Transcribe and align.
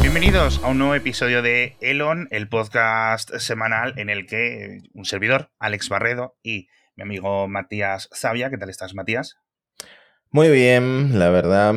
Bienvenidos 0.00 0.60
a 0.64 0.68
un 0.68 0.78
nuevo 0.78 0.94
episodio 0.94 1.42
de 1.42 1.76
Elon, 1.80 2.28
el 2.30 2.48
podcast 2.48 3.34
semanal 3.36 3.92
en 3.98 4.08
el 4.08 4.26
que 4.26 4.80
un 4.94 5.04
servidor, 5.04 5.50
Alex 5.58 5.88
Barredo, 5.88 6.36
y 6.42 6.68
mi 6.96 7.02
amigo 7.02 7.46
Matías 7.48 8.08
Zavia, 8.14 8.48
¿qué 8.48 8.56
tal 8.56 8.70
estás, 8.70 8.94
Matías? 8.94 9.36
Muy 10.34 10.48
bien, 10.48 11.18
la 11.18 11.28
verdad, 11.28 11.74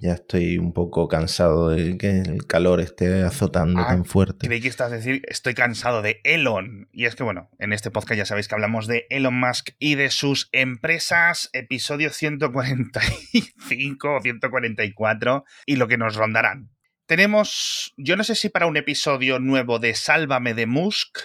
ya 0.00 0.14
estoy 0.14 0.56
un 0.56 0.72
poco 0.72 1.06
cansado 1.06 1.68
de 1.68 1.98
que 1.98 2.20
el 2.20 2.46
calor 2.46 2.80
esté 2.80 3.24
azotando 3.24 3.82
Ah, 3.82 3.88
tan 3.88 4.06
fuerte. 4.06 4.46
Creí 4.46 4.62
que 4.62 4.68
estás 4.68 4.90
a 4.90 4.96
decir, 4.96 5.20
estoy 5.28 5.52
cansado 5.52 6.00
de 6.00 6.22
Elon. 6.24 6.88
Y 6.92 7.04
es 7.04 7.14
que, 7.14 7.24
bueno, 7.24 7.50
en 7.58 7.74
este 7.74 7.90
podcast 7.90 8.16
ya 8.16 8.24
sabéis 8.24 8.48
que 8.48 8.54
hablamos 8.54 8.86
de 8.86 9.06
Elon 9.10 9.38
Musk 9.38 9.72
y 9.78 9.96
de 9.96 10.08
sus 10.08 10.48
empresas, 10.52 11.50
episodio 11.52 12.08
145 12.08 14.14
o 14.14 14.20
144, 14.22 15.44
y 15.66 15.76
lo 15.76 15.86
que 15.86 15.98
nos 15.98 16.16
rondarán. 16.16 16.70
Tenemos, 17.04 17.92
yo 17.98 18.16
no 18.16 18.24
sé 18.24 18.34
si 18.34 18.48
para 18.48 18.64
un 18.64 18.78
episodio 18.78 19.40
nuevo 19.40 19.78
de 19.78 19.94
Sálvame 19.94 20.54
de 20.54 20.64
Musk, 20.64 21.18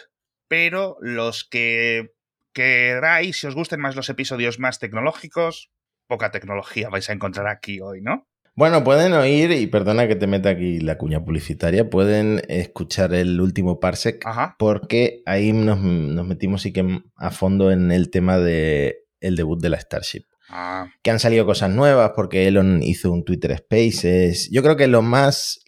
pero 0.49 0.97
los 0.99 1.45
que 1.45 2.11
queráis, 2.53 3.39
si 3.39 3.47
os 3.47 3.55
gusten 3.55 3.79
más 3.79 3.95
los 3.95 4.09
episodios 4.09 4.59
más 4.59 4.79
tecnológicos, 4.79 5.71
poca 6.07 6.31
tecnología 6.31 6.89
vais 6.89 7.09
a 7.09 7.13
encontrar 7.13 7.47
aquí 7.47 7.79
hoy, 7.81 8.01
¿no? 8.01 8.27
Bueno, 8.57 8.85
pueden 8.85 9.11
oír, 9.13 9.51
y 9.51 9.67
perdona 9.67 10.07
que 10.07 10.15
te 10.15 10.27
meta 10.27 10.49
aquí 10.49 10.79
la 10.79 10.97
cuña 10.97 11.23
publicitaria, 11.23 11.89
pueden 11.89 12.41
escuchar 12.47 13.13
el 13.13 13.41
último 13.41 13.81
Parsec, 13.81 14.25
Ajá. 14.25 14.55
porque 14.57 15.21
ahí 15.25 15.51
nos, 15.51 15.81
nos 15.81 16.25
metimos 16.25 16.61
sí 16.61 16.71
que 16.71 17.01
a 17.17 17.31
fondo 17.31 17.71
en 17.71 17.91
el 17.91 18.09
tema 18.09 18.37
de 18.37 18.99
el 19.19 19.35
debut 19.35 19.59
de 19.61 19.69
la 19.69 19.79
Starship. 19.79 20.23
Ah, 20.49 20.87
Que 21.01 21.11
han 21.11 21.19
salido 21.19 21.45
cosas 21.45 21.69
nuevas, 21.71 22.11
porque 22.15 22.47
Elon 22.47 22.81
hizo 22.81 23.11
un 23.11 23.25
Twitter 23.25 23.57
Spaces. 23.57 24.49
Yo 24.51 24.61
creo 24.63 24.77
que 24.77 24.87
lo 24.87 25.01
más 25.01 25.59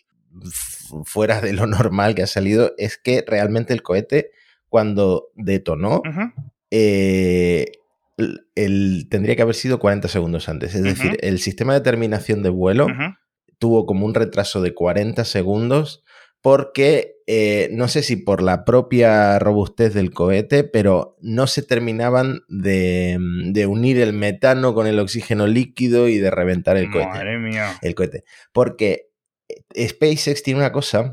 fuera 1.04 1.42
de 1.42 1.52
lo 1.54 1.66
normal 1.68 2.16
que 2.16 2.24
ha 2.24 2.28
salido 2.28 2.72
es 2.78 2.98
que 2.98 3.22
realmente 3.28 3.74
el 3.74 3.82
cohete, 3.82 4.30
cuando 4.70 5.30
detonó, 5.36 6.02
eh, 6.72 7.66
el, 8.18 9.08
tendría 9.10 9.36
que 9.36 9.42
haber 9.42 9.56
sido 9.56 9.80
40 9.80 10.08
segundos 10.08 10.50
antes. 10.50 10.76
Es 10.76 10.84
decir, 10.84 11.18
el 11.22 11.40
sistema 11.40 11.74
de 11.74 11.82
terminación 11.82 12.44
de 12.44 12.50
vuelo 12.50 12.88
tuvo 13.60 13.86
como 13.86 14.06
un 14.06 14.14
retraso 14.14 14.62
de 14.62 14.74
40 14.74 15.24
segundos 15.26 16.04
porque 16.42 17.16
eh, 17.26 17.70
no 17.74 17.88
sé 17.88 18.04
si 18.04 18.16
por 18.16 18.42
la 18.42 18.64
propia 18.64 19.38
robustez 19.40 19.94
del 19.94 20.12
cohete, 20.12 20.64
pero 20.64 21.18
no 21.20 21.48
se 21.48 21.62
terminaban 21.62 22.42
de, 22.48 23.18
de 23.52 23.66
unir 23.66 24.00
el 24.00 24.14
metano 24.14 24.74
con 24.74 24.88
el 24.88 25.00
oxígeno 25.00 25.48
líquido 25.48 26.08
y 26.08 26.18
de 26.20 26.32
reventar 26.32 26.78
el 26.78 26.90
cohete. 26.90 27.10
Madre 27.10 27.38
mía. 27.38 27.74
El 27.82 27.96
cohete. 27.96 28.24
Porque 28.54 29.10
eh, 29.50 29.90
SpaceX 29.90 30.44
tiene 30.44 30.60
una 30.60 30.72
cosa. 30.72 31.10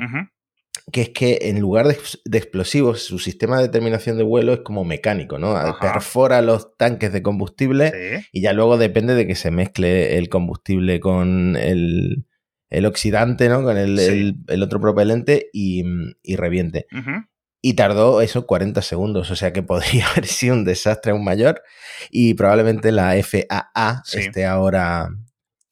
Que 0.92 1.02
es 1.02 1.08
que 1.10 1.38
en 1.42 1.60
lugar 1.60 1.88
de, 1.88 1.96
de 2.24 2.38
explosivos, 2.38 3.02
su 3.02 3.18
sistema 3.18 3.60
de 3.60 3.68
terminación 3.68 4.16
de 4.18 4.22
vuelo 4.24 4.52
es 4.52 4.60
como 4.60 4.84
mecánico, 4.84 5.38
¿no? 5.38 5.56
Ajá. 5.56 5.92
Perfora 5.92 6.42
los 6.42 6.76
tanques 6.76 7.12
de 7.12 7.22
combustible 7.22 7.90
Sí. 8.20 8.26
y 8.32 8.40
ya 8.42 8.52
luego 8.52 8.76
depende 8.76 9.14
de 9.14 9.26
que 9.26 9.34
se 9.34 9.50
mezcle 9.50 10.18
el 10.18 10.28
combustible 10.28 11.00
con 11.00 11.56
el, 11.56 12.26
el 12.70 12.86
oxidante, 12.86 13.48
¿no? 13.48 13.62
Con 13.62 13.78
el, 13.78 13.98
Sí. 13.98 14.04
el- 14.12 14.36
el 14.48 14.62
otro 14.62 14.80
propelente 14.80 15.48
y, 15.52 15.84
y 16.22 16.36
reviente. 16.36 16.86
Y 17.62 17.74
tardó 17.74 18.20
eso 18.20 18.46
40 18.46 18.82
segundos, 18.82 19.30
o 19.30 19.36
sea 19.36 19.52
que 19.54 19.62
podría 20.02 20.06
haber 20.08 20.26
sido 20.26 20.54
un 20.54 20.64
desastre 20.64 21.12
aún 21.12 21.24
mayor 21.24 21.62
y 22.10 22.34
probablemente 22.34 22.92
la 22.92 23.14
FAA 23.22 24.02
Sí. 24.04 24.18
esté 24.18 24.44
ahora 24.44 25.08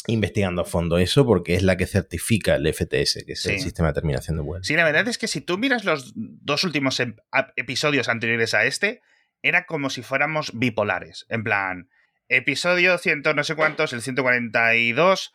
investigando 0.07 0.63
a 0.63 0.65
fondo 0.65 0.99
eso 0.99 1.25
porque 1.25 1.55
es 1.55 1.63
la 1.63 1.77
que 1.77 1.87
certifica 1.87 2.57
el 2.57 2.67
FTS, 2.73 3.25
que 3.25 3.33
es 3.33 3.47
el 3.47 3.61
sistema 3.61 3.89
de 3.89 3.95
terminación 3.95 4.37
de 4.37 4.43
vuelo. 4.43 4.65
Sí, 4.65 4.75
la 4.75 4.85
verdad 4.85 5.07
es 5.09 5.19
que 5.19 5.29
si 5.29 5.41
tú 5.41 5.59
miras 5.59 5.85
los 5.85 6.13
dos 6.15 6.65
últimos 6.65 6.99
em- 7.01 7.17
episodios 7.57 8.09
anteriores 8.09 8.55
a 8.55 8.65
este, 8.65 9.01
era 9.43 9.65
como 9.67 9.91
si 9.91 10.03
fuéramos 10.03 10.53
bipolares. 10.55 11.27
En 11.29 11.45
plan, 11.45 11.89
episodio 12.29 12.99
100 12.99 13.23
no 13.35 13.45
sé 13.45 13.55
cuántos, 13.55 13.93
el 13.93 14.03
142, 14.03 15.33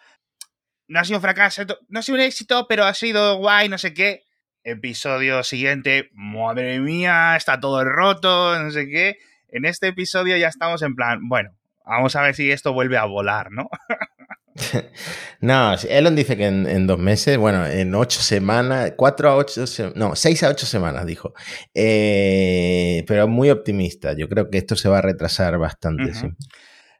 no 0.87 0.99
ha 0.99 1.03
sido 1.03 1.17
un 1.17 1.21
fracaso, 1.21 1.63
no 1.89 1.99
ha 1.99 2.01
sido 2.01 2.17
un 2.17 2.21
éxito, 2.21 2.65
pero 2.67 2.85
ha 2.85 2.93
sido 2.93 3.37
guay, 3.37 3.69
no 3.69 3.77
sé 3.77 3.93
qué. 3.93 4.25
Episodio 4.63 5.43
siguiente, 5.43 6.09
madre 6.13 6.79
mía, 6.79 7.35
está 7.37 7.59
todo 7.59 7.83
roto, 7.85 8.61
no 8.61 8.71
sé 8.71 8.87
qué. 8.87 9.17
En 9.49 9.65
este 9.65 9.87
episodio 9.87 10.35
ya 10.35 10.49
estamos 10.49 10.81
en 10.81 10.95
plan, 10.95 11.19
bueno, 11.29 11.57
vamos 11.85 12.15
a 12.15 12.21
ver 12.21 12.35
si 12.35 12.51
esto 12.51 12.73
vuelve 12.73 12.97
a 12.97 13.05
volar, 13.05 13.51
¿no? 13.51 13.69
No, 15.39 15.75
Elon 15.87 16.15
dice 16.15 16.35
que 16.35 16.47
en, 16.47 16.67
en 16.67 16.87
dos 16.87 16.97
meses, 16.97 17.37
bueno, 17.37 17.65
en 17.67 17.93
ocho 17.93 18.19
semanas, 18.21 18.93
cuatro 18.97 19.29
a 19.29 19.35
ocho, 19.35 19.65
no, 19.95 20.15
seis 20.15 20.41
a 20.41 20.49
ocho 20.49 20.65
semanas, 20.65 21.05
dijo. 21.05 21.33
Eh, 21.75 23.03
pero 23.07 23.27
muy 23.27 23.49
optimista. 23.51 24.13
Yo 24.13 24.27
creo 24.29 24.49
que 24.49 24.57
esto 24.57 24.75
se 24.75 24.89
va 24.89 24.97
a 24.97 25.01
retrasar 25.01 25.57
bastante, 25.57 26.13
sí. 26.13 26.27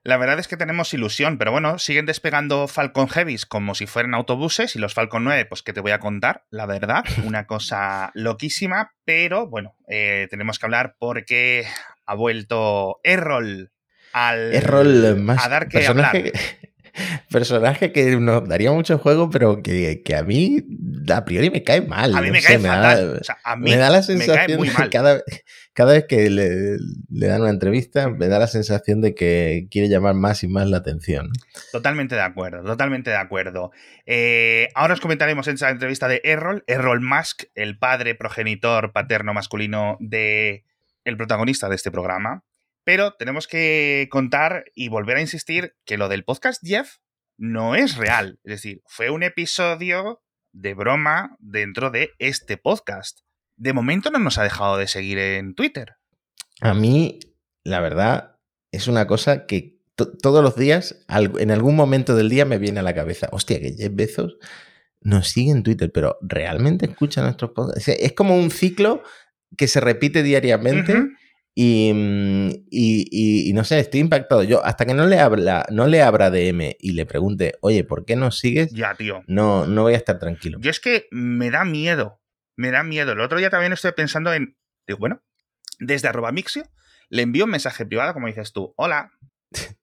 La 0.03 0.17
verdad 0.17 0.39
es 0.39 0.47
que 0.47 0.55
tenemos 0.55 0.93
ilusión, 0.93 1.37
pero 1.37 1.51
bueno, 1.51 1.79
siguen 1.79 2.05
despegando 2.05 2.67
Falcon 2.67 3.09
Heavies 3.09 3.45
como 3.45 3.75
si 3.75 3.87
fueran 3.87 4.13
autobuses 4.13 4.75
y 4.75 4.79
los 4.79 4.93
Falcon 4.93 5.23
9, 5.25 5.45
pues 5.45 5.63
que 5.63 5.73
te 5.73 5.81
voy 5.81 5.91
a 5.91 5.99
contar, 5.99 6.45
la 6.49 6.65
verdad, 6.65 7.03
una 7.25 7.45
cosa 7.47 8.11
loquísima, 8.13 8.93
pero 9.03 9.47
bueno, 9.49 9.75
eh, 9.89 10.27
tenemos 10.29 10.59
que 10.59 10.65
hablar 10.65 10.95
porque 10.97 11.65
ha 12.05 12.15
vuelto 12.15 12.99
Errol 13.03 13.71
al 14.13 14.53
Errol 14.53 15.17
más 15.17 15.45
a 15.45 15.49
dar 15.49 15.67
que 15.67 15.85
hablar. 15.85 16.11
que- 16.13 16.31
personaje 17.29 17.91
que 17.91 18.15
nos 18.17 18.47
daría 18.47 18.71
mucho 18.71 18.97
juego, 18.97 19.29
pero 19.29 19.61
que, 19.61 20.01
que 20.03 20.15
a 20.15 20.23
mí 20.23 20.63
a 21.13 21.25
priori 21.25 21.49
me 21.49 21.63
cae 21.63 21.81
mal. 21.81 22.15
A 22.15 22.21
mí 22.21 22.27
no 22.27 22.33
me 22.33 22.41
sé, 22.41 22.47
cae 22.47 22.57
da- 22.59 22.73
fatal, 22.73 23.17
o 23.21 23.23
sea, 23.23 23.37
a 23.43 23.55
mí 23.55 23.69
me 23.71 23.77
da 23.77 23.89
la 23.89 24.01
sensación 24.03 24.57
muy 24.57 24.69
mal. 24.71 24.89
cada, 24.89 25.21
cada 25.73 25.93
vez 25.93 26.05
que 26.07 26.29
le, 26.29 26.77
le 27.09 27.27
dan 27.27 27.41
una 27.41 27.49
entrevista, 27.51 28.09
me 28.09 28.27
da 28.27 28.39
la 28.39 28.47
sensación 28.47 29.01
de 29.01 29.13
que 29.15 29.67
quiere 29.69 29.89
llamar 29.89 30.15
más 30.15 30.43
y 30.43 30.47
más 30.47 30.67
la 30.67 30.77
atención. 30.77 31.29
Totalmente 31.71 32.15
de 32.15 32.21
acuerdo, 32.21 32.63
totalmente 32.63 33.09
de 33.09 33.17
acuerdo. 33.17 33.71
Eh, 34.05 34.69
ahora 34.75 34.93
os 34.95 35.01
comentaremos 35.01 35.47
en 35.47 35.55
esa 35.55 35.69
entrevista 35.69 36.07
de 36.07 36.21
Errol, 36.23 36.63
Errol 36.67 37.01
Musk, 37.01 37.43
el 37.55 37.77
padre 37.77 38.15
progenitor 38.15 38.91
paterno 38.93 39.33
masculino 39.33 39.97
de 39.99 40.63
el 41.05 41.15
protagonista 41.15 41.69
de 41.69 41.75
este 41.75 41.91
programa. 41.91 42.43
Pero 42.87 43.15
tenemos 43.19 43.47
que 43.47 44.07
contar 44.09 44.63
y 44.73 44.87
volver 44.87 45.17
a 45.17 45.21
insistir 45.21 45.75
que 45.83 45.97
lo 45.97 46.07
del 46.07 46.23
podcast 46.23 46.61
Jeff 46.65 46.99
no 47.37 47.75
es 47.75 47.97
real. 47.97 48.39
Es 48.45 48.51
decir, 48.51 48.81
fue 48.85 49.09
un 49.09 49.23
episodio 49.23 50.23
de 50.53 50.73
broma 50.73 51.35
dentro 51.39 51.91
de 51.91 52.11
este 52.17 52.55
podcast. 52.55 53.19
De 53.57 53.73
momento 53.73 54.09
no 54.09 54.19
nos 54.19 54.37
ha 54.37 54.43
dejado 54.43 54.77
de 54.77 54.87
seguir 54.87 55.17
en 55.17 55.53
Twitter. 55.53 55.95
A 56.61 56.73
mí, 56.73 57.19
la 57.65 57.81
verdad, 57.81 58.37
es 58.71 58.87
una 58.87 59.05
cosa 59.05 59.47
que 59.47 59.81
to- 59.95 60.15
todos 60.17 60.41
los 60.41 60.55
días, 60.55 61.03
en 61.09 61.51
algún 61.51 61.75
momento 61.75 62.15
del 62.15 62.29
día, 62.29 62.45
me 62.45 62.57
viene 62.57 62.79
a 62.79 62.83
la 62.83 62.95
cabeza. 62.95 63.27
Hostia, 63.33 63.59
que 63.59 63.73
Jeff 63.73 63.91
Bezos 63.93 64.37
nos 65.01 65.27
sigue 65.27 65.51
en 65.51 65.63
Twitter, 65.63 65.91
pero 65.93 66.17
¿realmente 66.21 66.85
escucha 66.85 67.21
nuestros 67.21 67.51
podcasts? 67.51 67.89
Es 67.89 68.13
como 68.13 68.37
un 68.37 68.49
ciclo 68.49 69.03
que 69.57 69.67
se 69.67 69.81
repite 69.81 70.23
diariamente. 70.23 70.93
Y, 71.59 71.91
mm, 71.91 72.49
y- 72.69 73.07
y- 73.09 73.49
y 73.49 73.53
no 73.53 73.63
sé, 73.63 73.79
estoy 73.79 73.99
impactado. 74.01 74.43
Yo, 74.43 74.63
hasta 74.63 74.85
que 74.85 74.93
no 74.93 75.07
le 75.07 75.19
habla, 75.19 75.65
no 75.71 75.87
le 75.87 76.03
abra 76.03 76.29
DM 76.29 76.77
y 76.79 76.91
le 76.91 77.07
pregunte, 77.07 77.55
oye, 77.61 77.83
¿por 77.83 78.05
qué 78.05 78.15
nos 78.15 78.37
sigues? 78.37 78.71
Ya, 78.73 78.93
tío. 78.93 79.23
No, 79.25 79.65
no 79.65 79.81
voy 79.81 79.95
a 79.95 79.97
estar 79.97 80.19
tranquilo. 80.19 80.59
Yo 80.61 80.69
es 80.69 80.79
que 80.79 81.07
me 81.09 81.49
da 81.49 81.65
miedo. 81.65 82.21
Me 82.57 82.69
da 82.69 82.83
miedo. 82.83 83.13
El 83.13 83.21
otro 83.21 83.39
día 83.39 83.49
también 83.49 83.73
estoy 83.73 83.91
pensando 83.93 84.31
en. 84.35 84.55
Digo, 84.85 84.99
bueno, 84.99 85.23
desde 85.79 86.07
arroba 86.07 86.31
mixio 86.31 86.63
le 87.09 87.23
envío 87.23 87.45
un 87.45 87.49
mensaje 87.51 87.87
privado, 87.87 88.13
como 88.13 88.27
dices 88.27 88.53
tú. 88.53 88.75
Hola. 88.77 89.09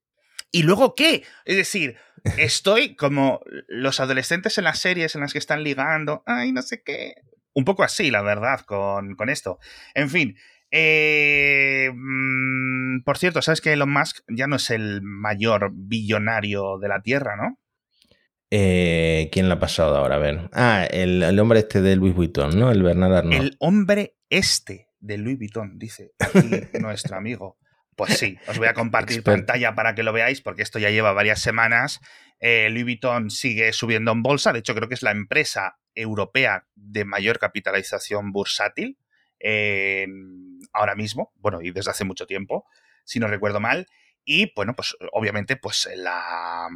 ¿Y 0.53 0.63
luego 0.63 0.95
qué? 0.95 1.25
Es 1.45 1.57
decir, 1.57 1.97
estoy 2.39 2.95
como 2.95 3.41
los 3.67 3.99
adolescentes 3.99 4.59
en 4.59 4.65
las 4.65 4.79
series 4.79 5.17
en 5.17 5.23
las 5.23 5.33
que 5.33 5.41
están 5.41 5.65
ligando. 5.65 6.23
Ay, 6.25 6.53
no 6.53 6.63
sé 6.63 6.85
qué. 6.85 7.15
Un 7.53 7.65
poco 7.65 7.83
así, 7.83 8.13
la 8.13 8.23
verdad, 8.23 8.61
con, 8.61 9.17
con 9.17 9.29
esto. 9.29 9.59
En 9.95 10.09
fin. 10.09 10.37
Eh, 10.77 11.93
mm, 11.95 13.05
por 13.05 13.17
cierto, 13.17 13.43
¿sabes 13.43 13.61
que 13.61 13.73
Elon 13.73 13.93
Musk 13.93 14.25
ya 14.29 14.49
no 14.49 14.57
es 14.57 14.71
el 14.71 15.03
mayor 15.03 15.71
billonario 15.73 16.79
de 16.79 16.89
la 16.89 17.01
Tierra, 17.01 17.37
¿no? 17.37 17.61
Eh, 18.51 19.31
¿Quién 19.31 19.49
lo 19.49 19.55
ha 19.55 19.61
pasado 19.61 19.97
ahora? 19.97 20.17
A 20.17 20.19
ver. 20.19 20.51
Ah, 20.53 20.85
el, 20.91 21.23
el 21.23 21.39
hombre 21.39 21.61
este 21.61 21.81
de 21.81 21.95
Louis 21.95 22.13
Vuitton, 22.13 22.59
¿no? 22.59 22.73
El 22.73 22.83
Bernard 22.83 23.15
Arnault. 23.15 23.41
El 23.41 23.57
hombre 23.61 24.17
este 24.31 24.89
de 24.99 25.17
Louis 25.19 25.39
Vuitton, 25.39 25.79
dice 25.79 26.11
aquí 26.19 26.51
nuestro 26.81 27.17
amigo. 27.17 27.57
Pues 27.95 28.19
sí, 28.19 28.37
os 28.49 28.59
voy 28.59 28.67
a 28.67 28.75
compartir 28.75 29.23
pantalla 29.23 29.77
para 29.77 29.95
que 29.95 30.03
lo 30.03 30.13
veáis, 30.13 30.41
porque 30.41 30.63
esto 30.63 30.81
ya 30.81 30.91
lleva 30.91 31.13
varias 31.13 31.41
semanas. 31.41 32.01
Eh, 32.41 32.69
Louis 32.71 32.83
Vuitton 32.83 33.31
sigue 33.31 33.73
subiendo 33.73 34.11
en 34.11 34.25
bolsa. 34.25 34.53
De 34.53 34.59
hecho, 34.59 34.75
creo 34.75 34.89
que 34.89 34.95
es 34.95 35.05
la 35.05 35.13
empresa 35.13 35.79
europea 35.95 36.67
de 36.75 37.05
mayor 37.05 37.39
capitalización 37.39 38.33
bursátil. 38.33 38.99
Ahora 40.75 40.95
mismo, 40.95 41.33
bueno, 41.37 41.63
y 41.63 41.71
desde 41.71 41.91
hace 41.91 42.05
mucho 42.05 42.27
tiempo, 42.27 42.67
si 43.05 43.21
no 43.21 43.29
recuerdo 43.29 43.61
mal. 43.61 43.87
Y 44.25 44.53
bueno, 44.55 44.75
pues 44.75 44.97
obviamente, 45.13 45.57
pues 45.57 45.89
la 45.97 46.69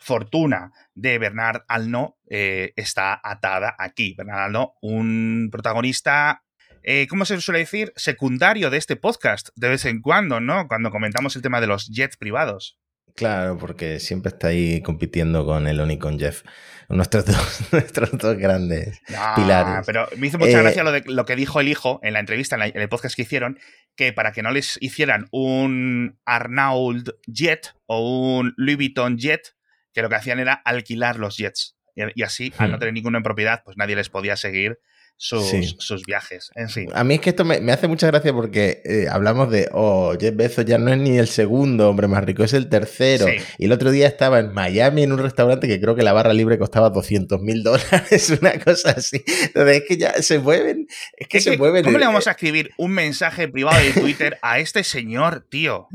fortuna 0.00 0.72
de 0.94 1.18
Bernard 1.18 1.62
Alno 1.68 2.18
eh, 2.28 2.72
está 2.76 3.20
atada 3.22 3.76
aquí. 3.78 4.14
Bernard 4.16 4.40
Alno, 4.40 4.74
un 4.80 5.48
protagonista, 5.52 6.42
eh, 6.82 7.06
¿cómo 7.08 7.24
se 7.26 7.40
suele 7.40 7.60
decir? 7.60 7.92
Secundario 7.96 8.70
de 8.70 8.78
este 8.78 8.96
podcast, 8.96 9.50
de 9.54 9.68
vez 9.68 9.84
en 9.84 10.00
cuando, 10.00 10.40
¿no? 10.40 10.66
Cuando 10.68 10.90
comentamos 10.90 11.36
el 11.36 11.42
tema 11.42 11.60
de 11.60 11.66
los 11.66 11.88
jets 11.88 12.16
privados. 12.16 12.78
Claro, 13.14 13.58
porque 13.58 14.00
siempre 14.00 14.30
está 14.30 14.48
ahí 14.48 14.82
compitiendo 14.82 15.44
con 15.44 15.66
Elon 15.66 15.90
y 15.90 15.98
con 15.98 16.18
Jeff. 16.18 16.42
Nuestros 16.88 17.24
dos, 17.26 17.72
nuestros 17.72 18.10
dos 18.12 18.36
grandes 18.36 19.00
pilares. 19.36 19.86
Pero 19.86 20.08
me 20.16 20.26
hizo 20.26 20.38
mucha 20.38 20.58
eh, 20.58 20.62
gracia 20.62 20.82
lo, 20.82 20.92
de, 20.92 21.02
lo 21.06 21.24
que 21.24 21.36
dijo 21.36 21.60
el 21.60 21.68
hijo 21.68 22.00
en 22.02 22.14
la 22.14 22.20
entrevista, 22.20 22.56
en, 22.56 22.80
el 22.80 22.88
podcast 22.88 23.14
que 23.14 23.22
hicieron, 23.22 23.58
que 23.96 24.12
para 24.12 24.32
que 24.32 24.42
no 24.42 24.50
les 24.50 24.76
hicieran 24.80 25.26
un 25.30 26.18
Arnauld 26.24 27.10
Jet 27.26 27.74
o 27.86 28.38
un 28.38 28.54
Louis 28.56 28.76
Vuitton 28.76 29.18
Jet, 29.18 29.54
que 29.92 30.02
lo 30.02 30.08
que 30.08 30.16
hacían 30.16 30.40
era 30.40 30.54
alquilar 30.54 31.18
los 31.18 31.36
jets. 31.36 31.76
Y, 31.94 32.22
así, 32.22 32.52
al 32.56 32.70
no 32.70 32.76
hmm. 32.76 32.80
tener 32.80 32.94
ninguno 32.94 33.18
en 33.18 33.24
propiedad, 33.24 33.62
pues 33.64 33.76
nadie 33.76 33.94
les 33.94 34.08
podía 34.08 34.36
seguir 34.36 34.78
sus, 35.20 36.02
viajes. 36.06 36.50
En 36.54 36.70
fin. 36.70 36.88
A 36.94 37.04
mí 37.04 37.14
es 37.14 37.20
que 37.20 37.30
esto 37.30 37.44
me, 37.44 37.56
hace 37.70 37.88
mucha 37.88 38.06
gracia 38.06 38.32
porque 38.32 38.80
eh, 38.86 39.06
hablamos 39.10 39.50
de, 39.50 39.68
oh, 39.72 40.14
Jeff 40.18 40.34
Bezos 40.34 40.64
ya 40.64 40.78
no 40.78 40.90
es 40.90 40.98
ni 40.98 41.18
el 41.18 41.28
segundo 41.28 41.90
hombre 41.90 42.08
más 42.08 42.24
rico, 42.24 42.42
es 42.42 42.54
el 42.54 42.70
tercero. 42.70 43.26
Y 43.58 43.66
el 43.66 43.72
otro 43.72 43.90
día 43.90 44.06
estaba 44.06 44.38
en 44.38 44.54
Miami 44.54 45.02
en 45.02 45.12
un 45.12 45.18
restaurante 45.18 45.68
que 45.68 45.78
creo 45.78 45.94
que 45.94 46.02
la 46.02 46.14
barra 46.14 46.32
libre 46.32 46.58
costaba 46.58 46.88
200 46.88 47.38
mil 47.42 47.62
dólares, 47.62 48.30
una 48.40 48.58
cosa 48.58 48.92
así. 48.92 49.22
Entonces 49.26 49.82
es 49.82 49.84
que 49.86 49.98
ya 49.98 50.14
se 50.22 50.38
mueven, 50.38 50.86
es 51.18 51.28
que 51.28 51.40
se 51.40 51.58
mueven. 51.58 51.84
¿Cómo 51.84 51.98
le 51.98 52.06
vamos 52.06 52.26
a 52.26 52.30
escribir 52.30 52.70
un 52.78 52.92
mensaje 52.92 53.46
privado 53.46 53.78
de 53.78 53.92
Twitter 53.92 54.38
a 54.40 54.58
este 54.58 54.84
señor, 54.84 55.46
tío? 55.50 55.88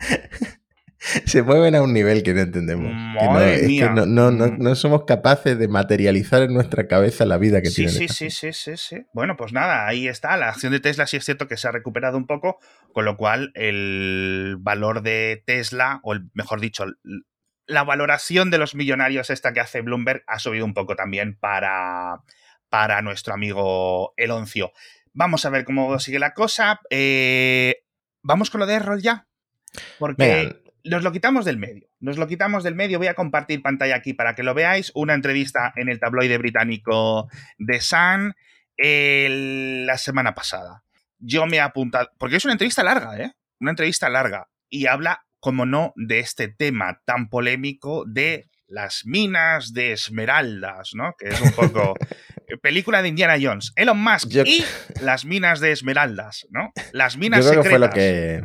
se 1.26 1.42
mueven 1.42 1.74
a 1.74 1.82
un 1.82 1.92
nivel 1.92 2.22
que 2.22 2.34
no 2.34 2.40
entendemos. 2.40 2.92
no, 4.06 4.30
no, 4.30 4.74
somos 4.74 5.04
capaces 5.04 5.58
de 5.58 5.68
materializar 5.68 6.42
en 6.42 6.54
nuestra 6.54 6.86
cabeza 6.86 7.24
la 7.24 7.38
vida 7.38 7.60
que 7.60 7.68
sí, 7.68 7.86
tiene. 7.86 7.92
Sí, 7.92 8.08
sí, 8.08 8.30
sí, 8.30 8.52
sí, 8.52 8.76
sí. 8.76 9.06
Bueno, 9.12 9.36
pues 9.36 9.52
nada, 9.52 9.86
ahí 9.86 10.08
está. 10.08 10.36
La 10.36 10.48
acción 10.48 10.72
de 10.72 10.80
Tesla 10.80 11.06
sí 11.06 11.16
es 11.16 11.24
cierto 11.24 11.46
que 11.46 11.56
se 11.56 11.68
ha 11.68 11.72
recuperado 11.72 12.16
un 12.16 12.26
poco, 12.26 12.58
con 12.92 13.04
lo 13.04 13.16
cual 13.16 13.52
el 13.54 14.56
valor 14.60 15.02
de 15.02 15.42
Tesla, 15.46 16.00
o 16.02 16.14
mejor 16.32 16.60
dicho, 16.60 16.84
la 17.66 17.84
valoración 17.84 18.50
de 18.50 18.58
los 18.58 18.74
millonarios 18.74 19.30
esta 19.30 19.52
que 19.52 19.60
hace 19.60 19.80
Bloomberg 19.80 20.22
ha 20.26 20.38
subido 20.38 20.64
un 20.64 20.74
poco 20.74 20.96
también 20.96 21.36
para, 21.38 22.22
para 22.68 23.02
nuestro 23.02 23.34
amigo 23.34 24.14
Eloncio. 24.16 24.72
Vamos 25.12 25.44
a 25.44 25.50
ver 25.50 25.64
cómo 25.64 25.98
sigue 25.98 26.18
la 26.18 26.34
cosa. 26.34 26.80
Eh, 26.90 27.84
Vamos 28.24 28.48
con 28.48 28.58
lo 28.60 28.66
de 28.66 28.74
Errol 28.74 29.02
ya. 29.02 29.26
Porque 29.98 30.56
nos 30.84 31.02
lo 31.02 31.12
quitamos 31.12 31.44
del 31.44 31.56
medio. 31.56 31.88
Nos 32.00 32.18
lo 32.18 32.26
quitamos 32.26 32.62
del 32.62 32.74
medio. 32.74 32.98
Voy 32.98 33.06
a 33.06 33.14
compartir 33.14 33.62
pantalla 33.62 33.96
aquí 33.96 34.12
para 34.12 34.34
que 34.34 34.42
lo 34.42 34.54
veáis. 34.54 34.92
Una 34.94 35.14
entrevista 35.14 35.72
en 35.76 35.88
el 35.88 35.98
tabloide 35.98 36.38
británico 36.38 37.28
The 37.58 37.80
Sun 37.80 38.34
la 38.76 39.98
semana 39.98 40.34
pasada. 40.34 40.84
Yo 41.18 41.46
me 41.46 41.56
he 41.56 41.60
apuntado, 41.60 42.10
porque 42.18 42.36
es 42.36 42.44
una 42.44 42.52
entrevista 42.52 42.82
larga, 42.82 43.18
¿eh? 43.18 43.32
Una 43.60 43.70
entrevista 43.70 44.08
larga. 44.08 44.48
Y 44.68 44.86
habla, 44.86 45.24
como 45.40 45.64
no, 45.64 45.92
de 45.96 46.18
este 46.18 46.48
tema 46.48 47.00
tan 47.06 47.28
polémico 47.28 48.04
de 48.06 48.50
las 48.66 49.06
minas 49.06 49.72
de 49.72 49.92
esmeraldas, 49.92 50.90
¿no? 50.94 51.14
Que 51.18 51.28
es 51.28 51.40
un 51.40 51.52
poco 51.52 51.94
película 52.62 53.00
de 53.00 53.08
Indiana 53.08 53.36
Jones. 53.40 53.72
Elon 53.76 53.98
Musk 53.98 54.30
y 54.44 54.64
las 55.00 55.24
minas 55.24 55.60
de 55.60 55.72
esmeraldas, 55.72 56.46
¿no? 56.50 56.72
Las 56.92 57.16
minas 57.16 57.50
Yo 57.50 57.62
fue 57.62 57.78
lo 57.78 57.90
que 57.90 58.44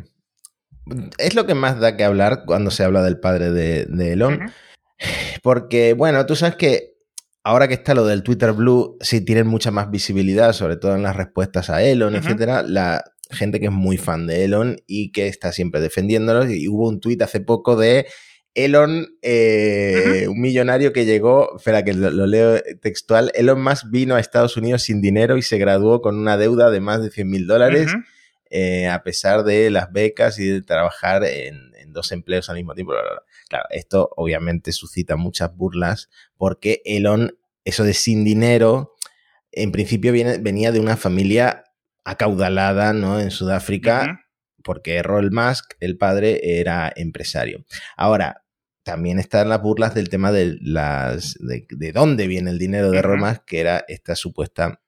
es 1.18 1.36
lo 1.36 1.46
que 1.46 1.56
más 1.56 1.80
da 1.80 1.98
que 1.98 2.04
hablar 2.04 2.44
cuando 2.46 2.72
se 2.72 2.84
habla 2.84 3.04
del 3.04 3.20
padre 3.20 3.52
de, 3.52 4.12
Elon. 4.12 4.52
Porque, 5.44 5.94
bueno, 5.94 6.26
tú 6.26 6.36
sabes 6.36 6.56
que 6.56 6.96
ahora 7.44 7.68
que 7.68 7.74
está 7.74 7.94
lo 7.94 8.06
del 8.06 8.24
Twitter 8.24 8.54
Blue, 8.54 8.98
sí 9.02 9.22
tienen 9.22 9.48
mucha 9.48 9.72
más 9.72 9.90
visibilidad, 9.90 10.54
sobre 10.54 10.78
todo 10.78 10.96
en 10.96 11.04
las 11.04 11.16
respuestas 11.16 11.70
a 11.70 11.82
Elon, 11.84 12.16
etcétera. 12.16 12.64
La 12.64 13.04
gente 13.32 13.60
que 13.60 13.68
es 13.68 13.72
muy 13.72 13.98
fan 13.98 14.28
de 14.28 14.46
Elon 14.46 14.78
y 14.88 15.12
que 15.12 15.28
está 15.28 15.52
siempre 15.52 15.82
defendiéndolo. 15.82 16.50
Y 16.50 16.68
hubo 16.68 16.90
un 16.90 17.00
tuit 17.00 17.22
hace 17.22 17.40
poco 17.40 17.76
de 17.76 18.08
Elon, 18.56 19.08
eh, 19.22 20.26
un 20.28 20.42
millonario 20.42 20.92
que 20.92 21.06
llegó, 21.06 21.58
espera 21.58 21.84
que 21.84 21.94
lo, 21.94 22.28
leo 22.28 22.62
textual, 22.82 23.32
Elon 23.36 23.62
Musk 23.62 23.86
vino 23.90 24.16
a 24.16 24.20
Estados 24.20 24.58
Unidos 24.58 24.84
sin 24.84 25.02
dinero 25.02 25.38
y 25.38 25.42
se 25.42 25.58
graduó 25.58 26.02
con 26.02 26.18
una 26.18 26.38
deuda 26.38 26.72
de 26.72 26.82
más 26.82 27.02
de 27.02 27.12
100 27.12 27.30
mil 27.30 27.48
dólares. 27.48 27.92
Eh, 28.50 28.88
a 28.88 29.04
pesar 29.04 29.44
de 29.44 29.70
las 29.70 29.92
becas 29.92 30.40
y 30.40 30.48
de 30.48 30.62
trabajar 30.64 31.24
en, 31.24 31.70
dos 31.92 32.12
empleos 32.12 32.50
al 32.50 32.56
mismo 32.56 32.76
tiempo. 32.76 32.94
Claro, 33.48 33.66
esto 33.72 34.12
obviamente 34.16 34.72
suscita 34.72 35.16
muchas 35.16 35.56
burlas 35.56 36.08
porque 36.38 36.84
Elon, 36.86 37.36
eso 37.66 37.84
de 37.84 37.96
sin 37.96 38.24
dinero, 38.24 38.96
en 39.52 39.72
principio 39.72 40.12
viene, 40.12 40.38
venía 40.38 40.72
de 40.72 40.80
una 40.80 40.98
familia 40.98 41.64
acaudalada 42.06 42.94
¿no? 42.94 43.20
en 43.20 43.32
Sudáfrica, 43.32 44.22
porque 44.64 44.96
Errol 44.98 45.32
Musk, 45.32 45.74
el 45.80 45.98
padre, 45.98 46.60
era 46.60 46.94
empresario. 46.96 47.66
Ahora, 47.98 48.44
también 48.84 49.20
están 49.20 49.50
las 49.50 49.62
burlas 49.62 49.94
del 49.94 50.10
tema 50.10 50.32
de 50.32 50.58
las 50.62 51.38
de, 51.40 51.92
dónde 51.92 52.28
viene 52.28 52.52
el 52.52 52.60
dinero 52.60 52.92
de 52.92 53.00
Errol 53.00 53.20
Musk, 53.20 53.46
que 53.46 53.60
era 53.60 53.84
esta 53.88 54.16
supuesta 54.16 54.80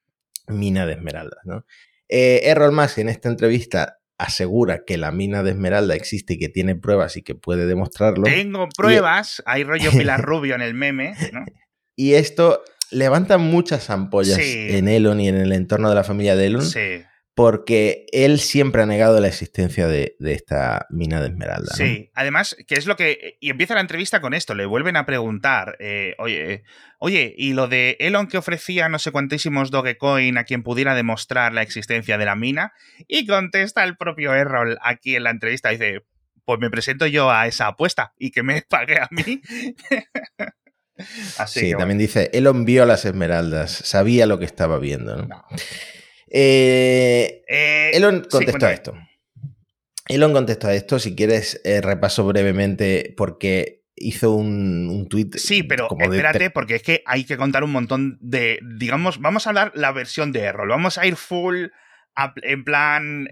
mina 0.47 0.85
de 0.85 0.93
esmeraldas, 0.93 1.39
¿no? 1.45 1.65
Eh, 2.11 2.41
Errol 2.43 2.71
Musk 2.71 2.99
en 2.99 3.09
esta 3.09 3.29
entrevista 3.29 3.97
asegura 4.19 4.83
que 4.85 4.97
la 4.97 5.11
mina 5.11 5.41
de 5.41 5.51
Esmeralda 5.51 5.95
existe 5.95 6.33
y 6.33 6.37
que 6.37 6.49
tiene 6.49 6.75
pruebas 6.75 7.17
y 7.17 7.23
que 7.23 7.33
puede 7.33 7.65
demostrarlo. 7.65 8.23
Tengo 8.23 8.69
pruebas, 8.69 9.41
hay 9.47 9.63
rollo 9.63 9.89
Pilar 9.97 10.21
Rubio 10.21 10.53
en 10.53 10.61
el 10.61 10.75
meme, 10.75 11.15
¿no? 11.33 11.43
Y 11.95 12.13
esto 12.13 12.63
levanta 12.91 13.39
muchas 13.39 13.89
ampollas 13.89 14.37
en 14.39 14.87
Elon 14.87 15.19
y 15.19 15.29
en 15.29 15.37
el 15.37 15.53
entorno 15.53 15.89
de 15.89 15.95
la 15.95 16.03
familia 16.03 16.35
de 16.35 16.45
Elon. 16.45 16.65
Sí 16.65 17.01
porque 17.33 18.05
él 18.11 18.39
siempre 18.39 18.81
ha 18.81 18.85
negado 18.85 19.19
la 19.19 19.27
existencia 19.27 19.87
de, 19.87 20.15
esta 20.19 20.85
mina 20.89 21.21
de 21.21 21.27
esmeralda. 21.27 21.73
Sí, 21.73 22.11
además, 22.13 22.57
que 22.67 22.75
es 22.75 22.85
lo 22.85 22.97
que... 22.97 23.37
Y 23.39 23.49
empieza 23.49 23.73
la 23.73 23.81
entrevista 23.81 24.19
con 24.19 24.33
esto, 24.33 24.53
le 24.53 24.65
vuelven 24.65 24.97
a 24.97 25.05
preguntar, 25.05 25.77
eh, 25.79 26.15
oye, 26.17 26.63
oye, 26.99 27.33
¿y 27.37 27.53
lo 27.53 27.67
de 27.67 27.95
Elon 28.01 28.27
que 28.27 28.37
ofrecía 28.37 28.89
no 28.89 28.99
sé 28.99 29.11
cuantísimos 29.11 29.71
Dogecoin 29.71 30.37
a 30.37 30.43
quien 30.43 30.61
pudiera 30.61 30.93
demostrar 30.93 31.53
la 31.53 31.61
existencia 31.61 32.17
de 32.17 32.25
la 32.25 32.35
mina? 32.35 32.73
Y 33.07 33.25
contesta 33.25 33.85
el 33.85 33.95
propio 33.95 34.33
Errol 34.33 34.77
aquí 34.81 35.15
en 35.15 35.23
la 35.23 35.31
entrevista, 35.31 35.69
dice, 35.69 36.03
pues 36.43 36.59
me 36.59 36.69
presento 36.69 37.07
yo 37.07 37.31
a 37.31 37.47
esa 37.47 37.67
apuesta 37.67 38.13
y 38.17 38.31
que 38.31 38.43
me 38.43 38.61
pague 38.69 38.99
a 38.99 39.07
mí. 39.09 39.41
Así 41.37 41.61
sí, 41.61 41.71
también 41.71 41.97
dice, 41.97 42.29
Elon 42.33 42.65
vio 42.65 42.85
las 42.85 43.05
esmeraldas, 43.05 43.71
sabía 43.71 44.27
lo 44.27 44.37
que 44.37 44.45
estaba 44.45 44.77
viendo. 44.77 45.15
¿no? 45.15 45.25
no. 45.25 45.45
Eh, 46.33 47.43
eh, 47.47 47.91
Elon 47.93 48.25
contestó 48.29 48.65
a 48.65 48.71
esto. 48.71 48.93
Elon 50.07 50.33
contestó 50.33 50.67
a 50.67 50.73
esto. 50.73 50.97
Si 50.97 51.15
quieres, 51.15 51.59
eh, 51.65 51.81
repaso 51.81 52.25
brevemente 52.25 53.13
porque 53.17 53.83
hizo 53.95 54.31
un, 54.31 54.89
un 54.89 55.09
tweet. 55.09 55.31
Sí, 55.35 55.63
pero 55.63 55.87
espérate, 55.99 56.49
porque 56.49 56.75
es 56.75 56.83
que 56.83 57.03
hay 57.05 57.25
que 57.25 57.37
contar 57.37 57.63
un 57.63 57.71
montón 57.71 58.17
de. 58.21 58.59
Digamos, 58.77 59.19
vamos 59.19 59.45
a 59.45 59.49
hablar 59.49 59.71
la 59.75 59.91
versión 59.91 60.31
de 60.31 60.41
Errol. 60.41 60.69
Vamos 60.69 60.97
a 60.97 61.05
ir 61.05 61.17
full 61.17 61.67
en 62.43 62.63
plan. 62.63 63.27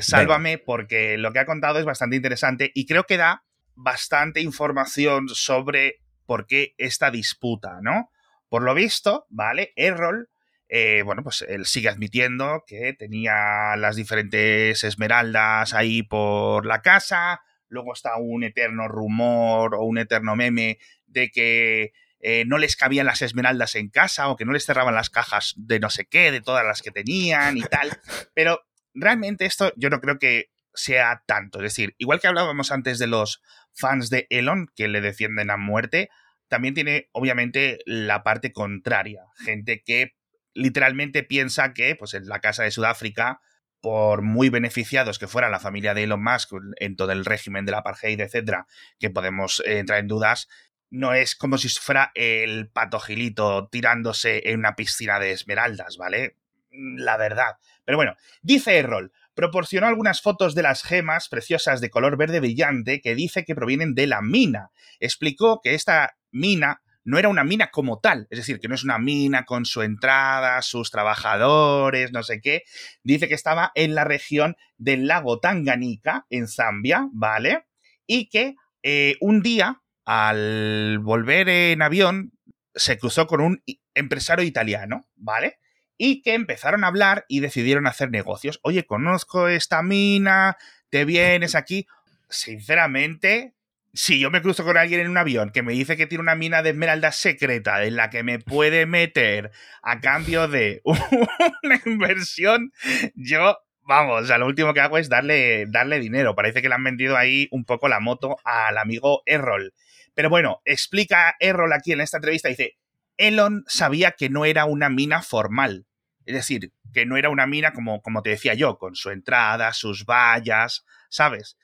sálvame, 0.00 0.58
porque 0.58 1.18
lo 1.18 1.32
que 1.32 1.40
ha 1.40 1.46
contado 1.46 1.80
es 1.80 1.84
bastante 1.84 2.16
interesante 2.16 2.70
y 2.74 2.86
creo 2.86 3.04
que 3.04 3.16
da 3.16 3.44
bastante 3.74 4.40
información 4.40 5.28
sobre 5.28 6.00
por 6.26 6.46
qué 6.46 6.74
esta 6.78 7.10
disputa, 7.10 7.80
¿no? 7.82 8.10
Por 8.48 8.62
lo 8.62 8.74
visto, 8.74 9.26
¿vale? 9.28 9.72
Errol 9.76 10.28
eh, 10.74 11.02
bueno, 11.02 11.22
pues 11.22 11.44
él 11.46 11.66
sigue 11.66 11.90
admitiendo 11.90 12.64
que 12.66 12.94
tenía 12.94 13.76
las 13.76 13.94
diferentes 13.94 14.82
esmeraldas 14.84 15.74
ahí 15.74 16.02
por 16.02 16.64
la 16.64 16.80
casa. 16.80 17.42
Luego 17.68 17.92
está 17.92 18.16
un 18.16 18.42
eterno 18.42 18.88
rumor 18.88 19.74
o 19.74 19.84
un 19.84 19.98
eterno 19.98 20.34
meme 20.34 20.78
de 21.04 21.30
que 21.30 21.92
eh, 22.20 22.44
no 22.46 22.56
les 22.56 22.76
cabían 22.76 23.04
las 23.04 23.20
esmeraldas 23.20 23.74
en 23.74 23.90
casa 23.90 24.30
o 24.30 24.36
que 24.36 24.46
no 24.46 24.52
les 24.52 24.64
cerraban 24.64 24.94
las 24.94 25.10
cajas 25.10 25.52
de 25.58 25.78
no 25.78 25.90
sé 25.90 26.06
qué, 26.06 26.32
de 26.32 26.40
todas 26.40 26.64
las 26.64 26.80
que 26.80 26.90
tenían 26.90 27.58
y 27.58 27.62
tal. 27.64 27.90
Pero 28.34 28.62
realmente 28.94 29.44
esto 29.44 29.74
yo 29.76 29.90
no 29.90 30.00
creo 30.00 30.18
que 30.18 30.52
sea 30.72 31.22
tanto. 31.26 31.58
Es 31.58 31.64
decir, 31.64 31.94
igual 31.98 32.18
que 32.18 32.28
hablábamos 32.28 32.72
antes 32.72 32.98
de 32.98 33.08
los 33.08 33.42
fans 33.74 34.08
de 34.08 34.26
Elon 34.30 34.68
que 34.74 34.88
le 34.88 35.02
defienden 35.02 35.50
a 35.50 35.58
muerte, 35.58 36.08
también 36.48 36.72
tiene 36.72 37.10
obviamente 37.12 37.80
la 37.84 38.22
parte 38.22 38.54
contraria. 38.54 39.26
Gente 39.36 39.82
que 39.84 40.14
literalmente 40.54 41.22
piensa 41.22 41.72
que 41.74 41.96
pues, 41.96 42.14
en 42.14 42.26
la 42.26 42.40
casa 42.40 42.62
de 42.62 42.70
Sudáfrica, 42.70 43.40
por 43.80 44.22
muy 44.22 44.48
beneficiados 44.48 45.18
que 45.18 45.26
fuera 45.26 45.50
la 45.50 45.60
familia 45.60 45.94
de 45.94 46.04
Elon 46.04 46.22
Musk 46.22 46.52
en 46.76 46.96
todo 46.96 47.12
el 47.12 47.24
régimen 47.24 47.66
del 47.66 47.74
apartheid, 47.74 48.20
etcétera, 48.20 48.66
que 48.98 49.10
podemos 49.10 49.60
eh, 49.66 49.78
entrar 49.78 49.98
en 49.98 50.08
dudas, 50.08 50.48
no 50.90 51.14
es 51.14 51.34
como 51.34 51.58
si 51.58 51.68
fuera 51.68 52.12
el 52.14 52.68
pato 52.68 53.00
gilito 53.00 53.68
tirándose 53.68 54.42
en 54.50 54.60
una 54.60 54.76
piscina 54.76 55.18
de 55.18 55.32
esmeraldas, 55.32 55.96
¿vale? 55.96 56.36
la 56.72 57.16
verdad. 57.16 57.56
Pero 57.84 57.98
bueno, 57.98 58.16
dice 58.42 58.78
Errol, 58.78 59.12
proporcionó 59.34 59.86
algunas 59.86 60.22
fotos 60.22 60.54
de 60.54 60.62
las 60.62 60.82
gemas 60.82 61.28
preciosas 61.28 61.80
de 61.80 61.90
color 61.90 62.16
verde 62.16 62.40
brillante 62.40 63.00
que 63.00 63.14
dice 63.14 63.44
que 63.44 63.54
provienen 63.54 63.94
de 63.94 64.06
la 64.06 64.22
mina. 64.22 64.70
Explicó 65.00 65.60
que 65.62 65.74
esta 65.74 66.16
mina 66.30 66.82
no 67.04 67.18
era 67.18 67.28
una 67.28 67.44
mina 67.44 67.70
como 67.70 67.98
tal, 67.98 68.26
es 68.30 68.38
decir, 68.38 68.60
que 68.60 68.68
no 68.68 68.74
es 68.74 68.84
una 68.84 68.98
mina 68.98 69.44
con 69.44 69.64
su 69.64 69.82
entrada, 69.82 70.62
sus 70.62 70.90
trabajadores, 70.90 72.12
no 72.12 72.22
sé 72.22 72.40
qué. 72.40 72.62
Dice 73.02 73.28
que 73.28 73.34
estaba 73.34 73.72
en 73.74 73.94
la 73.94 74.04
región 74.04 74.56
del 74.78 75.06
lago 75.06 75.40
Tanganica, 75.40 76.26
en 76.30 76.48
Zambia, 76.48 77.08
¿vale? 77.12 77.66
Y 78.06 78.28
que 78.28 78.54
eh, 78.82 79.16
un 79.20 79.42
día, 79.42 79.82
al 80.04 80.98
volver 81.00 81.48
en 81.48 81.82
avión, 81.82 82.32
se 82.74 82.98
cruzó 82.98 83.26
con 83.26 83.40
un 83.40 83.62
empresario 83.94 84.44
italiano, 84.44 85.06
¿vale? 85.16 85.58
Y 85.98 86.22
que 86.22 86.34
empezaron 86.34 86.84
a 86.84 86.88
hablar 86.88 87.24
y 87.28 87.40
decidieron 87.40 87.86
hacer 87.86 88.10
negocios. 88.10 88.60
Oye, 88.62 88.86
conozco 88.86 89.48
esta 89.48 89.82
mina, 89.82 90.56
te 90.90 91.04
vienes 91.04 91.54
aquí. 91.54 91.86
Sinceramente, 92.28 93.54
si 93.94 94.18
yo 94.18 94.30
me 94.30 94.40
cruzo 94.40 94.64
con 94.64 94.76
alguien 94.76 95.00
en 95.00 95.10
un 95.10 95.18
avión 95.18 95.50
que 95.50 95.62
me 95.62 95.72
dice 95.72 95.96
que 95.96 96.06
tiene 96.06 96.22
una 96.22 96.34
mina 96.34 96.62
de 96.62 96.70
esmeralda 96.70 97.12
secreta 97.12 97.84
en 97.84 97.96
la 97.96 98.08
que 98.10 98.22
me 98.22 98.38
puede 98.38 98.86
meter 98.86 99.50
a 99.82 100.00
cambio 100.00 100.48
de 100.48 100.80
una 101.62 101.80
inversión, 101.84 102.72
yo, 103.14 103.58
vamos, 103.82 104.22
o 104.22 104.26
sea, 104.26 104.38
lo 104.38 104.46
último 104.46 104.72
que 104.72 104.80
hago 104.80 104.96
es 104.96 105.08
darle, 105.08 105.66
darle 105.68 106.00
dinero. 106.00 106.34
Parece 106.34 106.62
que 106.62 106.68
le 106.68 106.74
han 106.74 106.84
vendido 106.84 107.16
ahí 107.16 107.48
un 107.50 107.64
poco 107.64 107.88
la 107.88 108.00
moto 108.00 108.38
al 108.44 108.78
amigo 108.78 109.22
Errol. 109.26 109.74
Pero 110.14 110.30
bueno, 110.30 110.62
explica 110.64 111.36
Errol 111.38 111.72
aquí 111.72 111.92
en 111.92 112.00
esta 112.00 112.16
entrevista, 112.16 112.48
dice, 112.48 112.76
Elon 113.18 113.64
sabía 113.66 114.12
que 114.12 114.30
no 114.30 114.44
era 114.44 114.64
una 114.64 114.88
mina 114.88 115.22
formal. 115.22 115.86
Es 116.24 116.34
decir, 116.34 116.72
que 116.94 117.04
no 117.04 117.16
era 117.16 117.30
una 117.30 117.46
mina 117.46 117.72
como, 117.72 118.00
como 118.00 118.22
te 118.22 118.30
decía 118.30 118.54
yo, 118.54 118.78
con 118.78 118.94
su 118.94 119.10
entrada, 119.10 119.72
sus 119.72 120.06
vallas, 120.06 120.84
¿sabes? 121.10 121.56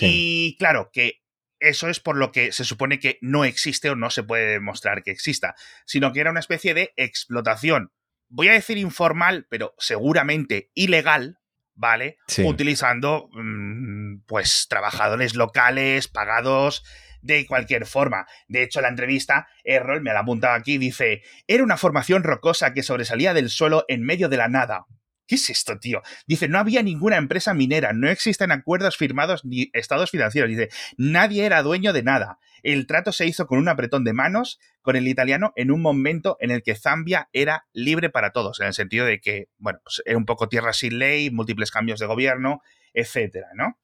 Y 0.00 0.56
claro, 0.58 0.90
que 0.92 1.21
eso 1.62 1.88
es 1.88 2.00
por 2.00 2.16
lo 2.16 2.32
que 2.32 2.52
se 2.52 2.64
supone 2.64 2.98
que 2.98 3.18
no 3.20 3.44
existe 3.44 3.88
o 3.88 3.96
no 3.96 4.10
se 4.10 4.22
puede 4.22 4.52
demostrar 4.52 5.02
que 5.02 5.12
exista, 5.12 5.54
sino 5.86 6.12
que 6.12 6.20
era 6.20 6.30
una 6.30 6.40
especie 6.40 6.74
de 6.74 6.92
explotación. 6.96 7.92
Voy 8.28 8.48
a 8.48 8.52
decir 8.52 8.78
informal, 8.78 9.46
pero 9.48 9.74
seguramente 9.78 10.70
ilegal, 10.74 11.38
¿vale? 11.74 12.18
Utilizando, 12.38 13.28
mm, 13.32 14.24
pues, 14.26 14.66
trabajadores 14.68 15.36
locales 15.36 16.08
pagados 16.08 16.82
de 17.20 17.46
cualquier 17.46 17.86
forma. 17.86 18.26
De 18.48 18.62
hecho, 18.62 18.80
la 18.80 18.88
entrevista, 18.88 19.46
Errol 19.62 20.02
me 20.02 20.12
la 20.12 20.20
ha 20.20 20.22
apuntado 20.22 20.54
aquí, 20.54 20.78
dice, 20.78 21.22
era 21.46 21.62
una 21.62 21.76
formación 21.76 22.24
rocosa 22.24 22.74
que 22.74 22.82
sobresalía 22.82 23.34
del 23.34 23.48
suelo 23.48 23.84
en 23.88 24.02
medio 24.02 24.28
de 24.28 24.36
la 24.36 24.48
nada. 24.48 24.86
¿Qué 25.26 25.36
es 25.36 25.50
esto, 25.50 25.78
tío? 25.78 26.02
Dice, 26.26 26.48
no 26.48 26.58
había 26.58 26.82
ninguna 26.82 27.16
empresa 27.16 27.54
minera, 27.54 27.92
no 27.92 28.08
existen 28.08 28.52
acuerdos 28.52 28.96
firmados 28.96 29.44
ni 29.44 29.70
estados 29.72 30.10
financieros. 30.10 30.50
Dice, 30.50 30.68
nadie 30.96 31.44
era 31.44 31.62
dueño 31.62 31.92
de 31.92 32.02
nada. 32.02 32.38
El 32.62 32.86
trato 32.86 33.12
se 33.12 33.26
hizo 33.26 33.46
con 33.46 33.58
un 33.58 33.68
apretón 33.68 34.04
de 34.04 34.12
manos 34.12 34.58
con 34.82 34.96
el 34.96 35.08
italiano 35.08 35.52
en 35.56 35.70
un 35.70 35.80
momento 35.80 36.36
en 36.40 36.50
el 36.50 36.62
que 36.62 36.74
Zambia 36.74 37.28
era 37.32 37.66
libre 37.72 38.10
para 38.10 38.30
todos, 38.32 38.60
en 38.60 38.66
el 38.68 38.74
sentido 38.74 39.06
de 39.06 39.20
que, 39.20 39.48
bueno, 39.58 39.80
pues 39.82 40.02
era 40.04 40.18
un 40.18 40.26
poco 40.26 40.48
tierra 40.48 40.72
sin 40.72 40.98
ley, 40.98 41.30
múltiples 41.30 41.70
cambios 41.70 42.00
de 42.00 42.06
gobierno, 42.06 42.62
etcétera, 42.92 43.48
¿no? 43.54 43.78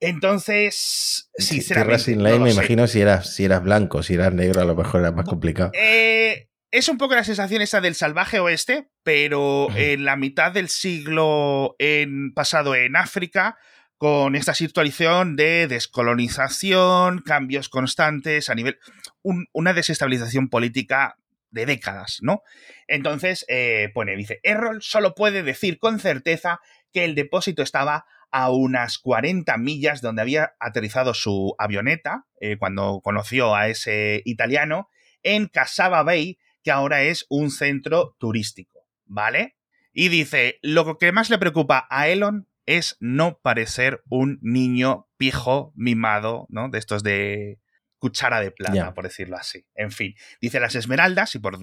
Entonces, 0.00 1.30
sinceramente. 1.38 1.88
Tierra 1.88 1.98
sin 1.98 2.22
ley, 2.22 2.38
me 2.38 2.52
imagino 2.52 2.86
si 2.86 3.00
eras, 3.00 3.34
si 3.34 3.44
eras 3.44 3.62
blanco, 3.62 4.02
si 4.02 4.14
eras 4.14 4.32
negro, 4.32 4.60
a 4.60 4.64
lo 4.64 4.74
mejor 4.74 5.00
era 5.00 5.12
más 5.12 5.26
complicado. 5.26 5.70
Eh, 5.74 6.48
es 6.76 6.90
un 6.90 6.98
poco 6.98 7.14
la 7.14 7.24
sensación 7.24 7.62
esa 7.62 7.80
del 7.80 7.94
salvaje 7.94 8.38
oeste, 8.38 8.90
pero 9.02 9.68
en 9.76 10.04
la 10.04 10.16
mitad 10.16 10.52
del 10.52 10.68
siglo 10.68 11.74
en, 11.78 12.34
pasado 12.34 12.74
en 12.74 12.96
África, 12.96 13.56
con 13.96 14.36
esta 14.36 14.52
situación 14.52 15.36
de 15.36 15.68
descolonización, 15.68 17.22
cambios 17.22 17.70
constantes 17.70 18.50
a 18.50 18.54
nivel. 18.54 18.78
una 19.22 19.72
desestabilización 19.72 20.50
política 20.50 21.16
de 21.50 21.64
décadas, 21.64 22.18
¿no? 22.20 22.42
Entonces, 22.88 23.46
eh, 23.48 23.88
pone, 23.94 24.14
dice, 24.14 24.40
Errol 24.42 24.82
solo 24.82 25.14
puede 25.14 25.42
decir 25.42 25.78
con 25.78 25.98
certeza 25.98 26.60
que 26.92 27.04
el 27.04 27.14
depósito 27.14 27.62
estaba 27.62 28.04
a 28.30 28.50
unas 28.50 28.98
40 28.98 29.56
millas 29.56 30.02
donde 30.02 30.20
había 30.20 30.56
aterrizado 30.60 31.14
su 31.14 31.54
avioneta, 31.58 32.26
eh, 32.38 32.58
cuando 32.58 33.00
conoció 33.02 33.54
a 33.54 33.68
ese 33.68 34.20
italiano, 34.26 34.90
en 35.22 35.46
Casaba 35.46 36.02
Bay, 36.02 36.38
que 36.66 36.72
ahora 36.72 37.04
es 37.04 37.26
un 37.28 37.52
centro 37.52 38.16
turístico, 38.18 38.88
¿vale? 39.04 39.56
Y 39.92 40.08
dice, 40.08 40.58
lo 40.62 40.98
que 40.98 41.12
más 41.12 41.30
le 41.30 41.38
preocupa 41.38 41.86
a 41.90 42.08
Elon 42.08 42.48
es 42.66 42.96
no 42.98 43.38
parecer 43.38 44.02
un 44.08 44.40
niño 44.42 45.06
pijo 45.16 45.72
mimado, 45.76 46.48
¿no? 46.48 46.68
De 46.68 46.80
estos 46.80 47.04
de 47.04 47.60
cuchara 47.98 48.40
de 48.40 48.50
plata, 48.50 48.94
por 48.94 49.04
decirlo 49.04 49.36
así. 49.36 49.64
En 49.76 49.92
fin, 49.92 50.16
dice 50.40 50.58
las 50.58 50.74
esmeraldas, 50.74 51.36
y 51.36 51.38
por, 51.38 51.56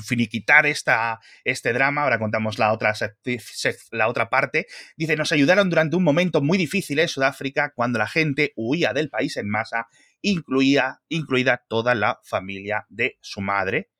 finiquitar 0.00 0.64
esta, 0.64 1.18
este 1.42 1.72
drama, 1.72 2.04
ahora 2.04 2.20
contamos 2.20 2.60
la 2.60 2.72
otra, 2.72 2.94
la 3.90 4.06
otra 4.06 4.30
parte, 4.30 4.68
dice, 4.96 5.16
nos 5.16 5.32
ayudaron 5.32 5.70
durante 5.70 5.96
un 5.96 6.04
momento 6.04 6.40
muy 6.40 6.56
difícil 6.56 7.00
en 7.00 7.08
Sudáfrica 7.08 7.72
cuando 7.74 7.98
la 7.98 8.06
gente 8.06 8.52
huía 8.54 8.92
del 8.92 9.10
país 9.10 9.36
en 9.36 9.48
masa, 9.48 9.88
incluía, 10.22 11.00
incluida 11.08 11.64
toda 11.68 11.96
la 11.96 12.20
familia 12.22 12.86
de 12.90 13.18
su 13.20 13.40
madre, 13.40 13.90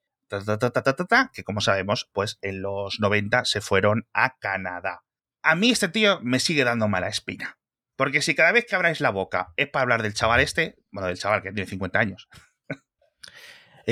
que 1.33 1.45
como 1.45 1.61
sabemos, 1.61 2.09
pues 2.13 2.39
en 2.43 2.63
los 2.63 3.01
90 3.01 3.45
se 3.45 3.61
fueron 3.61 4.09
a 4.13 4.39
Canadá. 4.39 5.05
A 5.43 5.55
mí 5.55 5.71
este 5.71 5.89
tío 5.89 6.21
me 6.23 6.41
sigue 6.41 6.65
dando 6.65 6.89
mala 6.89 7.09
espina. 7.09 7.59
Porque 7.97 8.23
si 8.23 8.35
cada 8.35 8.53
vez 8.53 8.65
que 8.65 8.75
abráis 8.75 9.01
la 9.01 9.11
boca 9.11 9.53
es 9.57 9.69
para 9.69 9.83
hablar 9.83 10.03
del 10.03 10.15
chaval 10.15 10.41
este, 10.41 10.77
bueno, 10.91 11.09
del 11.09 11.19
chaval 11.19 11.43
que 11.43 11.53
tiene 11.53 11.69
50 11.69 11.99
años, 11.99 12.29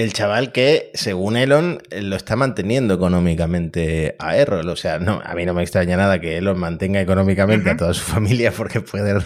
el 0.02 0.12
chaval 0.12 0.52
que, 0.52 0.90
según 0.94 1.36
Elon, 1.36 1.80
lo 1.90 2.16
está 2.16 2.36
manteniendo 2.36 2.94
económicamente 2.94 4.14
a 4.18 4.36
Errol. 4.36 4.68
O 4.68 4.76
sea, 4.76 4.98
no, 4.98 5.20
a 5.24 5.34
mí 5.34 5.44
no 5.44 5.54
me 5.54 5.62
extraña 5.62 5.96
nada 5.96 6.20
que 6.20 6.36
Elon 6.36 6.58
mantenga 6.58 7.00
económicamente 7.00 7.70
a 7.70 7.76
toda 7.76 7.94
su 7.94 8.02
familia, 8.12 8.52
porque 8.52 8.80
puede, 8.80 9.20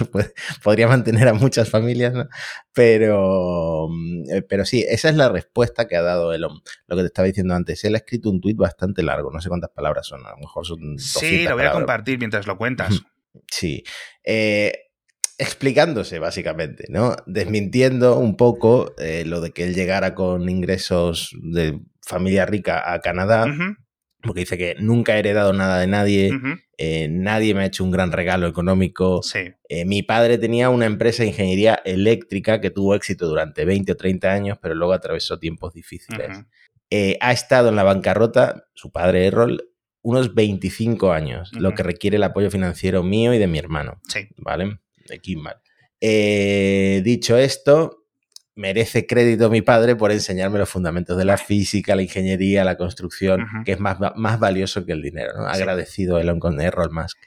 podría 0.62 0.88
mantener 0.88 1.28
a 1.28 1.34
muchas 1.34 1.68
familias, 1.68 2.14
¿no? 2.14 2.28
Pero, 2.72 3.88
mm, 3.90 4.44
pero 4.48 4.64
sí, 4.64 4.84
esa 4.88 5.08
es 5.08 5.16
la 5.16 5.28
respuesta 5.28 5.86
que 5.86 5.96
ha 5.96 6.02
dado 6.02 6.32
Elon. 6.32 6.62
Lo 6.86 6.96
que 6.96 7.02
te 7.02 7.06
estaba 7.06 7.26
diciendo 7.26 7.54
antes, 7.54 7.84
él 7.84 7.94
ha 7.94 7.98
escrito 7.98 8.30
un 8.30 8.40
tuit 8.40 8.56
bastante 8.56 9.02
largo, 9.02 9.30
no 9.30 9.40
sé 9.40 9.48
cuántas 9.48 9.70
palabras 9.70 10.06
son, 10.06 10.24
a 10.26 10.30
lo 10.30 10.38
mejor 10.38 10.66
son. 10.66 10.98
Sí, 10.98 11.44
lo 11.44 11.54
voy 11.54 11.66
a 11.66 11.72
compartir 11.72 12.18
mientras 12.18 12.46
lo 12.46 12.56
cuentas. 12.56 13.02
Sí. 13.50 13.82
Eh, 14.24 14.72
explicándose, 15.42 16.20
básicamente, 16.20 16.84
¿no? 16.88 17.16
Desmintiendo 17.26 18.16
un 18.16 18.36
poco 18.36 18.94
eh, 18.98 19.24
lo 19.26 19.40
de 19.40 19.50
que 19.50 19.64
él 19.64 19.74
llegara 19.74 20.14
con 20.14 20.48
ingresos 20.48 21.36
de 21.42 21.80
familia 22.00 22.46
rica 22.46 22.92
a 22.92 23.00
Canadá, 23.00 23.46
porque 24.22 24.40
dice 24.40 24.56
que 24.56 24.76
nunca 24.78 25.16
he 25.16 25.18
heredado 25.18 25.52
nada 25.52 25.80
de 25.80 25.88
nadie, 25.88 26.30
eh, 26.78 27.08
nadie 27.10 27.54
me 27.54 27.62
ha 27.62 27.66
hecho 27.66 27.82
un 27.82 27.90
gran 27.90 28.12
regalo 28.12 28.46
económico. 28.46 29.20
Eh, 29.68 29.84
mi 29.84 30.04
padre 30.04 30.38
tenía 30.38 30.70
una 30.70 30.86
empresa 30.86 31.24
de 31.24 31.30
ingeniería 31.30 31.74
eléctrica 31.84 32.60
que 32.60 32.70
tuvo 32.70 32.94
éxito 32.94 33.26
durante 33.26 33.64
20 33.64 33.90
o 33.90 33.96
30 33.96 34.32
años, 34.32 34.58
pero 34.62 34.76
luego 34.76 34.92
atravesó 34.92 35.40
tiempos 35.40 35.74
difíciles. 35.74 36.44
ha 37.20 37.32
estado 37.32 37.70
en 37.70 37.76
la 37.76 37.82
bancarrota, 37.82 38.66
su 38.74 38.92
padre 38.92 39.26
Errol, 39.26 39.70
unos 40.02 40.34
25 40.34 41.12
años, 41.12 41.50
lo 41.52 41.74
que 41.74 41.82
requiere 41.82 42.16
el 42.16 42.22
apoyo 42.22 42.48
financiero 42.48 43.02
mío 43.02 43.34
y 43.34 43.38
de 43.38 43.48
mi 43.48 43.58
hermano. 43.58 44.00
Sí. 44.08 44.28
¿Vale? 44.36 44.78
De 45.12 45.20
Kimball. 45.20 45.56
Eh, 46.00 47.00
dicho 47.04 47.36
esto, 47.36 48.02
merece 48.54 49.06
crédito 49.06 49.50
mi 49.50 49.62
padre 49.62 49.96
por 49.96 50.12
enseñarme 50.12 50.58
los 50.58 50.68
fundamentos 50.68 51.16
de 51.16 51.24
la 51.24 51.38
física, 51.38 51.94
la 51.94 52.02
ingeniería, 52.02 52.64
la 52.64 52.76
construcción, 52.76 53.46
que 53.64 53.72
es 53.72 53.80
más, 53.80 53.98
más, 54.16 54.38
valioso 54.40 54.84
que 54.84 54.92
el 54.92 55.02
dinero. 55.02 55.32
¿no? 55.36 55.46
Agradecido 55.46 56.18
Elon 56.18 56.40
con 56.40 56.60
Errol 56.60 56.90
Musk. 56.90 57.18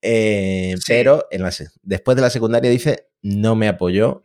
Eh, 0.00 0.74
pero 0.86 1.26
en 1.30 1.44
después 1.82 2.16
de 2.16 2.22
la 2.22 2.30
secundaria 2.30 2.70
dice, 2.70 3.08
no 3.22 3.54
me 3.54 3.68
apoyó 3.68 4.22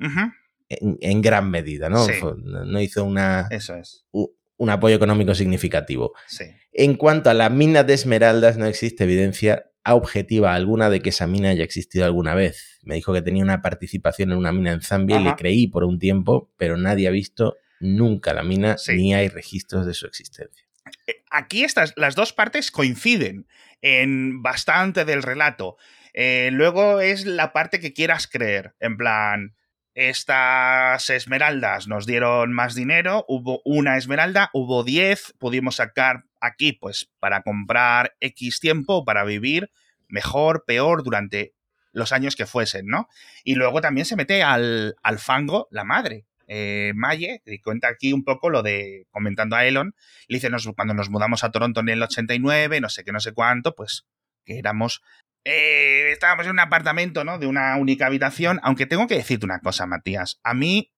en, 0.70 1.22
gran 1.22 1.50
medida, 1.50 1.90
¿no? 1.90 2.06
No 2.44 2.82
hizo 2.82 3.04
una, 3.04 3.48
Eso 3.52 3.76
es. 3.76 4.06
un 4.12 4.70
apoyo 4.70 4.96
económico 4.96 5.36
significativo. 5.36 6.14
En 6.72 6.96
cuanto 6.96 7.30
a 7.30 7.34
la 7.34 7.50
mina 7.50 7.84
de 7.84 7.94
esmeraldas, 7.94 8.58
no 8.58 8.66
existe 8.66 9.04
evidencia 9.04 9.72
objetiva 9.96 10.54
alguna 10.54 10.90
de 10.90 11.02
que 11.02 11.10
esa 11.10 11.28
mina 11.28 11.50
haya 11.50 11.64
existido 11.64 12.06
alguna 12.06 12.36
vez. 12.36 12.80
Me 12.84 12.96
dijo 12.96 13.14
que 13.14 13.22
tenía 13.22 13.44
una 13.44 13.62
participación 13.62 14.32
en 14.32 14.38
una 14.38 14.52
mina 14.52 14.72
en 14.72 14.82
Zambia 14.82 15.20
y 15.20 15.24
le 15.24 15.36
creí 15.36 15.68
por 15.68 15.84
un 15.84 16.00
tiempo, 16.00 16.52
pero 16.58 16.78
nadie 16.78 17.08
ha 17.08 17.12
visto 17.12 17.58
nunca 17.80 18.34
la 18.34 18.44
mina 18.44 18.76
ni 18.88 19.14
hay 19.14 19.28
registros 19.28 19.86
de 19.86 19.94
su 19.94 20.08
existencia. 20.08 20.66
Eh, 21.06 21.24
aquí 21.30 21.64
estas, 21.64 21.94
las 21.96 22.16
dos 22.16 22.34
partes 22.34 22.72
coinciden 22.72 23.48
en 23.82 24.42
bastante 24.42 25.06
del 25.06 25.24
relato. 25.24 25.78
Eh, 26.14 26.50
luego 26.52 27.00
es 27.00 27.26
la 27.26 27.54
parte 27.54 27.80
que 27.80 27.94
quieras 27.94 28.28
creer, 28.28 28.76
en 28.80 28.98
plan, 28.98 29.57
estas 29.98 31.10
esmeraldas 31.10 31.88
nos 31.88 32.06
dieron 32.06 32.54
más 32.54 32.76
dinero, 32.76 33.26
hubo 33.28 33.64
una 33.66 33.98
esmeralda, 33.98 34.52
hubo 34.54 34.84
10, 34.84 35.34
pudimos 35.40 35.78
sacar 35.78 36.26
aquí 36.40 36.72
pues 36.72 37.10
para 37.20 37.42
comprar 37.42 38.16
X 38.20 38.60
tiempo, 38.60 39.04
para 39.06 39.24
vivir 39.24 39.72
mejor, 40.08 40.66
peor, 40.68 41.02
durante 41.02 41.56
los 41.94 42.12
años 42.12 42.36
que 42.36 42.46
fuesen, 42.46 42.86
¿no? 42.86 43.10
Y 43.44 43.56
luego 43.56 43.82
también 43.82 44.06
se 44.06 44.16
mete 44.16 44.44
al, 44.44 44.94
fango 45.18 45.68
la 45.72 45.84
madre. 45.84 46.26
Eh, 46.48 46.92
Maye, 46.94 47.42
que 47.44 47.60
cuenta 47.60 47.88
aquí 47.88 48.14
un 48.14 48.24
poco 48.24 48.52
lo 48.52 48.62
de, 48.62 49.08
comentando 49.10 49.56
a 49.56 49.66
Elon, 49.66 49.96
le 50.28 50.38
dice, 50.38 50.52
nos, 50.52 50.68
cuando 50.76 50.94
nos 50.94 51.10
mudamos 51.10 51.44
a 51.44 51.50
Toronto 51.50 51.80
en 51.80 51.90
el 51.90 52.04
89, 52.04 52.82
no 52.82 52.90
sé 52.90 53.04
qué, 53.04 53.12
no 53.12 53.20
sé 53.20 53.34
cuánto, 53.34 53.74
pues 53.74 54.06
que 54.46 54.60
éramos 54.60 55.02
eh, 55.50 56.12
estábamos 56.12 56.46
en 56.46 56.52
un 56.52 56.60
apartamento, 56.60 57.24
¿no? 57.24 57.40
De 57.40 57.48
una 57.48 57.76
única 57.78 58.08
habitación, 58.08 58.60
aunque 58.64 58.86
tengo 58.86 59.08
que 59.08 59.16
decirte 59.16 59.46
una 59.46 59.60
cosa, 59.60 59.86
Matías. 59.86 60.40
A 60.44 60.54
mí, 60.54 60.92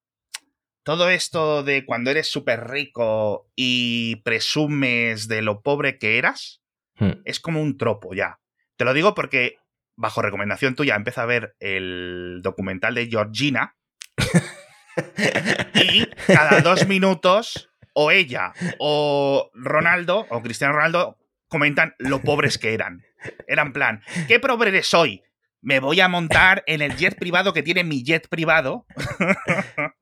todo 0.84 1.10
esto 1.10 1.64
de 1.64 1.86
cuando 1.86 2.10
eres 2.10 2.32
súper 2.32 2.68
rico 2.68 3.50
y 3.56 4.18
presumes 4.24 5.28
de 5.28 5.42
lo 5.42 5.62
pobre 5.62 5.98
que 5.98 6.18
eras, 6.18 6.60
Hmm. 7.00 7.22
es 7.24 7.40
como 7.40 7.62
un 7.62 7.78
tropo 7.78 8.14
ya. 8.14 8.40
Te 8.76 8.86
lo 8.86 8.94
digo 8.94 9.16
porque, 9.16 9.58
bajo 9.96 10.22
recomendación 10.22 10.76
tuya, 10.76 10.96
empieza 10.96 11.24
a 11.24 11.28
ver 11.28 11.56
el 11.60 12.42
documental 12.44 12.96
de 12.96 13.08
Georgina 13.08 13.76
y 15.74 16.06
cada 16.28 16.62
dos 16.62 16.88
minutos, 16.88 17.70
o 17.94 18.12
ella 18.12 18.54
o 18.80 19.50
Ronaldo, 19.54 20.28
o 20.30 20.42
Cristiano 20.42 20.74
Ronaldo, 20.74 21.18
comentan 21.48 21.96
lo 21.98 22.22
pobres 22.22 22.58
que 22.58 22.74
eran. 22.74 23.04
Eran 23.48 23.74
plan, 23.74 24.02
¿qué 24.28 24.40
pobre 24.40 24.70
eres 24.70 24.94
hoy? 24.94 25.24
Me 25.62 25.82
voy 25.82 26.00
a 26.00 26.08
montar 26.08 26.64
en 26.68 26.82
el 26.82 26.96
jet 26.96 27.18
privado 27.20 27.52
que 27.54 27.64
tiene 27.64 27.84
mi 27.84 28.04
jet 28.04 28.28
privado. 28.30 28.86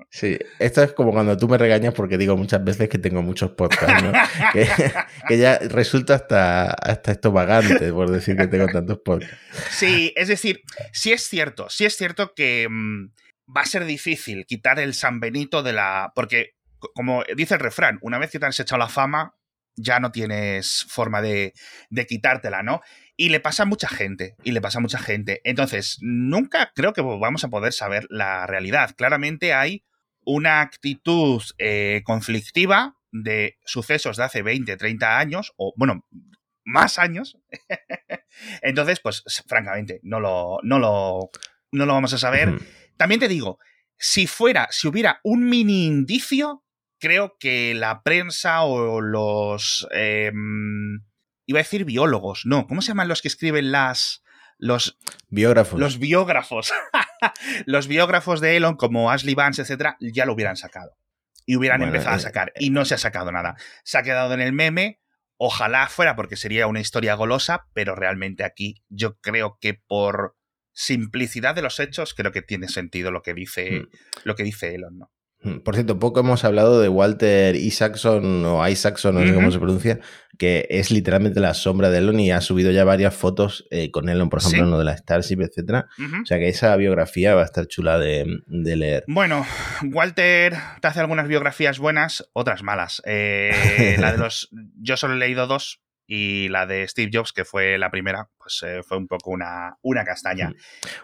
Sí, 0.09 0.37
esto 0.59 0.81
es 0.81 0.93
como 0.93 1.11
cuando 1.11 1.35
tú 1.35 1.49
me 1.49 1.57
regañas 1.57 1.93
porque 1.93 2.17
digo 2.17 2.37
muchas 2.37 2.63
veces 2.63 2.87
que 2.87 2.97
tengo 2.97 3.21
muchos 3.21 3.51
podcasts, 3.51 4.01
¿no? 4.03 4.13
que, 4.53 4.65
que 5.27 5.37
ya 5.37 5.59
resulta 5.59 6.15
hasta, 6.15 6.71
hasta 6.71 7.11
estomagante 7.11 7.91
por 7.91 8.09
decir 8.09 8.37
que 8.37 8.47
tengo 8.47 8.67
tantos 8.67 8.99
podcasts. 9.03 9.37
Sí, 9.69 10.13
es 10.15 10.29
decir, 10.29 10.61
sí 10.93 11.11
es 11.11 11.27
cierto, 11.27 11.69
sí 11.69 11.83
es 11.85 11.97
cierto 11.97 12.33
que 12.33 12.67
mm, 12.69 13.11
va 13.55 13.61
a 13.61 13.65
ser 13.65 13.83
difícil 13.83 14.45
quitar 14.47 14.79
el 14.79 14.93
San 14.93 15.19
Benito 15.19 15.61
de 15.61 15.73
la... 15.73 16.13
Porque, 16.15 16.51
co- 16.79 16.91
como 16.95 17.23
dice 17.35 17.55
el 17.55 17.59
refrán, 17.59 17.99
una 18.01 18.17
vez 18.17 18.31
que 18.31 18.39
te 18.39 18.45
has 18.45 18.59
echado 18.61 18.79
la 18.79 18.87
fama, 18.87 19.35
ya 19.75 19.99
no 19.99 20.11
tienes 20.13 20.85
forma 20.89 21.21
de, 21.21 21.53
de 21.89 22.05
quitártela, 22.07 22.63
¿no? 22.63 22.81
Y 23.19 23.29
le 23.29 23.39
pasa 23.39 23.63
a 23.63 23.65
mucha 23.65 23.87
gente, 23.87 24.35
y 24.43 24.51
le 24.51 24.61
pasa 24.61 24.77
a 24.77 24.81
mucha 24.81 24.99
gente. 24.99 25.41
Entonces, 25.43 25.97
nunca 26.01 26.71
creo 26.75 26.93
que 26.93 27.01
vamos 27.01 27.43
a 27.43 27.49
poder 27.49 27.73
saber 27.73 28.05
la 28.11 28.45
realidad. 28.45 28.95
Claramente 28.95 29.53
hay 29.53 29.83
una 30.23 30.61
actitud 30.61 31.41
eh, 31.57 32.03
conflictiva 32.05 32.95
de 33.11 33.57
sucesos 33.65 34.17
de 34.17 34.23
hace 34.23 34.43
20, 34.43 34.77
30 34.77 35.17
años, 35.17 35.53
o 35.57 35.73
bueno, 35.77 36.05
más 36.63 36.99
años. 36.99 37.39
Entonces, 38.61 38.99
pues, 38.99 39.23
francamente, 39.47 39.99
no 40.03 40.19
lo, 40.19 40.59
no 40.61 40.77
lo, 40.77 41.31
no 41.71 41.85
lo 41.87 41.93
vamos 41.93 42.13
a 42.13 42.19
saber. 42.19 42.53
También 42.97 43.19
te 43.19 43.27
digo, 43.27 43.57
si 43.97 44.27
fuera, 44.27 44.67
si 44.69 44.87
hubiera 44.87 45.19
un 45.23 45.49
mini 45.49 45.87
indicio, 45.87 46.63
creo 46.99 47.35
que 47.39 47.73
la 47.73 48.03
prensa 48.03 48.61
o 48.61 49.01
los. 49.01 49.87
eh, 49.91 50.31
iba 51.47 51.59
a 51.59 51.63
decir 51.63 51.83
biólogos, 51.85 52.45
no, 52.45 52.67
¿cómo 52.67 52.81
se 52.83 52.89
llaman 52.89 53.07
los 53.07 53.21
que 53.23 53.27
escriben 53.29 53.71
las. 53.71 54.23
Los, 54.59 54.97
Biógrafos. 55.29 55.79
los 55.79 55.99
biógrafos. 55.99 56.73
los 57.65 57.87
biógrafos 57.87 58.41
de 58.41 58.57
Elon, 58.57 58.75
como 58.75 59.11
Ashley 59.11 59.35
Vance, 59.35 59.61
etcétera, 59.61 59.97
ya 59.99 60.25
lo 60.25 60.33
hubieran 60.33 60.57
sacado. 60.57 60.97
Y 61.45 61.55
hubieran 61.55 61.79
Bueno, 61.79 61.93
empezado 61.93 62.15
a 62.15 62.17
eh, 62.17 62.21
sacar. 62.21 62.51
Y 62.59 62.71
no 62.71 62.83
se 62.83 62.95
ha 62.95 62.97
sacado 62.97 63.31
nada. 63.31 63.55
Se 63.83 63.97
ha 63.97 64.03
quedado 64.03 64.33
en 64.33 64.41
el 64.41 64.53
meme. 64.53 64.99
Ojalá 65.37 65.87
fuera 65.87 66.15
porque 66.15 66.35
sería 66.35 66.65
una 66.65 66.79
historia 66.79 67.13
golosa, 67.13 67.67
pero 67.73 67.95
realmente 67.95 68.43
aquí 68.43 68.83
yo 68.89 69.19
creo 69.19 69.59
que 69.61 69.75
por 69.75 70.35
simplicidad 70.73 71.53
de 71.55 71.61
los 71.61 71.79
hechos, 71.79 72.13
creo 72.15 72.31
que 72.31 72.41
tiene 72.41 72.67
sentido 72.67 73.11
lo 73.11 73.21
que 73.21 73.33
dice, 73.35 73.81
Mm. 73.81 73.87
lo 74.23 74.35
que 74.35 74.43
dice 74.43 74.73
Elon, 74.73 74.97
¿no? 74.97 75.11
Mm, 75.41 75.59
Por 75.59 75.75
cierto, 75.75 75.99
poco 75.99 76.19
hemos 76.21 76.43
hablado 76.43 76.81
de 76.81 76.89
Walter 76.89 77.55
Isaacson 77.55 78.43
o 78.45 78.67
Isaacson, 78.67 79.15
no 79.15 79.25
sé 79.25 79.33
cómo 79.33 79.51
se 79.51 79.59
pronuncia, 79.59 79.99
que 80.39 80.65
es 80.69 80.89
literalmente 80.91 81.39
la 81.39 81.53
sombra 81.53 81.89
de 81.91 81.99
Elon 81.99 82.19
y 82.19 82.31
ha 82.31 82.41
subido 82.41 82.71
ya 82.71 82.83
varias 82.83 83.13
fotos 83.15 83.65
eh, 83.71 83.91
con 83.91 84.09
Elon, 84.09 84.29
por 84.29 84.39
ejemplo, 84.39 84.57
¿Sí? 84.59 84.63
en 84.63 84.71
lo 84.71 84.79
de 84.79 84.85
la 84.85 84.97
Starship, 84.97 85.41
etcétera. 85.41 85.87
Ujú. 85.99 86.21
O 86.23 86.25
sea 86.25 86.37
que 86.39 86.47
esa 86.49 86.75
biografía 86.75 87.35
va 87.35 87.41
a 87.43 87.45
estar 87.45 87.67
chula 87.67 87.99
de, 87.99 88.25
de 88.47 88.75
leer. 88.75 89.03
Bueno, 89.07 89.45
Walter 89.91 90.53
te 90.81 90.87
hace 90.87 90.99
algunas 90.99 91.27
biografías 91.27 91.79
buenas, 91.79 92.27
otras 92.33 92.63
malas. 92.63 93.01
Eh, 93.05 93.95
la 93.99 94.11
de 94.13 94.17
los. 94.17 94.49
Yo 94.81 94.97
solo 94.97 95.13
he 95.13 95.17
leído 95.17 95.45
dos. 95.47 95.81
Y 96.09 96.47
la 96.47 96.65
de 96.65 96.87
Steve 96.87 97.11
Jobs, 97.13 97.33
que 97.33 97.43
fue 97.43 97.77
la 97.77 97.91
primera, 97.91 98.29
pues 98.37 98.63
eh, 98.65 98.81
fue 98.81 98.97
un 98.97 99.07
poco 99.07 99.29
una, 99.31 99.77
una 99.81 100.05
castaña. 100.05 100.53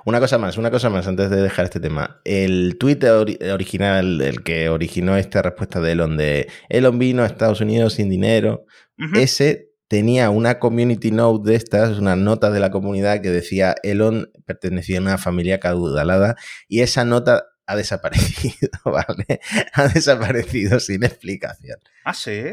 Una 0.06 0.20
cosa 0.22 0.38
más, 0.38 0.58
una 0.58 0.72
cosa 0.72 0.90
más 0.90 1.06
antes 1.08 1.30
de 1.30 1.42
dejar 1.42 1.66
este 1.66 1.82
tema. 1.82 2.22
El 2.24 2.80
ori- 2.80 3.52
original, 3.52 4.22
el 4.22 4.44
que 4.44 4.70
originó 4.70 5.18
esta 5.18 5.42
respuesta 5.42 5.82
de 5.82 5.92
Elon 5.92 6.16
de 6.16 6.48
Elon 6.70 6.98
vino 7.00 7.24
a 7.24 7.26
Estados 7.26 7.60
Unidos 7.62 7.94
sin 7.96 8.10
dinero, 8.10 8.66
ese 9.16 9.70
tenía 9.90 10.30
una 10.30 10.58
community 10.60 11.12
note 11.12 11.50
de 11.52 11.56
estas, 11.58 12.00
una 12.00 12.16
nota 12.16 12.50
de 12.50 12.60
la 12.62 12.72
comunidad 12.72 13.22
que 13.22 13.30
decía 13.32 13.76
Elon 13.84 14.32
pertenecía 14.46 15.00
a 15.00 15.02
una 15.02 15.18
familia 15.18 15.60
caudalada 15.60 16.36
y 16.70 16.80
esa 16.82 17.04
nota 17.04 17.44
ha 17.66 17.76
desaparecido, 17.76 18.70
¿vale? 18.86 19.42
Ha 19.74 19.88
desaparecido 19.90 20.80
sin 20.80 21.04
explicación. 21.04 21.78
Ah, 22.06 22.14
sí. 22.14 22.44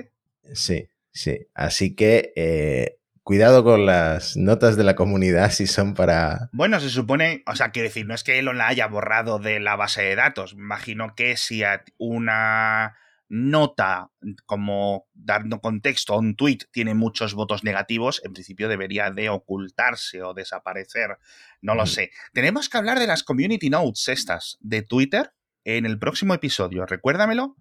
Sí, 0.53 0.89
sí. 1.12 1.46
Así 1.55 1.94
que 1.94 2.33
eh, 2.37 2.99
cuidado 3.23 3.62
con 3.64 3.87
las 3.87 4.37
notas 4.37 4.77
de 4.77 4.85
la 4.85 4.94
comunidad 4.96 5.51
si 5.51 5.66
son 5.66 5.94
para... 5.94 6.49
Bueno, 6.53 6.81
se 6.81 6.90
supone, 6.90 7.42
o 7.46 7.55
sea, 7.55 7.70
quiero 7.70 7.88
decir, 7.88 8.07
no 8.07 8.14
es 8.14 8.25
que 8.25 8.38
Elon 8.38 8.59
la 8.59 8.68
haya 8.68 8.87
borrado 8.87 9.38
de 9.38 9.61
la 9.61 9.77
base 9.77 10.03
de 10.03 10.16
datos. 10.16 10.55
Me 10.55 10.62
Imagino 10.62 11.14
que 11.14 11.37
si 11.37 11.62
una 11.99 12.96
nota 13.33 14.11
como 14.44 15.07
dando 15.14 15.61
contexto 15.61 16.14
a 16.14 16.18
un 16.18 16.35
tweet 16.35 16.59
tiene 16.73 16.94
muchos 16.94 17.35
votos 17.35 17.62
negativos, 17.62 18.20
en 18.25 18.33
principio 18.33 18.68
debería 18.68 19.11
de 19.12 19.29
ocultarse 19.29 20.23
o 20.23 20.35
desaparecer. 20.35 21.16
No 21.62 21.77
lo 21.77 21.85
Mm. 21.85 21.87
sé. 21.87 22.11
Tenemos 22.33 22.68
que 22.68 22.79
hablar 22.79 22.99
de 22.99 23.07
las 23.07 23.23
community 23.23 23.70
notes 23.70 24.09
estas 24.09 24.59
de 24.61 24.83
Twitter 24.83 25.33
en 25.64 25.87
el 25.87 25.99
próximo 26.01 26.35
episodio. 26.35 26.87
Recuérdamelo 26.87 27.57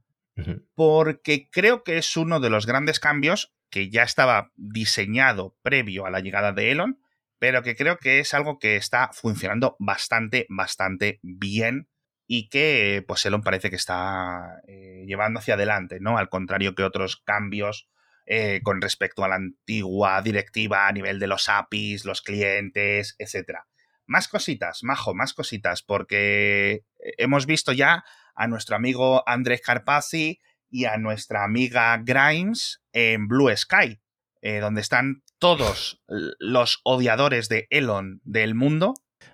Porque 0.75 1.49
creo 1.51 1.83
que 1.83 1.97
es 1.97 2.17
uno 2.17 2.39
de 2.39 2.49
los 2.49 2.65
grandes 2.65 2.99
cambios 2.99 3.53
que 3.69 3.89
ya 3.89 4.03
estaba 4.03 4.51
diseñado 4.55 5.55
previo 5.61 6.05
a 6.05 6.09
la 6.09 6.19
llegada 6.19 6.51
de 6.51 6.71
Elon, 6.71 6.99
pero 7.39 7.63
que 7.63 7.75
creo 7.75 7.97
que 7.97 8.19
es 8.19 8.33
algo 8.33 8.59
que 8.59 8.75
está 8.75 9.09
funcionando 9.13 9.75
bastante, 9.79 10.45
bastante 10.49 11.19
bien 11.21 11.87
y 12.27 12.49
que 12.49 13.03
pues 13.07 13.25
Elon 13.25 13.41
parece 13.41 13.69
que 13.69 13.75
está 13.75 14.61
eh, 14.67 15.03
llevando 15.07 15.39
hacia 15.39 15.55
adelante, 15.55 15.99
¿no? 15.99 16.17
Al 16.17 16.29
contrario 16.29 16.75
que 16.75 16.83
otros 16.83 17.17
cambios 17.17 17.89
eh, 18.25 18.61
con 18.61 18.81
respecto 18.81 19.23
a 19.23 19.27
la 19.27 19.35
antigua 19.35 20.21
directiva 20.21 20.87
a 20.87 20.91
nivel 20.91 21.17
de 21.17 21.27
los 21.27 21.49
APIs, 21.49 22.05
los 22.05 22.21
clientes, 22.21 23.15
etcétera. 23.17 23.65
Más 24.05 24.27
cositas, 24.27 24.83
majo, 24.83 25.15
más 25.15 25.33
cositas, 25.33 25.81
porque 25.81 26.83
hemos 27.17 27.45
visto 27.45 27.71
ya 27.71 28.03
a 28.39 28.47
nuestro 28.47 28.75
amigo 28.75 29.21
Andrés 29.27 29.61
Carpazzi 29.61 30.39
y 30.71 30.85
a 30.85 30.97
nuestra 30.97 31.43
amiga 31.43 31.97
Grimes 32.03 32.81
en 32.93 33.27
Blue 33.27 33.55
Sky, 33.55 33.99
eh, 34.41 34.59
donde 34.59 34.81
están 34.81 35.23
todos 35.39 36.01
los 36.07 36.79
odiadores 36.83 37.49
de 37.49 37.67
Elon 37.69 38.21
del 38.23 38.55
mundo, 38.55 38.93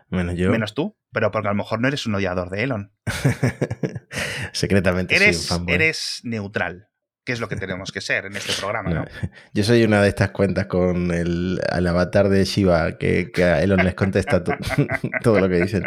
Bueno, 0.09 0.33
yo 0.33 0.49
menos 0.51 0.73
tú, 0.73 0.97
pero 1.11 1.31
porque 1.31 1.47
a 1.47 1.51
lo 1.51 1.57
mejor 1.57 1.79
no 1.81 1.87
eres 1.87 2.05
un 2.05 2.15
odiador 2.15 2.49
de 2.49 2.63
Elon. 2.63 2.91
secretamente 4.53 5.15
un 5.15 5.21
Eres, 5.21 5.47
fanboy. 5.47 5.73
eres 5.75 6.21
neutral, 6.23 6.89
que 7.23 7.33
es 7.33 7.39
lo 7.39 7.47
que 7.49 7.55
tenemos 7.55 7.91
que 7.91 8.01
ser 8.01 8.25
en 8.25 8.35
este 8.35 8.53
programa, 8.53 8.89
¿no? 8.89 8.95
No, 9.01 9.05
Yo 9.53 9.63
soy 9.63 9.83
una 9.83 10.01
de 10.01 10.09
estas 10.09 10.29
cuentas 10.31 10.67
con 10.67 11.11
el, 11.11 11.59
el 11.75 11.87
avatar 11.87 12.29
de 12.29 12.45
Shiva 12.45 12.97
que, 12.97 13.31
que 13.31 13.43
a 13.43 13.61
Elon 13.61 13.83
les 13.83 13.95
contesta 13.95 14.43
to- 14.43 14.55
todo 15.23 15.39
lo 15.39 15.49
que 15.49 15.61
dicen. 15.61 15.83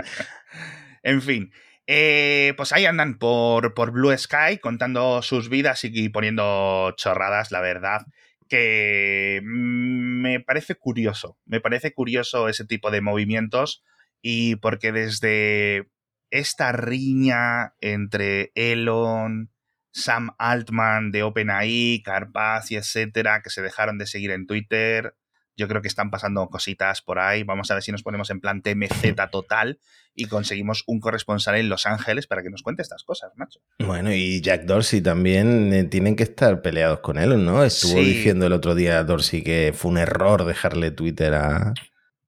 En 1.03 1.23
fin. 1.23 1.51
Eh, 1.91 2.53
pues 2.59 2.73
ahí 2.75 2.85
andan 2.85 3.19
por, 3.19 3.73
por 3.73 3.93
Blue 3.93 4.17
Sky 4.17 4.59
contando 4.61 5.23
sus 5.23 5.49
vidas 5.49 5.85
y 5.85 6.09
poniendo 6.11 6.93
chorradas, 6.99 7.51
la 7.51 7.63
verdad. 7.63 8.03
Que 8.47 9.41
me 9.43 10.39
parece 10.41 10.75
curioso. 10.75 11.39
Me 11.47 11.61
parece 11.61 11.95
curioso 11.95 12.49
ese 12.49 12.67
tipo 12.67 12.91
de 12.91 13.01
movimientos. 13.01 13.83
Y 14.21 14.57
porque 14.57 14.93
desde 14.93 15.89
esta 16.31 16.73
riña 16.73 17.73
entre 17.81 18.53
Elon, 18.55 19.51
Sam 19.91 20.35
Altman 20.39 21.11
de 21.11 21.23
OpenAI, 21.23 22.03
Carpaz 22.05 22.71
y 22.71 22.77
etcétera, 22.77 23.41
que 23.43 23.49
se 23.49 23.63
dejaron 23.63 23.97
de 23.97 24.07
seguir 24.07 24.31
en 24.33 24.47
Twitter, 24.47 25.15
Yo 25.59 25.69
creo 25.69 25.83
que 25.83 25.89
están 25.89 26.11
pasando 26.11 26.49
cositas 26.49 27.03
por 27.03 27.19
ahí. 27.19 27.43
Vamos 27.43 27.71
a 27.71 27.75
ver 27.75 27.83
si 27.83 27.93
nos 27.93 28.03
ponemos 28.03 28.31
en 28.31 28.41
plan 28.41 28.63
TMZ 28.63 29.15
total 29.31 29.79
y 30.15 30.25
conseguimos 30.27 30.85
un 30.87 31.01
corresponsal 31.01 31.57
en 31.57 31.69
Los 31.69 31.85
Ángeles 31.85 32.27
para 32.27 32.43
que 32.43 32.49
nos 32.51 32.63
cuente 32.63 32.81
estas 32.83 33.03
cosas, 33.03 33.33
macho. 33.37 33.61
Bueno, 33.81 34.13
y 34.13 34.41
Jack 34.41 34.63
Dorsey 34.63 35.01
también 35.01 35.73
eh, 35.75 35.85
tienen 35.85 36.17
que 36.17 36.23
estar 36.23 36.63
peleados 36.63 37.01
con 37.01 37.19
él, 37.19 37.45
¿no? 37.45 37.63
Estuvo 37.65 37.95
Sí. 37.99 38.05
diciendo 38.05 38.47
el 38.47 38.53
otro 38.53 38.75
día 38.75 39.03
Dorsey 39.05 39.43
que 39.43 39.75
fue 39.77 39.91
un 39.91 39.99
error 39.99 40.45
dejarle 40.45 40.93
Twitter 40.93 41.35
a, 41.35 41.75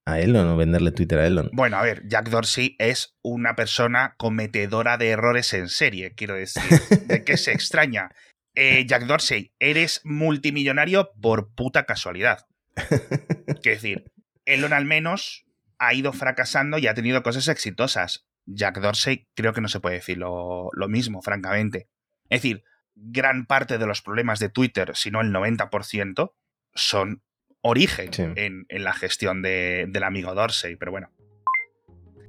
a 0.06 0.20
Elon 0.20 0.48
o 0.48 0.56
venderle 0.56 0.90
Twitter 0.90 1.20
a 1.20 1.26
Elon. 1.26 1.50
Bueno, 1.52 1.76
a 1.76 1.82
ver, 1.82 2.02
Jack 2.08 2.30
Dorsey 2.30 2.74
es 2.80 3.16
una 3.22 3.54
persona 3.54 4.14
cometedora 4.18 4.98
de 4.98 5.10
errores 5.10 5.54
en 5.54 5.68
serie, 5.68 6.14
quiero 6.16 6.34
decir. 6.34 6.62
¿De 7.06 7.22
qué 7.24 7.36
se 7.36 7.52
extraña? 7.52 8.10
Eh, 8.56 8.84
Jack 8.86 9.04
Dorsey, 9.06 9.52
eres 9.60 10.00
multimillonario 10.04 11.12
por 11.20 11.54
puta 11.54 11.84
casualidad. 11.84 12.46
Quiero 13.62 13.76
decir, 13.76 14.12
Elon 14.44 14.72
al 14.72 14.84
menos 14.84 15.44
ha 15.78 15.94
ido 15.94 16.12
fracasando 16.12 16.78
y 16.78 16.86
ha 16.86 16.94
tenido 16.94 17.22
cosas 17.22 17.48
exitosas. 17.48 18.26
Jack 18.46 18.80
Dorsey 18.80 19.28
creo 19.34 19.52
que 19.52 19.60
no 19.60 19.68
se 19.68 19.80
puede 19.80 19.96
decir 19.96 20.18
lo, 20.18 20.68
lo 20.72 20.88
mismo, 20.88 21.22
francamente. 21.22 21.88
Es 22.28 22.42
decir, 22.42 22.64
gran 22.94 23.46
parte 23.46 23.78
de 23.78 23.86
los 23.86 24.02
problemas 24.02 24.38
de 24.40 24.48
Twitter, 24.48 24.92
si 24.94 25.10
no 25.10 25.20
el 25.20 25.32
90%, 25.32 26.32
son 26.74 27.22
origen 27.62 28.12
Sí. 28.12 28.22
en, 28.36 28.64
en 28.68 28.84
la 28.84 28.92
gestión 28.92 29.42
de- 29.42 29.86
del 29.88 30.02
amigo 30.02 30.34
Dorsey, 30.34 30.76
pero 30.76 30.90
bueno. 30.90 31.10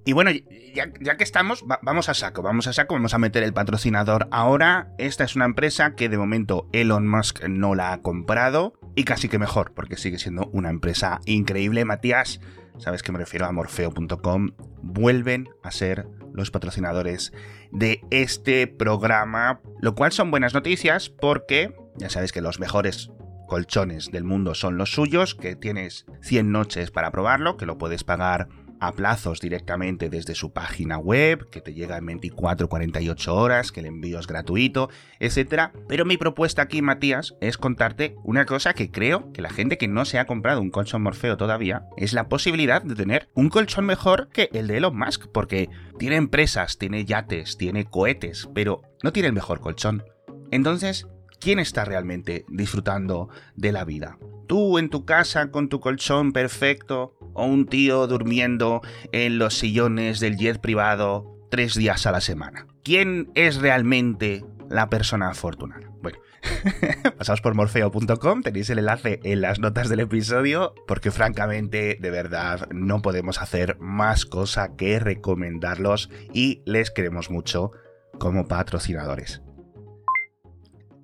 Y 0.03 0.13
bueno, 0.13 0.31
ya, 0.73 0.91
ya 0.99 1.15
que 1.15 1.23
estamos, 1.23 1.63
va- 1.69 1.79
vamos 1.83 2.09
a 2.09 2.15
saco, 2.15 2.41
vamos 2.41 2.65
a 2.67 2.73
saco, 2.73 2.95
vamos 2.95 3.13
a 3.13 3.19
meter 3.19 3.43
el 3.43 3.53
patrocinador 3.53 4.27
ahora. 4.31 4.91
Esta 4.97 5.23
es 5.23 5.35
una 5.35 5.45
empresa 5.45 5.95
que 5.95 6.09
de 6.09 6.17
momento 6.17 6.67
Elon 6.73 7.07
Musk 7.07 7.43
no 7.47 7.75
la 7.75 7.93
ha 7.93 8.01
comprado 8.01 8.73
y 8.95 9.03
casi 9.03 9.29
que 9.29 9.39
mejor, 9.39 9.73
porque 9.73 9.97
sigue 9.97 10.19
siendo 10.19 10.49
una 10.53 10.69
empresa 10.69 11.19
increíble. 11.25 11.85
Matías, 11.85 12.41
sabes 12.77 13.03
que 13.03 13.11
me 13.11 13.19
refiero 13.19 13.45
a 13.45 13.51
morfeo.com, 13.51 14.51
vuelven 14.81 15.49
a 15.63 15.71
ser 15.71 16.07
los 16.33 16.51
patrocinadores 16.51 17.31
de 17.71 18.01
este 18.09 18.67
programa, 18.67 19.61
lo 19.79 19.95
cual 19.95 20.11
son 20.11 20.31
buenas 20.31 20.53
noticias 20.53 21.09
porque 21.09 21.73
ya 21.97 22.09
sabes 22.09 22.31
que 22.31 22.41
los 22.41 22.59
mejores 22.59 23.11
colchones 23.47 24.11
del 24.11 24.23
mundo 24.23 24.55
son 24.55 24.77
los 24.77 24.93
suyos, 24.93 25.35
que 25.35 25.55
tienes 25.55 26.05
100 26.21 26.51
noches 26.51 26.91
para 26.91 27.11
probarlo, 27.11 27.57
que 27.57 27.65
lo 27.65 27.77
puedes 27.77 28.03
pagar 28.03 28.47
a 28.81 28.93
plazos 28.93 29.39
directamente 29.39 30.09
desde 30.09 30.33
su 30.33 30.51
página 30.51 30.97
web, 30.97 31.49
que 31.51 31.61
te 31.61 31.73
llega 31.73 31.97
en 31.97 32.07
24 32.07 32.67
48 32.67 33.35
horas, 33.35 33.71
que 33.71 33.79
el 33.79 33.85
envío 33.85 34.19
es 34.19 34.25
gratuito, 34.25 34.89
etcétera. 35.19 35.71
Pero 35.87 36.03
mi 36.03 36.17
propuesta 36.17 36.63
aquí, 36.63 36.81
Matías, 36.81 37.35
es 37.41 37.59
contarte 37.59 38.15
una 38.23 38.45
cosa 38.45 38.73
que 38.73 38.89
creo 38.89 39.31
que 39.33 39.43
la 39.43 39.51
gente 39.51 39.77
que 39.77 39.87
no 39.87 40.03
se 40.03 40.17
ha 40.17 40.25
comprado 40.25 40.61
un 40.61 40.71
colchón 40.71 41.03
Morfeo 41.03 41.37
todavía 41.37 41.85
es 41.95 42.13
la 42.13 42.27
posibilidad 42.27 42.81
de 42.81 42.95
tener 42.95 43.29
un 43.35 43.49
colchón 43.49 43.85
mejor 43.85 44.29
que 44.29 44.49
el 44.51 44.65
de 44.65 44.77
Elon 44.77 44.97
Musk, 44.97 45.27
porque 45.31 45.69
tiene 45.99 46.15
empresas, 46.15 46.79
tiene 46.79 47.05
yates, 47.05 47.57
tiene 47.57 47.85
cohetes, 47.85 48.49
pero 48.55 48.81
no 49.03 49.13
tiene 49.13 49.27
el 49.27 49.33
mejor 49.33 49.59
colchón. 49.59 50.03
Entonces, 50.49 51.07
¿quién 51.39 51.59
está 51.59 51.85
realmente 51.85 52.45
disfrutando 52.47 53.29
de 53.55 53.71
la 53.73 53.85
vida? 53.85 54.17
¿Tú 54.47 54.79
en 54.79 54.89
tu 54.89 55.05
casa 55.05 55.51
con 55.51 55.69
tu 55.69 55.79
colchón 55.79 56.33
perfecto 56.33 57.15
o 57.33 57.45
un 57.45 57.65
tío 57.65 58.07
durmiendo 58.07 58.81
en 59.11 59.37
los 59.37 59.57
sillones 59.57 60.19
del 60.19 60.37
jet 60.37 60.59
privado 60.59 61.47
tres 61.49 61.75
días 61.75 62.05
a 62.05 62.11
la 62.11 62.21
semana? 62.21 62.67
¿Quién 62.83 63.31
es 63.35 63.57
realmente 63.57 64.43
la 64.69 64.89
persona 64.89 65.29
afortunada? 65.29 65.89
Bueno, 66.01 66.19
pasaos 67.17 67.41
por 67.41 67.53
morfeo.com, 67.53 68.41
tenéis 68.41 68.69
el 68.69 68.79
enlace 68.79 69.19
en 69.23 69.41
las 69.41 69.59
notas 69.59 69.89
del 69.89 69.99
episodio, 69.99 70.73
porque 70.87 71.11
francamente, 71.11 71.97
de 71.99 72.09
verdad, 72.11 72.67
no 72.71 73.01
podemos 73.01 73.41
hacer 73.41 73.77
más 73.79 74.25
cosa 74.25 74.75
que 74.75 74.99
recomendarlos 74.99 76.09
y 76.33 76.61
les 76.65 76.91
queremos 76.91 77.29
mucho 77.29 77.71
como 78.17 78.47
patrocinadores. 78.47 79.41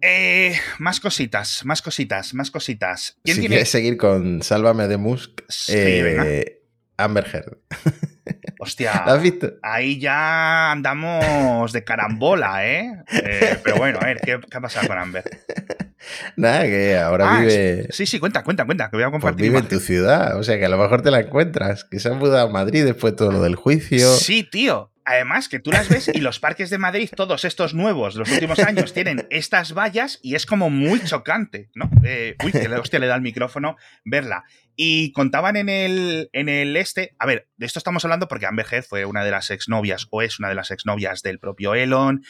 Eh, 0.02 0.56
más 0.80 1.00
cositas, 1.00 1.66
más 1.66 1.82
cositas, 1.82 2.34
más 2.34 2.52
cositas. 2.52 3.18
¿Quién 3.24 3.36
Si 3.36 3.42
tiene? 3.42 3.56
quieres 3.56 3.70
seguir 3.70 3.98
con 3.98 4.42
Sálvame 4.44 4.88
de 4.88 4.98
Musk, 4.98 5.42
Sí, 5.50 5.74
eh. 5.76 6.62
Amber 6.98 7.26
Heard. 7.32 7.58
Hostia. 8.60 9.04
¿La 9.06 9.14
has 9.14 9.22
visto? 9.22 9.54
Ahí 9.62 10.00
ya 10.00 10.72
andamos 10.72 11.72
de 11.72 11.84
carambola, 11.84 12.68
¿eh? 12.68 12.92
Eh, 13.12 13.58
pero 13.64 13.78
bueno, 13.78 14.00
a 14.02 14.06
ver, 14.06 14.20
¿qué, 14.20 14.40
qué 14.50 14.58
ha 14.58 14.62
pasado 14.62 14.88
con 14.88 14.98
Amber? 14.98 15.24
Nada, 16.36 16.64
que 16.64 16.98
ahora 16.98 17.38
Ah, 17.38 17.40
vive, 17.42 17.88
Sí, 17.92 18.06
sí, 18.06 18.20
cuenta, 18.20 18.44
cuenta, 18.44 18.66
cuenta, 18.66 18.90
que 18.90 18.98
voy 18.98 19.04
a 19.04 19.10
pues 19.10 19.22
compartir. 19.22 19.44
vive 19.50 19.60
en 19.60 19.68
tu 19.68 19.80
ciudad. 19.80 20.38
O 20.38 20.44
sea 20.44 20.58
que 20.58 20.66
a 20.66 20.70
lo 20.70 20.78
mejor 20.78 21.02
te 21.02 21.12
la 21.12 21.20
encuentras. 21.20 21.84
Que 21.86 22.00
se 22.00 22.10
ha 22.10 22.14
mudado 22.14 22.48
a 22.48 22.52
Madrid 22.52 22.84
después 22.86 23.14
de 23.14 23.18
todo 23.18 23.32
lo 23.32 23.42
del 23.42 23.56
juicio. 23.56 24.08
Sí, 24.16 24.44
tío. 24.44 24.92
Además, 25.10 25.48
que 25.48 25.60
tú 25.60 25.72
las 25.72 25.88
ves 25.88 26.12
y 26.14 26.20
los 26.20 26.42
parques 26.42 26.70
de 26.70 26.78
Madrid, 26.78 27.10
todos 27.16 27.46
estos 27.46 27.74
nuevos, 27.74 28.16
los 28.16 28.30
últimos 28.30 28.60
años, 28.60 28.92
tienen 28.94 29.26
estas 29.30 29.72
vallas 29.74 30.20
y 30.22 30.36
es 30.36 30.46
como 30.46 30.70
muy 30.70 31.02
chocante, 31.02 31.70
¿no? 31.76 31.90
Eh, 32.04 32.36
uy, 32.44 32.52
que 32.52 32.68
le, 32.68 32.76
hostia, 32.76 33.00
le 33.00 33.08
da 33.08 33.16
el 33.16 33.22
micrófono 33.22 33.78
verla. 34.04 34.44
Y 34.76 35.14
contaban 35.14 35.56
en 35.56 35.70
el, 35.70 36.30
en 36.34 36.50
el 36.50 36.76
este, 36.76 37.16
a 37.20 37.26
ver, 37.26 37.48
de 37.56 37.66
esto 37.66 37.80
estamos 37.80 38.04
hablando 38.04 38.28
porque 38.28 38.48
Amber 38.48 38.66
Heard 38.70 38.84
fue 38.84 39.06
una 39.06 39.24
de 39.24 39.32
las 39.32 39.50
exnovias 39.50 40.08
o 40.12 40.22
es 40.22 40.40
una 40.40 40.50
de 40.50 40.56
las 40.56 40.72
exnovias 40.72 41.22
del 41.22 41.40
propio 41.40 41.74
Elon. 41.74 42.26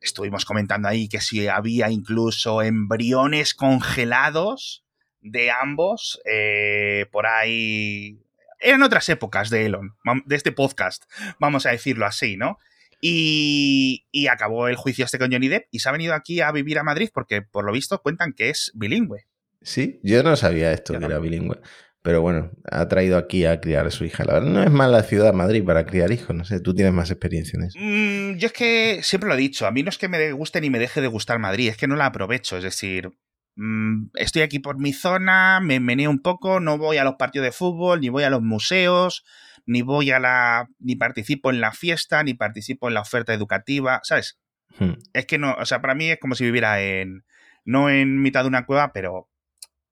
Estuvimos 0.00 0.44
comentando 0.44 0.88
ahí 0.88 1.08
que 1.08 1.20
si 1.20 1.46
había 1.46 1.90
incluso 1.90 2.60
embriones 2.60 3.54
congelados 3.54 4.84
de 5.20 5.52
ambos 5.52 6.20
eh, 6.24 7.06
por 7.12 7.28
ahí. 7.28 8.18
Eran 8.58 8.82
otras 8.82 9.08
épocas 9.08 9.50
de 9.50 9.66
Elon, 9.66 9.96
de 10.24 10.36
este 10.36 10.52
podcast, 10.52 11.04
vamos 11.38 11.66
a 11.66 11.70
decirlo 11.70 12.06
así, 12.06 12.36
¿no? 12.36 12.58
Y, 13.00 14.06
y 14.10 14.28
acabó 14.28 14.68
el 14.68 14.76
juicio 14.76 15.04
este 15.04 15.18
con 15.18 15.30
Johnny 15.30 15.48
Depp 15.48 15.68
y 15.70 15.80
se 15.80 15.88
ha 15.88 15.92
venido 15.92 16.14
aquí 16.14 16.40
a 16.40 16.50
vivir 16.50 16.78
a 16.78 16.82
Madrid 16.82 17.10
porque, 17.12 17.42
por 17.42 17.64
lo 17.64 17.72
visto, 17.72 18.00
cuentan 18.00 18.32
que 18.32 18.48
es 18.48 18.72
bilingüe. 18.74 19.26
Sí, 19.62 20.00
yo 20.02 20.22
no 20.22 20.36
sabía 20.36 20.72
esto, 20.72 20.94
Yo 20.94 21.00
que 21.00 21.06
era 21.06 21.18
bilingüe. 21.18 21.60
Pero 22.06 22.20
bueno, 22.20 22.52
ha 22.70 22.86
traído 22.86 23.18
aquí 23.18 23.46
a 23.46 23.60
criar 23.60 23.84
a 23.88 23.90
su 23.90 24.04
hija. 24.04 24.24
La 24.24 24.34
verdad, 24.34 24.48
no 24.48 24.62
es 24.62 24.70
mala 24.70 25.02
ciudad 25.02 25.34
Madrid 25.34 25.64
para 25.64 25.84
criar 25.84 26.12
hijos. 26.12 26.36
No 26.36 26.44
sé, 26.44 26.60
tú 26.60 26.72
tienes 26.72 26.94
más 26.94 27.10
experiencia 27.10 27.56
en 27.56 27.64
eso. 27.64 27.78
Mm, 27.80 28.38
yo 28.38 28.46
es 28.46 28.52
que 28.52 29.00
siempre 29.02 29.28
lo 29.28 29.34
he 29.34 29.38
dicho, 29.38 29.66
a 29.66 29.72
mí 29.72 29.82
no 29.82 29.88
es 29.88 29.98
que 29.98 30.06
me 30.06 30.30
guste 30.30 30.60
ni 30.60 30.70
me 30.70 30.78
deje 30.78 31.00
de 31.00 31.08
gustar 31.08 31.40
Madrid, 31.40 31.68
es 31.68 31.76
que 31.76 31.88
no 31.88 31.96
la 31.96 32.06
aprovecho, 32.06 32.56
es 32.56 32.62
decir, 32.62 33.10
mm, 33.56 34.10
estoy 34.14 34.42
aquí 34.42 34.58
por 34.58 34.78
mi 34.78 34.92
zona, 34.92 35.60
me 35.60 35.80
meneo 35.80 36.10
un 36.10 36.20
poco, 36.20 36.60
no 36.60 36.78
voy 36.78 36.96
a 36.98 37.04
los 37.04 37.16
partidos 37.16 37.44
de 37.46 37.52
fútbol, 37.52 38.00
ni 38.00 38.08
voy 38.08 38.22
a 38.22 38.30
los 38.30 38.42
museos, 38.42 39.24
ni 39.66 39.82
voy 39.82 40.10
a 40.12 40.20
la, 40.20 40.68
ni 40.78 40.96
participo 40.96 41.50
en 41.50 41.60
la 41.60 41.72
fiesta, 41.72 42.22
ni 42.22 42.34
participo 42.34 42.88
en 42.88 42.94
la 42.94 43.00
oferta 43.00 43.34
educativa, 43.34 44.00
¿sabes? 44.04 44.38
Hmm. 44.78 44.92
Es 45.12 45.26
que 45.26 45.38
no, 45.38 45.54
o 45.54 45.66
sea, 45.66 45.80
para 45.80 45.94
mí 45.94 46.10
es 46.10 46.18
como 46.20 46.34
si 46.34 46.44
viviera 46.44 46.80
en, 46.80 47.24
no 47.64 47.90
en 47.90 48.22
mitad 48.22 48.42
de 48.42 48.48
una 48.48 48.64
cueva, 48.66 48.92
pero 48.92 49.28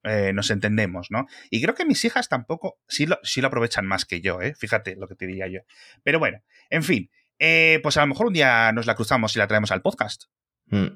eh, 0.04 0.32
nos 0.34 0.50
entendemos, 0.50 1.10
¿no? 1.10 1.26
Y 1.50 1.62
creo 1.62 1.74
que 1.74 1.86
mis 1.86 2.04
hijas 2.04 2.28
tampoco, 2.28 2.78
sí 2.88 3.06
lo, 3.06 3.18
sí 3.22 3.40
lo 3.40 3.48
aprovechan 3.48 3.86
más 3.86 4.04
que 4.04 4.20
yo, 4.20 4.40
¿eh? 4.42 4.54
Fíjate 4.54 4.96
lo 4.96 5.08
que 5.08 5.14
te 5.14 5.26
diría 5.26 5.48
yo. 5.48 5.60
Pero 6.02 6.18
bueno, 6.18 6.38
en 6.70 6.82
fin, 6.82 7.10
eh, 7.38 7.80
pues 7.82 7.96
a 7.96 8.02
lo 8.02 8.08
mejor 8.08 8.26
un 8.26 8.34
día 8.34 8.70
nos 8.72 8.86
la 8.86 8.94
cruzamos 8.94 9.34
y 9.34 9.38
la 9.38 9.46
traemos 9.48 9.72
al 9.72 9.82
podcast. 9.82 10.24
Hmm. 10.66 10.86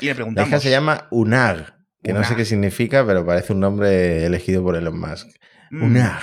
Y 0.00 0.04
le 0.04 0.08
La 0.10 0.14
preguntamos. 0.14 0.48
hija 0.48 0.60
se 0.60 0.70
llama 0.70 1.08
Unag, 1.10 1.77
que 2.08 2.14
no 2.14 2.24
sé 2.24 2.36
qué 2.36 2.44
significa, 2.44 3.06
pero 3.06 3.24
parece 3.24 3.52
un 3.52 3.60
nombre 3.60 4.24
elegido 4.24 4.62
por 4.62 4.76
Elon 4.76 4.98
Musk. 4.98 5.28
Mm, 5.70 5.82
Unag. 5.82 6.22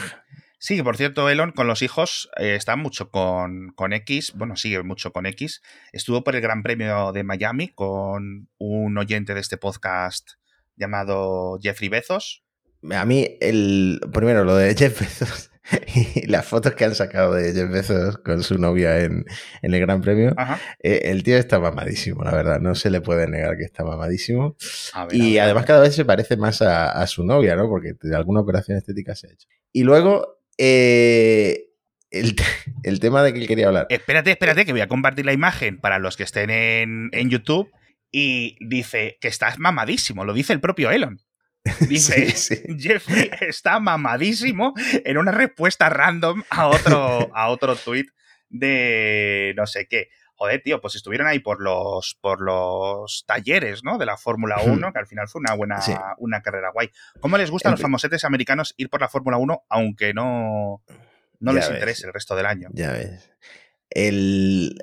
Sí, 0.57 0.81
por 0.81 0.97
cierto, 0.97 1.29
Elon 1.29 1.51
con 1.51 1.67
los 1.67 1.83
hijos 1.83 2.27
eh, 2.37 2.55
está 2.55 2.75
mucho 2.75 3.11
con, 3.11 3.71
con 3.75 3.93
X, 3.93 4.33
bueno, 4.35 4.55
sigue 4.55 4.81
mucho 4.81 5.13
con 5.13 5.27
X. 5.27 5.61
Estuvo 5.93 6.23
por 6.23 6.35
el 6.35 6.41
Gran 6.41 6.63
Premio 6.63 7.11
de 7.11 7.23
Miami 7.23 7.67
con 7.67 8.49
un 8.57 8.97
oyente 8.97 9.35
de 9.35 9.41
este 9.41 9.57
podcast 9.57 10.31
llamado 10.75 11.59
Jeffrey 11.61 11.89
Bezos. 11.89 12.43
A 12.91 13.05
mí, 13.05 13.37
el 13.41 14.01
primero, 14.11 14.43
lo 14.43 14.55
de 14.55 14.73
Jeff 14.75 14.99
Bezos 14.99 15.51
y 16.15 16.27
las 16.27 16.45
fotos 16.45 16.73
que 16.75 16.85
han 16.85 16.95
sacado 16.95 17.33
de 17.33 17.53
Jeff 17.53 17.69
Bezos 17.69 18.17
con 18.19 18.43
su 18.43 18.57
novia 18.57 18.99
en, 19.01 19.25
en 19.61 19.73
el 19.73 19.79
Gran 19.81 20.01
Premio. 20.01 20.35
Eh, 20.83 21.01
el 21.05 21.23
tío 21.23 21.37
está 21.37 21.59
mamadísimo, 21.59 22.23
la 22.23 22.31
verdad. 22.31 22.59
No 22.59 22.75
se 22.75 22.89
le 22.89 23.01
puede 23.01 23.27
negar 23.27 23.57
que 23.57 23.63
está 23.63 23.83
mamadísimo. 23.83 24.55
A 24.93 25.05
ver, 25.05 25.13
a 25.13 25.17
Y 25.17 25.33
ver, 25.33 25.41
además 25.41 25.65
cada 25.65 25.81
vez 25.81 25.95
se 25.95 26.05
parece 26.05 26.37
más 26.37 26.61
a, 26.61 26.91
a 26.91 27.07
su 27.07 27.23
novia, 27.23 27.55
¿no? 27.55 27.67
Porque 27.67 27.95
alguna 28.13 28.41
operación 28.41 28.77
estética 28.77 29.15
se 29.15 29.27
ha 29.27 29.31
hecho. 29.31 29.47
Y 29.71 29.83
luego, 29.83 30.39
eh, 30.57 31.69
el, 32.11 32.35
el 32.83 32.99
tema 32.99 33.23
de 33.23 33.33
que 33.33 33.39
él 33.39 33.47
quería 33.47 33.67
hablar. 33.67 33.87
Espérate, 33.89 34.31
espérate, 34.31 34.65
que 34.65 34.71
voy 34.71 34.81
a 34.81 34.87
compartir 34.87 35.25
la 35.25 35.33
imagen 35.33 35.79
para 35.79 35.99
los 35.99 36.15
que 36.15 36.23
estén 36.23 36.49
en, 36.49 37.09
en 37.11 37.29
YouTube. 37.29 37.71
Y 38.11 38.55
dice 38.65 39.17
que 39.19 39.27
estás 39.27 39.59
mamadísimo, 39.59 40.23
lo 40.23 40.33
dice 40.33 40.53
el 40.53 40.61
propio 40.61 40.89
Elon. 40.91 41.19
Dice, 41.89 42.31
Sí, 42.31 42.55
sí. 42.55 42.63
Jeffrey 42.79 43.31
está 43.41 43.79
mamadísimo 43.79 44.73
en 45.03 45.17
una 45.17 45.31
respuesta 45.31 45.89
random 45.89 46.43
a 46.49 46.67
otro, 46.67 47.31
a 47.35 47.49
otro 47.49 47.75
tweet 47.75 48.05
de 48.49 49.53
no 49.57 49.65
sé 49.65 49.87
qué. 49.87 50.09
joder, 50.35 50.61
tío, 50.61 50.79
pues 50.79 50.95
estuvieron 50.95 51.27
ahí 51.27 51.39
por 51.39 51.61
los, 51.61 52.17
por 52.21 52.41
los 52.41 53.25
talleres, 53.25 53.83
¿no? 53.83 53.97
De 53.97 54.05
la 54.05 54.17
Fórmula 54.17 54.57
1, 54.63 54.93
que 54.93 54.99
al 54.99 55.07
final 55.07 55.27
fue 55.27 55.39
una 55.39 55.55
buena, 55.55 55.79
una 56.19 56.41
carrera 56.41 56.69
guay. 56.71 56.91
¿Cómo 57.19 57.37
les 57.37 57.49
gusta 57.49 57.69
a 57.69 57.71
los 57.71 57.81
famosetes 57.81 58.23
americanos 58.23 58.73
ir 58.77 58.89
por 58.89 59.01
la 59.01 59.09
Fórmula 59.09 59.37
1, 59.37 59.63
aunque 59.69 60.13
no, 60.13 60.83
no 61.39 61.53
les 61.53 61.69
interese 61.69 62.05
el 62.07 62.13
resto 62.13 62.35
del 62.35 62.45
año? 62.45 62.69
Ya 62.73 62.91
ves. 62.91 63.31
El, 63.89 64.77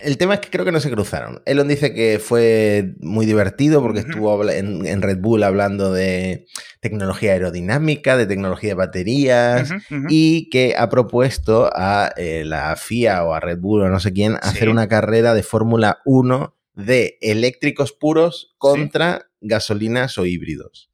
el 0.00 0.18
tema 0.18 0.34
es 0.34 0.40
que 0.40 0.50
creo 0.50 0.64
que 0.64 0.72
no 0.72 0.80
se 0.80 0.90
cruzaron. 0.90 1.42
Elon 1.46 1.68
dice 1.68 1.94
que 1.94 2.18
fue 2.18 2.94
muy 3.00 3.26
divertido 3.26 3.80
porque 3.82 4.00
estuvo 4.00 4.48
en, 4.50 5.02
Red 5.02 5.18
Bull 5.18 5.42
hablando 5.42 5.92
de 5.92 6.46
tecnología 6.80 7.32
aerodinámica, 7.32 8.16
de 8.16 8.26
tecnología 8.26 8.70
de 8.70 8.74
baterías 8.74 9.70
y 10.08 10.48
que 10.50 10.74
ha 10.76 10.88
propuesto 10.88 11.70
a 11.74 12.12
eh, 12.16 12.44
la 12.44 12.74
FIA 12.76 13.24
o 13.24 13.34
a 13.34 13.40
Red 13.40 13.58
Bull 13.58 13.82
o 13.82 13.88
no 13.88 14.00
sé 14.00 14.12
quién 14.12 14.36
hacer 14.42 14.68
una 14.68 14.88
carrera 14.88 15.34
de 15.34 15.42
Fórmula 15.42 16.00
1 16.04 16.56
de 16.74 17.18
eléctricos 17.20 17.92
puros 17.92 18.54
contra 18.58 19.26
gasolinas 19.40 20.18
o 20.18 20.26
híbridos. 20.26 20.90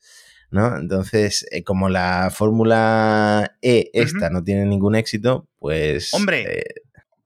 ¿no? 0.51 0.77
Entonces, 0.77 1.47
eh, 1.51 1.63
como 1.63 1.89
la 1.89 2.31
Fórmula 2.35 3.57
E 3.61 3.91
esta 3.93 4.31
no 4.31 4.43
tiene 4.43 4.65
ningún 4.65 4.95
éxito, 4.95 5.49
pues... 5.59 6.15
Hombre, 6.15 6.61
eh, 6.61 6.65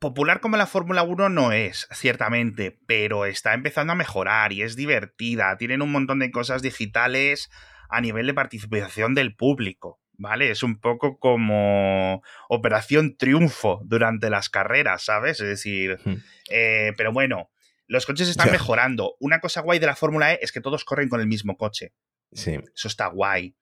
popular 0.02 0.40
como 0.40 0.58
la 0.58 0.66
Fórmula 0.66 1.04
1 1.04 1.30
no 1.30 1.52
es, 1.52 1.88
ciertamente, 1.92 2.78
pero 2.86 3.24
está 3.24 3.54
empezando 3.54 3.94
a 3.94 3.96
mejorar 3.96 4.52
y 4.52 4.62
es 4.62 4.76
divertida. 4.76 5.56
Tienen 5.56 5.80
un 5.80 5.92
montón 5.92 6.18
de 6.18 6.30
cosas 6.30 6.60
digitales 6.60 7.48
a 7.88 8.02
nivel 8.02 8.26
de 8.26 8.34
participación 8.34 9.14
del 9.14 9.34
público. 9.34 10.00
¿Vale? 10.18 10.50
Es 10.50 10.62
un 10.62 10.78
poco 10.78 11.18
como 11.18 12.22
Operación 12.48 13.16
Triunfo 13.16 13.80
durante 13.84 14.28
las 14.28 14.50
carreras, 14.50 15.04
¿sabes? 15.04 15.40
Es 15.40 15.48
decir, 15.48 15.98
eh, 16.48 16.92
pero 16.96 17.12
bueno, 17.12 17.50
los 17.86 18.06
coches 18.06 18.28
están 18.28 18.52
mejorando. 18.52 19.16
Una 19.18 19.40
cosa 19.40 19.62
guay 19.62 19.78
de 19.78 19.86
la 19.86 19.96
Fórmula 19.96 20.32
E 20.32 20.38
es 20.42 20.52
que 20.52 20.60
todos 20.60 20.84
corren 20.84 21.08
con 21.08 21.20
el 21.20 21.26
mismo 21.26 21.56
coche. 21.56 21.92
Sí. 22.32 22.60
Eso 22.74 22.88
está 22.88 23.06
guay. 23.06 23.56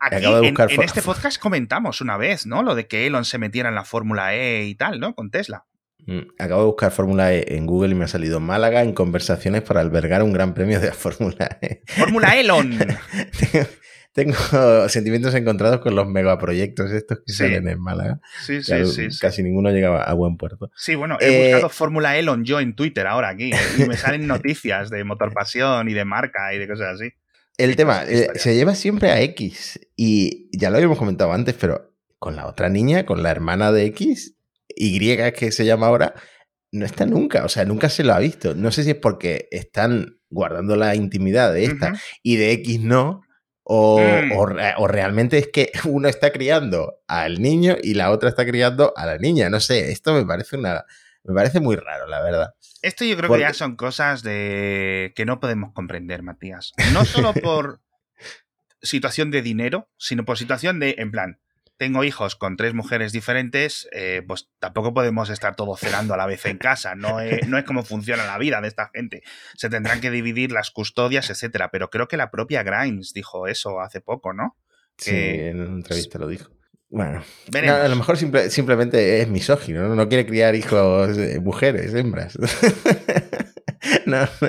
Aquí 0.00 0.24
en, 0.24 0.82
este 0.82 1.02
podcast 1.02 1.40
comentamos 1.40 2.00
una 2.00 2.16
vez, 2.16 2.46
¿no? 2.46 2.62
Lo 2.62 2.74
de 2.74 2.86
que 2.86 3.06
Elon 3.06 3.24
se 3.24 3.38
metiera 3.38 3.68
en 3.68 3.74
la 3.74 3.84
Fórmula 3.84 4.34
E 4.34 4.64
y 4.64 4.74
tal, 4.74 4.98
¿no? 4.98 5.14
Con 5.14 5.30
Tesla. 5.30 5.66
Mm, 6.06 6.20
acabo 6.38 6.62
de 6.62 6.66
buscar 6.66 6.90
Fórmula 6.90 7.32
E 7.32 7.56
en 7.56 7.66
Google 7.66 7.92
y 7.92 7.94
me 7.94 8.04
ha 8.04 8.08
salido 8.08 8.40
Málaga 8.40 8.82
en 8.82 8.92
conversaciones 8.92 9.62
para 9.62 9.80
albergar 9.80 10.22
un 10.22 10.32
gran 10.32 10.52
premio 10.54 10.80
de 10.80 10.88
la 10.88 10.94
Fórmula 10.94 11.58
E. 11.60 11.82
¡Fórmula 11.86 12.38
Elon! 12.38 12.76
tengo, 14.12 14.34
sentimientos 14.88 15.34
encontrados 15.34 15.80
con 15.80 15.94
los 15.94 16.08
megaproyectos 16.08 16.90
estos 16.90 17.20
que 17.24 17.32
salen 17.32 17.68
en 17.68 17.80
Málaga. 17.80 18.20
Sí, 18.44 18.62
sí, 18.62 18.84
sí, 18.86 19.08
Casi 19.20 19.42
ninguno 19.42 19.70
llegaba 19.70 20.02
a 20.02 20.12
buen 20.14 20.36
puerto. 20.36 20.70
Sí, 20.76 20.94
bueno, 20.94 21.18
he 21.20 21.50
eh, 21.50 21.52
buscado 21.52 21.70
Fórmula 21.70 22.16
Elon 22.16 22.44
yo 22.44 22.60
en 22.60 22.74
Twitter 22.74 23.06
ahora 23.06 23.30
aquí 23.30 23.50
y 23.78 23.84
me 23.84 23.96
salen 23.96 24.26
noticias 24.26 24.90
de 24.90 25.04
Motor 25.04 25.32
Pasión 25.32 25.88
y 25.88 25.94
de 25.94 26.04
marca 26.04 26.52
y 26.52 26.58
de 26.58 26.68
cosas 26.68 27.00
así. 27.00 27.12
El 27.58 27.76
tema, 27.76 28.04
eh, 28.04 28.28
se 28.34 28.54
lleva 28.54 28.74
siempre 28.74 29.10
a 29.10 29.20
X 29.20 29.78
y 29.94 30.48
ya 30.56 30.70
lo 30.70 30.76
habíamos 30.76 30.98
comentado 30.98 31.32
antes, 31.32 31.54
pero 31.54 31.94
con 32.18 32.36
la 32.36 32.46
otra 32.46 32.68
niña, 32.68 33.04
con 33.04 33.22
la 33.22 33.30
hermana 33.30 33.72
de 33.72 33.84
X, 33.86 34.36
y 34.76 34.98
que 35.32 35.52
se 35.52 35.64
llama 35.64 35.86
ahora, 35.86 36.14
no 36.72 36.86
está 36.86 37.04
nunca, 37.06 37.44
o 37.44 37.48
sea, 37.48 37.64
nunca 37.64 37.88
se 37.88 38.02
lo 38.02 38.14
ha 38.14 38.18
visto. 38.18 38.54
No 38.54 38.72
sé 38.72 38.84
si 38.84 38.90
es 38.90 38.96
porque 38.96 39.48
están 39.50 40.18
guardando 40.30 40.76
la 40.76 40.94
intimidad 40.94 41.52
de 41.52 41.64
esta 41.64 41.92
y 42.22 42.36
de 42.36 42.52
X 42.52 42.80
no, 42.80 43.22
o, 43.64 44.00
mm. 44.00 44.32
o, 44.78 44.88
realmente 44.88 45.38
es 45.38 45.48
que 45.48 45.70
uno 45.84 46.08
está 46.08 46.32
criando 46.32 47.00
al 47.06 47.40
niño 47.40 47.76
y 47.82 47.94
la 47.94 48.10
otra 48.10 48.28
está 48.28 48.44
criando 48.46 48.92
a 48.96 49.06
la 49.06 49.18
niña. 49.18 49.50
No 49.50 49.60
sé, 49.60 49.92
esto 49.92 50.14
me 50.14 50.24
parece 50.24 50.56
una. 50.56 50.84
Me 51.24 51.34
parece 51.34 51.60
muy 51.60 51.76
raro, 51.76 52.08
la 52.08 52.20
verdad. 52.20 52.54
Esto 52.80 53.04
yo 53.04 53.16
creo 53.16 53.32
que 53.32 53.38
ya 53.38 53.54
son 53.54 53.76
cosas 53.76 54.24
de 54.24 55.12
que 55.14 55.24
no 55.24 55.38
podemos 55.38 55.72
comprender, 55.72 56.24
Matías. 56.24 56.72
No 56.92 57.04
solo 57.04 57.32
por 57.32 57.80
situación 58.82 59.30
de 59.30 59.40
dinero, 59.40 59.88
sino 59.98 60.24
por 60.24 60.36
situación 60.36 60.80
de, 60.80 60.96
en 60.98 61.12
plan, 61.12 61.38
tengo 61.82 62.04
hijos 62.04 62.36
con 62.36 62.56
tres 62.56 62.74
mujeres 62.74 63.10
diferentes, 63.10 63.88
eh, 63.90 64.22
pues 64.24 64.48
tampoco 64.60 64.94
podemos 64.94 65.30
estar 65.30 65.56
todos 65.56 65.80
cenando 65.80 66.14
a 66.14 66.16
la 66.16 66.26
vez 66.26 66.46
en 66.46 66.56
casa. 66.56 66.94
No 66.94 67.18
es, 67.20 67.48
no 67.48 67.58
es 67.58 67.64
como 67.64 67.82
funciona 67.82 68.24
la 68.24 68.38
vida 68.38 68.60
de 68.60 68.68
esta 68.68 68.92
gente. 68.94 69.24
Se 69.56 69.68
tendrán 69.68 70.00
que 70.00 70.12
dividir 70.12 70.52
las 70.52 70.70
custodias, 70.70 71.28
etcétera. 71.28 71.72
Pero 71.72 71.90
creo 71.90 72.06
que 72.06 72.16
la 72.16 72.30
propia 72.30 72.62
Grimes 72.62 73.12
dijo 73.12 73.48
eso 73.48 73.80
hace 73.80 74.00
poco, 74.00 74.32
¿no? 74.32 74.56
Sí, 74.96 75.10
en 75.10 75.60
una 75.60 75.72
entrevista 75.72 76.20
lo 76.20 76.28
dijo. 76.28 76.52
Bueno, 76.88 77.24
a 77.52 77.88
lo 77.88 77.96
mejor 77.96 78.16
simplemente 78.16 79.20
es 79.20 79.26
misógino, 79.26 79.88
¿no? 79.88 79.96
no 79.96 80.08
quiere 80.08 80.24
criar 80.24 80.54
hijos, 80.54 81.18
eh, 81.18 81.40
mujeres, 81.40 81.94
hembras. 81.94 82.38
no, 84.06 84.20
no. 84.20 84.48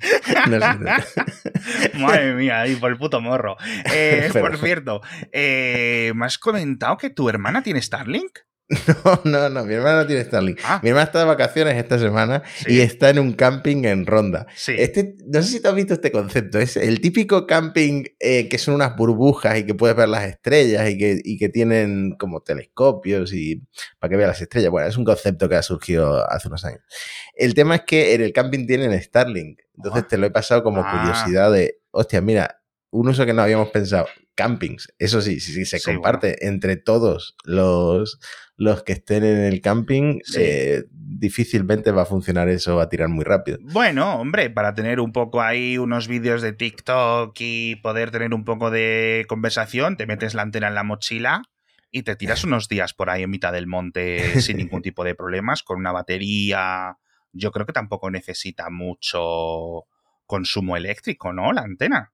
Madre 1.98 2.34
mía, 2.34 2.60
ahí 2.60 2.76
por 2.76 2.90
el 2.90 2.98
puto 2.98 3.20
morro. 3.20 3.56
Eh, 3.92 4.30
por 4.40 4.56
cierto, 4.58 5.00
eh, 5.32 6.12
¿me 6.14 6.26
has 6.26 6.38
comentado 6.38 6.96
que 6.96 7.10
tu 7.10 7.28
hermana 7.28 7.62
tiene 7.62 7.82
Starlink? 7.82 8.38
No, 9.04 9.20
no, 9.24 9.48
no, 9.48 9.64
mi 9.64 9.74
hermana 9.74 10.02
no 10.02 10.06
tiene 10.06 10.24
Starlink. 10.24 10.60
Ah. 10.64 10.80
Mi 10.82 10.90
hermana 10.90 11.06
está 11.06 11.20
de 11.20 11.24
vacaciones 11.24 11.76
esta 11.76 11.98
semana 11.98 12.42
y 12.66 12.80
está 12.80 13.10
en 13.10 13.18
un 13.18 13.32
camping 13.32 13.84
en 13.84 14.06
Ronda. 14.06 14.46
Este, 14.66 15.16
no 15.26 15.42
sé 15.42 15.48
si 15.48 15.60
te 15.60 15.68
has 15.68 15.74
visto 15.74 15.94
este 15.94 16.12
concepto. 16.12 16.58
Es 16.58 16.76
el 16.76 17.00
típico 17.00 17.46
camping 17.46 18.04
eh, 18.18 18.48
que 18.48 18.58
son 18.58 18.74
unas 18.74 18.94
burbujas 18.96 19.58
y 19.58 19.64
que 19.64 19.74
puedes 19.74 19.96
ver 19.96 20.08
las 20.08 20.24
estrellas 20.24 20.88
y 20.90 20.98
que, 20.98 21.20
y 21.24 21.38
que 21.38 21.48
tienen 21.48 22.16
como 22.18 22.42
telescopios 22.42 23.32
y 23.32 23.66
para 23.98 24.10
que 24.10 24.16
veas 24.16 24.28
las 24.28 24.42
estrellas. 24.42 24.70
Bueno, 24.70 24.88
es 24.88 24.96
un 24.96 25.04
concepto 25.04 25.48
que 25.48 25.56
ha 25.56 25.62
surgido 25.62 26.30
hace 26.30 26.48
unos 26.48 26.64
años. 26.64 26.80
El 27.34 27.54
tema 27.54 27.76
es 27.76 27.82
que 27.86 28.14
en 28.14 28.22
el 28.22 28.32
camping 28.32 28.66
tienen 28.66 29.00
Starlink. 29.00 29.60
Entonces 29.76 30.02
ah. 30.04 30.08
te 30.08 30.18
lo 30.18 30.26
he 30.26 30.30
pasado 30.30 30.62
como 30.62 30.82
ah. 30.84 30.90
curiosidad 30.90 31.50
de, 31.52 31.80
hostia, 31.90 32.20
mira, 32.20 32.60
un 32.90 33.08
uso 33.08 33.24
que 33.26 33.32
no 33.32 33.42
habíamos 33.42 33.70
pensado, 33.70 34.06
campings. 34.34 34.92
Eso 34.98 35.20
sí, 35.20 35.40
sí, 35.40 35.52
sí 35.52 35.64
se 35.64 35.80
comparte 35.80 36.46
entre 36.46 36.76
todos 36.76 37.36
los, 37.44 38.18
los 38.58 38.82
que 38.82 38.92
estén 38.92 39.24
en 39.24 39.38
el 39.38 39.60
camping, 39.60 40.18
eh, 40.36 40.82
difícilmente 40.90 41.92
va 41.92 42.02
a 42.02 42.06
funcionar 42.06 42.48
eso, 42.48 42.74
va 42.74 42.82
a 42.82 42.88
tirar 42.88 43.08
muy 43.08 43.24
rápido. 43.24 43.58
Bueno, 43.62 44.16
hombre, 44.16 44.50
para 44.50 44.74
tener 44.74 44.98
un 44.98 45.12
poco 45.12 45.40
ahí 45.40 45.78
unos 45.78 46.08
vídeos 46.08 46.42
de 46.42 46.52
TikTok 46.52 47.36
y 47.38 47.76
poder 47.76 48.10
tener 48.10 48.34
un 48.34 48.44
poco 48.44 48.72
de 48.72 49.24
conversación, 49.28 49.96
te 49.96 50.06
metes 50.06 50.34
la 50.34 50.42
antena 50.42 50.66
en 50.66 50.74
la 50.74 50.82
mochila 50.82 51.42
y 51.92 52.02
te 52.02 52.16
tiras 52.16 52.42
unos 52.42 52.68
días 52.68 52.94
por 52.94 53.10
ahí 53.10 53.22
en 53.22 53.30
mitad 53.30 53.52
del 53.52 53.68
monte 53.68 54.18
sin 54.40 54.56
ningún 54.56 54.82
tipo 54.82 55.04
de 55.04 55.14
problemas, 55.14 55.62
con 55.62 55.78
una 55.78 55.92
batería. 55.92 56.98
Yo 57.32 57.52
creo 57.52 57.64
que 57.64 57.72
tampoco 57.72 58.10
necesita 58.10 58.70
mucho 58.70 59.84
consumo 60.26 60.76
eléctrico, 60.76 61.32
¿no? 61.32 61.52
La 61.52 61.62
antena. 61.62 62.12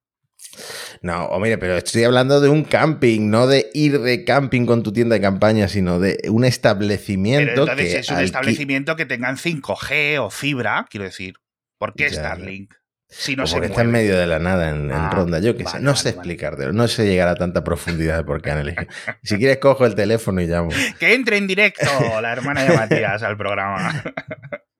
No, 1.03 1.27
hombre, 1.27 1.59
pero 1.59 1.77
estoy 1.77 2.05
hablando 2.05 2.41
de 2.41 2.49
un 2.49 2.65
camping, 2.65 3.29
no 3.29 3.47
de 3.47 3.71
ir 3.75 4.01
de 4.01 4.25
camping 4.25 4.67
con 4.67 4.83
tu 4.83 4.93
tienda 4.93 5.15
de 5.15 5.21
campaña, 5.21 5.69
sino 5.69 5.99
de 5.99 6.19
un 6.31 6.45
establecimiento. 6.45 7.67
Pero 7.67 7.81
es 7.81 8.09
un 8.11 8.21
establecimiento 8.21 8.97
que 8.97 9.07
tengan 9.07 9.37
5G 9.37 10.19
o 10.21 10.31
fibra, 10.31 10.87
quiero 10.89 11.05
decir. 11.05 11.35
¿Por 11.79 11.95
qué 11.95 12.09
Starlink? 12.11 12.75
Si 13.17 13.37
no 13.37 13.45
porque 13.45 13.67
está 13.67 13.83
en 13.83 13.93
medio 13.93 14.19
de 14.19 14.27
la 14.27 14.39
nada 14.39 14.71
en, 14.71 14.91
ah, 14.91 15.11
ronda, 15.11 15.39
yo 15.39 15.57
qué 15.57 15.65
sé. 15.67 15.79
No 15.79 15.95
sé 15.95 16.09
explicarte, 16.11 16.73
no 16.73 16.89
sé 16.89 17.07
llegar 17.07 17.29
a 17.29 17.37
tanta 17.37 17.63
profundidad 17.63 18.17
de 18.17 18.25
por 18.25 18.43
qué 18.43 18.51
han 18.51 18.59
elegido. 18.59 18.87
Si 19.23 19.37
quieres, 19.39 19.59
cojo 19.59 19.87
el 19.87 19.95
teléfono 19.95 20.41
y 20.41 20.47
llamo. 20.47 20.71
Que 20.99 21.15
entre 21.15 21.37
en 21.37 21.47
directo 21.47 21.85
la 22.21 22.33
hermana 22.33 22.65
de 22.65 22.75
Matías 22.75 23.23
al 23.23 23.37
programa. 23.37 24.03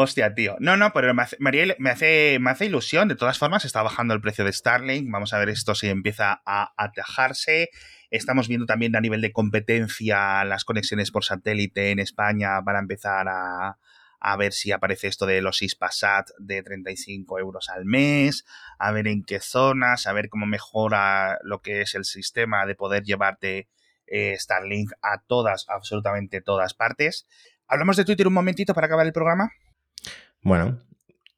Hostia, 0.00 0.32
tío. 0.32 0.54
No, 0.60 0.76
no, 0.76 0.92
pero 0.92 1.12
me 1.12 1.24
me 1.40 1.90
hace, 1.90 2.38
me 2.40 2.50
hace 2.50 2.66
ilusión. 2.66 3.08
De 3.08 3.16
todas 3.16 3.36
formas, 3.36 3.64
está 3.64 3.82
bajando 3.82 4.14
el 4.14 4.20
precio 4.20 4.44
de 4.44 4.52
Starlink. 4.52 5.10
Vamos 5.10 5.32
a 5.32 5.40
ver 5.40 5.48
esto 5.48 5.74
si 5.74 5.88
empieza 5.88 6.40
a 6.46 6.72
atajarse. 6.76 7.70
Estamos 8.08 8.46
viendo 8.46 8.64
también 8.64 8.94
a 8.94 9.00
nivel 9.00 9.20
de 9.20 9.32
competencia 9.32 10.44
las 10.44 10.64
conexiones 10.64 11.10
por 11.10 11.24
satélite 11.24 11.90
en 11.90 11.98
España 11.98 12.60
van 12.60 12.76
a 12.76 12.78
empezar 12.78 13.26
a, 13.28 13.78
a 14.20 14.36
ver 14.36 14.52
si 14.52 14.70
aparece 14.70 15.08
esto 15.08 15.26
de 15.26 15.42
los 15.42 15.62
ISPASAT 15.62 16.28
de 16.38 16.62
35 16.62 17.40
euros 17.40 17.68
al 17.68 17.84
mes, 17.84 18.44
a 18.78 18.92
ver 18.92 19.08
en 19.08 19.24
qué 19.24 19.40
zonas, 19.40 20.06
a 20.06 20.12
ver 20.12 20.28
cómo 20.28 20.46
mejora 20.46 21.40
lo 21.42 21.60
que 21.60 21.80
es 21.80 21.96
el 21.96 22.04
sistema 22.04 22.66
de 22.66 22.76
poder 22.76 23.02
llevarte 23.02 23.68
eh, 24.06 24.36
Starlink 24.38 24.92
a 25.02 25.22
todas, 25.26 25.66
absolutamente 25.68 26.40
todas 26.40 26.72
partes. 26.74 27.26
¿Hablamos 27.66 27.96
de 27.96 28.04
Twitter 28.04 28.28
un 28.28 28.34
momentito 28.34 28.74
para 28.74 28.86
acabar 28.86 29.04
el 29.04 29.12
programa? 29.12 29.50
Bueno, 30.42 30.78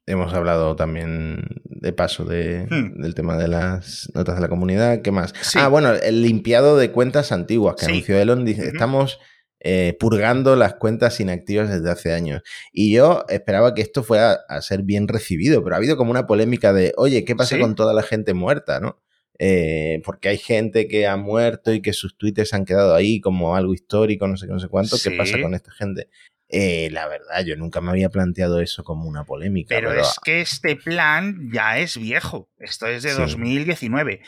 hemos 0.05 0.33
hablado 0.33 0.75
también 0.75 1.45
de 1.65 1.93
paso 1.93 2.25
de, 2.25 2.67
hmm. 2.69 3.01
del 3.01 3.15
tema 3.15 3.37
de 3.37 3.47
las 3.47 4.11
notas 4.13 4.35
de 4.35 4.41
la 4.41 4.49
comunidad. 4.49 5.01
¿Qué 5.01 5.11
más? 5.11 5.33
Ah, 5.55 5.67
bueno, 5.67 5.93
el 5.93 6.21
limpiado 6.21 6.77
de 6.77 6.91
cuentas 6.91 7.31
antiguas 7.31 7.75
que 7.75 7.85
anunció 7.85 8.19
Elon. 8.19 8.45
Dice, 8.45 8.67
estamos 8.67 9.19
eh, 9.59 9.95
purgando 9.99 10.55
las 10.55 10.75
cuentas 10.75 11.19
inactivas 11.19 11.69
desde 11.69 11.91
hace 11.91 12.13
años. 12.13 12.41
Y 12.71 12.93
yo 12.93 13.25
esperaba 13.29 13.73
que 13.73 13.81
esto 13.81 14.03
fuera 14.03 14.39
a 14.49 14.61
ser 14.61 14.83
bien 14.83 15.07
recibido, 15.07 15.63
pero 15.63 15.75
ha 15.75 15.77
habido 15.77 15.97
como 15.97 16.11
una 16.11 16.27
polémica 16.27 16.73
de, 16.73 16.93
oye, 16.97 17.25
¿qué 17.25 17.35
pasa 17.35 17.59
con 17.59 17.75
toda 17.75 17.93
la 17.93 18.03
gente 18.03 18.33
muerta? 18.33 18.79
¿no? 18.79 19.01
Eh, 19.43 20.01
porque 20.05 20.29
hay 20.29 20.37
gente 20.37 20.87
que 20.87 21.07
ha 21.07 21.17
muerto 21.17 21.73
y 21.73 21.81
que 21.81 21.93
sus 21.93 22.15
tweets 22.17 22.53
han 22.53 22.63
quedado 22.65 22.93
ahí 22.93 23.19
como 23.21 23.55
algo 23.55 23.73
histórico, 23.73 24.27
no 24.27 24.37
sé 24.37 24.45
qué, 24.45 24.53
no 24.53 24.59
sé 24.59 24.67
cuánto. 24.67 24.97
¿Qué 25.03 25.11
pasa 25.11 25.41
con 25.41 25.55
esta 25.55 25.71
gente? 25.71 26.09
Eh, 26.53 26.89
la 26.91 27.07
verdad, 27.07 27.45
yo 27.45 27.55
nunca 27.55 27.79
me 27.81 27.91
había 27.91 28.09
planteado 28.09 28.59
eso 28.59 28.83
como 28.83 29.07
una 29.07 29.23
polémica. 29.23 29.73
Pero, 29.73 29.93
es 29.93 30.19
que 30.23 30.41
este 30.41 30.75
plan 30.75 31.49
ya 31.53 31.79
es 31.79 31.97
viejo. 31.97 32.49
Esto 32.57 32.87
es 32.87 33.03
de 33.03 33.11
Sí. 33.11 33.17
2019. 33.17 34.21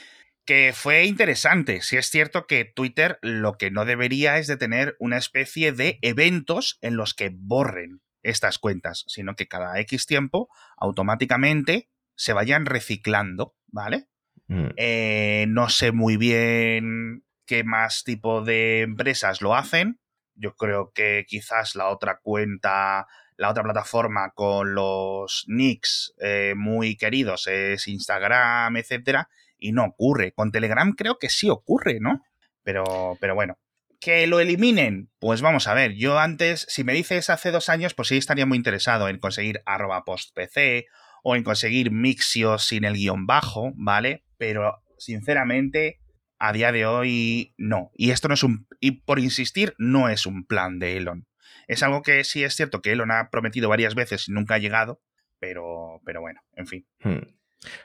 Que 0.46 0.72
fue 0.74 1.06
interesante. 1.06 1.82
Si 1.82 1.98
es 1.98 2.08
cierto 2.10 2.48
que 2.48 2.66
Twitter 2.66 3.18
lo 3.22 3.58
que 3.58 3.72
no 3.72 3.86
debería 3.86 4.38
es 4.38 4.48
de 4.48 4.58
tener 4.58 4.96
una 5.00 5.18
especie 5.18 5.72
de 5.74 6.00
eventos 6.02 6.78
en 6.82 6.96
los 6.98 7.14
que 7.14 7.32
borren 7.34 8.02
estas 8.24 8.58
cuentas, 8.58 9.04
sino 9.08 9.36
que 9.36 9.48
cada 9.48 9.78
X 9.82 10.06
tiempo 10.06 10.50
automáticamente 10.78 11.90
se 12.16 12.32
vayan 12.34 12.66
reciclando, 12.66 13.56
¿vale? 13.68 14.08
Mm, 14.48 14.70
Eh, 14.78 15.46
no 15.50 15.68
sé 15.70 15.92
muy 15.92 16.16
bien 16.18 17.26
qué 17.46 17.64
más 17.64 18.04
tipo 18.04 18.42
de 18.44 18.82
empresas 18.82 19.42
lo 19.42 19.56
hacen. 19.56 20.00
Yo 20.36 20.56
creo 20.56 20.92
que 20.94 21.26
quizás 21.28 21.76
la 21.76 21.90
otra 21.90 22.20
cuenta, 22.22 23.08
la 23.38 23.50
otra 23.50 23.64
plataforma 23.64 24.32
con 24.34 24.74
los 24.74 25.46
nicks 25.48 26.14
eh, 26.20 26.54
muy 26.56 26.98
queridos 26.98 27.48
es 27.48 27.88
Instagram, 27.88 28.78
etcétera, 28.78 29.30
y 29.58 29.72
no 29.72 29.86
ocurre. 29.86 30.34
Con 30.34 30.52
Telegram 30.52 30.92
creo 30.94 31.18
que 31.20 31.30
sí 31.30 31.50
ocurre, 31.50 32.00
¿no? 32.00 32.22
Pero, 32.64 33.18
pero 33.20 33.36
bueno. 33.36 33.58
¿Que 34.00 34.28
lo 34.28 34.42
eliminen? 34.42 35.10
Pues 35.20 35.42
vamos 35.42 35.68
a 35.68 35.74
ver. 35.74 35.94
Yo 35.94 36.20
antes, 36.20 36.66
si 36.68 36.84
me 36.84 36.92
dices 36.92 37.30
hace 37.30 37.52
dos 37.52 37.70
años, 37.70 37.94
pues 37.94 38.10
sí 38.10 38.18
estaría 38.18 38.46
muy 38.46 38.58
interesado 38.58 39.08
en 39.08 39.18
conseguir 39.18 39.62
arroba 39.66 40.04
postpc 40.04 40.86
o 41.24 41.38
en 41.38 41.44
conseguir 41.44 41.90
Mixio 41.92 42.58
sin 42.58 42.84
el 42.84 42.96
guion 42.96 43.26
bajo, 43.26 43.72
¿vale? 43.76 44.26
Pero 44.38 44.84
sinceramente, 44.98 46.02
a 46.46 46.52
día 46.54 46.72
de 46.74 46.86
hoy 46.86 47.54
no. 47.58 47.92
Y 47.96 48.12
esto 48.12 48.28
no 48.28 48.34
es 48.34 48.44
un. 48.44 48.68
Y 48.80 48.92
por 49.02 49.20
insistir, 49.20 49.76
no 49.78 50.10
es 50.10 50.26
un 50.26 50.46
plan 50.46 50.78
de 50.80 50.98
Elon. 50.98 51.26
Es 51.68 51.84
algo 51.84 52.02
que 52.02 52.24
sí 52.26 52.44
es 52.44 52.54
cierto 52.56 52.82
que 52.82 52.92
Elon 52.92 53.12
ha 53.12 53.30
prometido 53.30 53.70
varias 53.70 53.96
veces 53.96 54.28
y 54.28 54.34
nunca 54.34 54.56
ha 54.56 54.60
llegado, 54.60 55.02
pero, 55.40 56.02
pero 56.06 56.20
bueno, 56.22 56.42
en 56.56 56.68
fin. 56.68 56.86
mm. 57.04 57.18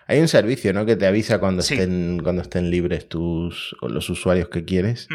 Hay 0.09 0.19
un 0.19 0.27
servicio, 0.27 0.73
¿no? 0.73 0.85
Que 0.85 0.97
te 0.97 1.07
avisa 1.07 1.39
cuando, 1.39 1.63
Sí. 1.63 1.75
estén, 1.75 2.19
cuando 2.25 2.43
estén 2.43 2.69
libres 2.69 3.09
tus, 3.09 3.77
los 3.81 4.11
usuarios 4.11 4.49
que 4.49 4.65
quieres. 4.65 5.07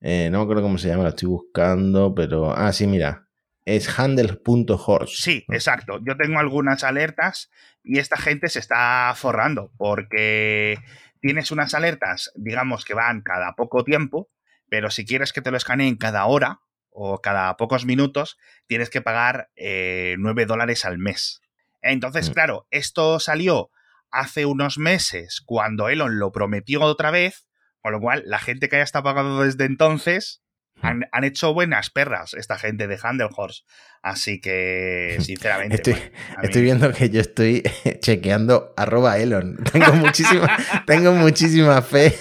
Eh, 0.00 0.28
no 0.30 0.38
me 0.38 0.44
acuerdo 0.44 0.62
cómo 0.62 0.78
se 0.78 0.86
llama, 0.86 1.02
lo 1.02 1.08
estoy 1.08 1.26
buscando, 1.28 2.14
pero. 2.14 2.56
Ah, 2.56 2.72
sí, 2.72 2.86
mira. 2.86 3.26
Es 3.64 3.98
handles.horse. 3.98 5.12
Sí, 5.16 5.44
¿no? 5.48 5.54
exacto. 5.56 5.98
Yo 6.06 6.16
tengo 6.16 6.38
algunas 6.38 6.84
alertas 6.84 7.50
y 7.82 7.98
esta 7.98 8.16
gente 8.16 8.48
se 8.48 8.60
está 8.60 9.12
forrando 9.16 9.72
porque 9.76 10.78
tienes 11.26 11.50
unas 11.50 11.74
alertas, 11.74 12.30
digamos, 12.36 12.84
que 12.84 12.94
van 12.94 13.20
cada 13.20 13.54
poco 13.56 13.82
tiempo, 13.82 14.30
pero 14.68 14.90
si 14.90 15.04
quieres 15.04 15.32
que 15.32 15.42
te 15.42 15.50
lo 15.50 15.56
escaneen 15.56 15.96
cada 15.96 16.24
hora 16.26 16.60
o 16.90 17.20
cada 17.20 17.56
pocos 17.56 17.84
minutos, 17.84 18.38
tienes 18.68 18.90
que 18.90 19.00
pagar 19.02 19.50
eh, 19.56 20.14
9 20.18 20.46
dólares 20.46 20.84
al 20.84 20.98
mes. 20.98 21.40
Entonces, 21.82 22.30
Mm. 22.30 22.32
claro, 22.32 22.66
esto 22.70 23.18
salió 23.18 23.70
hace 24.10 24.46
unos 24.46 24.78
meses 24.78 25.42
cuando 25.44 25.88
Elon 25.88 26.20
lo 26.20 26.30
prometió 26.30 26.80
otra 26.82 27.10
vez, 27.10 27.48
con 27.82 27.90
lo 27.92 28.00
cual 28.00 28.22
la 28.24 28.38
gente 28.38 28.68
que 28.68 28.76
haya 28.76 28.84
estado 28.84 29.02
pagando 29.04 29.42
desde 29.42 29.64
entonces 29.64 30.42
han, 30.82 31.06
han 31.12 31.24
hecho 31.24 31.54
buenas 31.54 31.90
perras 31.90 32.34
esta 32.34 32.58
gente 32.58 32.86
de 32.86 32.98
Handelhorse. 32.98 33.64
Así 34.02 34.40
que, 34.40 35.16
sinceramente, 35.20 35.76
Estoy, 35.76 35.94
bueno, 36.36 36.60
viendo 36.60 36.92
que 36.92 37.10
yo 37.10 37.20
estoy 37.20 37.62
chequeando 38.00 38.72
arroba 38.76 39.18
Elon. 39.18 39.56
Tengo 39.72 39.92
muchísima, 39.94 40.56
tengo 40.86 41.12
muchísima 41.12 41.82
fe. 41.82 42.14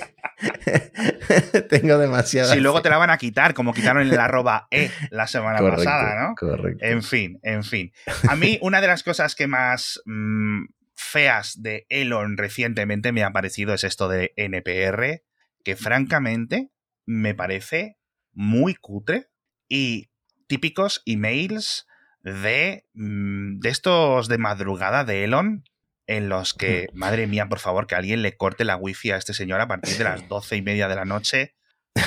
tengo 1.69 1.97
demasiada 1.97 2.53
Si 2.53 2.59
luego 2.59 2.81
te 2.81 2.89
la 2.89 2.97
van 2.97 3.09
a 3.09 3.17
quitar, 3.17 3.53
como 3.53 3.73
quitaron 3.73 4.01
el 4.07 4.19
arroba 4.19 4.67
E 4.71 4.89
la 5.11 5.27
semana 5.27 5.59
Correcto, 5.59 5.85
pasada, 5.85 6.27
¿no? 6.27 6.35
Correcto. 6.35 6.83
En 6.83 7.03
fin, 7.03 7.39
en 7.43 7.63
fin. 7.63 7.93
A 8.27 8.35
mí, 8.35 8.57
una 8.61 8.81
de 8.81 8.87
las 8.87 9.03
cosas 9.03 9.35
que 9.35 9.47
más 9.47 10.01
mm, 10.05 10.65
feas 10.95 11.61
de 11.61 11.85
Elon 11.89 12.37
recientemente 12.37 13.11
me 13.11 13.23
ha 13.23 13.31
parecido 13.31 13.73
es 13.73 13.83
esto 13.83 14.09
de 14.09 14.33
NPR, 14.35 15.23
que 15.63 15.75
francamente 15.75 16.69
me 17.05 17.35
parece 17.35 17.97
muy 18.35 18.75
cutre 18.75 19.29
y 19.67 20.11
típicos 20.47 21.01
emails 21.05 21.87
de, 22.21 22.85
mm, 22.93 23.59
de 23.59 23.69
estos 23.69 24.27
de 24.27 24.37
madrugada 24.37 25.03
de 25.03 25.23
Elon 25.23 25.63
en 26.07 26.29
los 26.29 26.53
que, 26.53 26.87
madre 26.93 27.27
mía, 27.27 27.47
por 27.49 27.59
favor, 27.59 27.87
que 27.87 27.95
alguien 27.95 28.21
le 28.21 28.37
corte 28.37 28.65
la 28.65 28.77
wifi 28.77 29.11
a 29.11 29.17
este 29.17 29.33
señor 29.33 29.61
a 29.61 29.67
partir 29.67 29.97
de 29.97 30.03
las 30.03 30.27
doce 30.29 30.55
y 30.55 30.61
media 30.61 30.87
de 30.87 30.95
la 30.95 31.05
noche, 31.05 31.55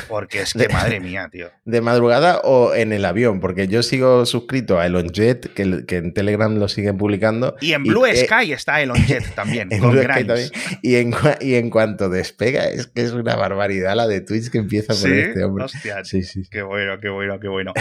porque 0.08 0.42
es 0.42 0.52
que, 0.52 0.68
madre 0.68 1.00
mía, 1.00 1.28
tío. 1.32 1.50
¿De 1.64 1.80
madrugada 1.80 2.40
o 2.44 2.74
en 2.74 2.92
el 2.92 3.04
avión? 3.04 3.40
Porque 3.40 3.68
yo 3.68 3.82
sigo 3.82 4.26
suscrito 4.26 4.78
a 4.78 4.86
ElonJet, 4.86 5.52
que, 5.54 5.84
que 5.86 5.96
en 5.96 6.12
Telegram 6.12 6.54
lo 6.56 6.68
siguen 6.68 6.98
publicando. 6.98 7.56
Y 7.60 7.72
en 7.72 7.84
Blue 7.84 8.04
eh, 8.06 8.16
Sky 8.26 8.52
está 8.52 8.80
Elon 8.82 8.98
Jet 9.06 9.34
también, 9.34 9.68
en 9.72 9.80
con 9.80 9.92
Blue 9.92 10.02
Sky 10.02 10.24
también. 10.24 10.50
Y 10.82 10.96
en, 10.96 11.12
cua- 11.12 11.38
y 11.40 11.54
en 11.54 11.70
cuanto 11.70 12.08
despega, 12.10 12.66
es 12.68 12.86
que 12.86 13.02
es 13.02 13.12
una 13.12 13.34
barbaridad 13.36 13.94
la 13.96 14.06
de 14.06 14.20
tweets 14.20 14.50
que 14.50 14.58
empieza 14.58 14.88
por 14.88 14.96
Sí, 15.10 15.18
este 15.18 15.44
hombre. 15.44 15.64
hostia, 15.64 16.04
Sí, 16.04 16.22
sí. 16.22 16.42
Qué 16.50 16.62
bueno, 16.62 17.00
qué 17.00 17.08
bueno, 17.08 17.40
qué 17.40 17.48
bueno. 17.48 17.72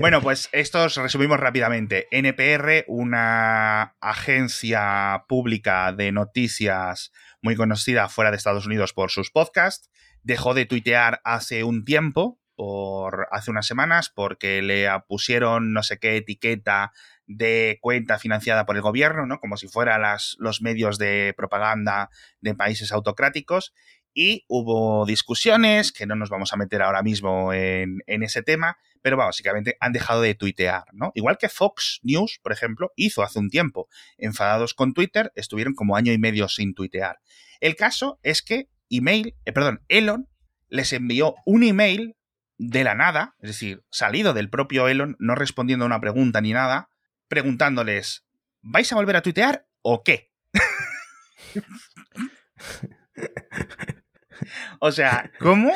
Bueno, 0.00 0.20
pues 0.22 0.48
estos 0.52 0.96
resumimos 0.96 1.40
rápidamente. 1.40 2.06
NPR, 2.12 2.84
una 2.86 3.96
agencia 4.00 5.24
pública 5.28 5.92
de 5.92 6.12
noticias 6.12 7.12
muy 7.42 7.56
conocida 7.56 8.08
fuera 8.08 8.30
de 8.30 8.36
Estados 8.36 8.66
Unidos 8.66 8.92
por 8.92 9.10
sus 9.10 9.30
podcasts, 9.30 9.88
dejó 10.26 10.54
de 10.54 10.66
tuitear 10.66 11.20
hace 11.22 11.62
un 11.62 11.84
tiempo, 11.84 12.40
por 12.56 13.28
hace 13.30 13.52
unas 13.52 13.66
semanas, 13.66 14.10
porque 14.10 14.60
le 14.60 14.88
pusieron 15.06 15.72
no 15.72 15.84
sé 15.84 15.98
qué 15.98 16.16
etiqueta 16.16 16.92
de 17.26 17.78
cuenta 17.80 18.18
financiada 18.18 18.66
por 18.66 18.74
el 18.74 18.82
gobierno, 18.82 19.24
¿no? 19.26 19.38
Como 19.38 19.56
si 19.56 19.68
fueran 19.68 20.02
los 20.38 20.62
medios 20.62 20.98
de 20.98 21.32
propaganda 21.36 22.10
de 22.40 22.54
países 22.54 22.90
autocráticos. 22.90 23.72
Y 24.14 24.44
hubo 24.48 25.06
discusiones, 25.06 25.92
que 25.92 26.06
no 26.06 26.16
nos 26.16 26.30
vamos 26.30 26.52
a 26.52 26.56
meter 26.56 26.82
ahora 26.82 27.02
mismo 27.02 27.52
en, 27.52 27.98
en 28.06 28.22
ese 28.22 28.42
tema, 28.42 28.78
pero 29.02 29.16
básicamente 29.16 29.76
han 29.78 29.92
dejado 29.92 30.22
de 30.22 30.34
tuitear, 30.34 30.84
¿no? 30.92 31.12
Igual 31.14 31.38
que 31.38 31.48
Fox 31.48 32.00
News, 32.02 32.40
por 32.42 32.50
ejemplo, 32.50 32.92
hizo 32.96 33.22
hace 33.22 33.38
un 33.38 33.50
tiempo. 33.50 33.88
Enfadados 34.16 34.74
con 34.74 34.92
Twitter, 34.92 35.30
estuvieron 35.36 35.74
como 35.74 35.94
año 35.94 36.12
y 36.12 36.18
medio 36.18 36.48
sin 36.48 36.74
tuitear. 36.74 37.20
El 37.60 37.76
caso 37.76 38.18
es 38.22 38.42
que 38.42 38.70
email, 38.90 39.36
eh, 39.44 39.52
perdón, 39.52 39.82
Elon 39.88 40.28
les 40.68 40.92
envió 40.92 41.36
un 41.44 41.62
email 41.62 42.16
de 42.58 42.84
la 42.84 42.94
nada, 42.94 43.34
es 43.40 43.50
decir, 43.50 43.84
salido 43.90 44.32
del 44.34 44.50
propio 44.50 44.88
Elon, 44.88 45.16
no 45.18 45.34
respondiendo 45.34 45.84
a 45.84 45.86
una 45.86 46.00
pregunta 46.00 46.40
ni 46.40 46.52
nada, 46.52 46.88
preguntándoles, 47.28 48.26
¿vais 48.62 48.90
a 48.92 48.96
volver 48.96 49.16
a 49.16 49.22
tuitear 49.22 49.66
o 49.82 50.02
qué? 50.02 50.32
O 54.80 54.92
sea, 54.92 55.30
¿cómo? 55.38 55.72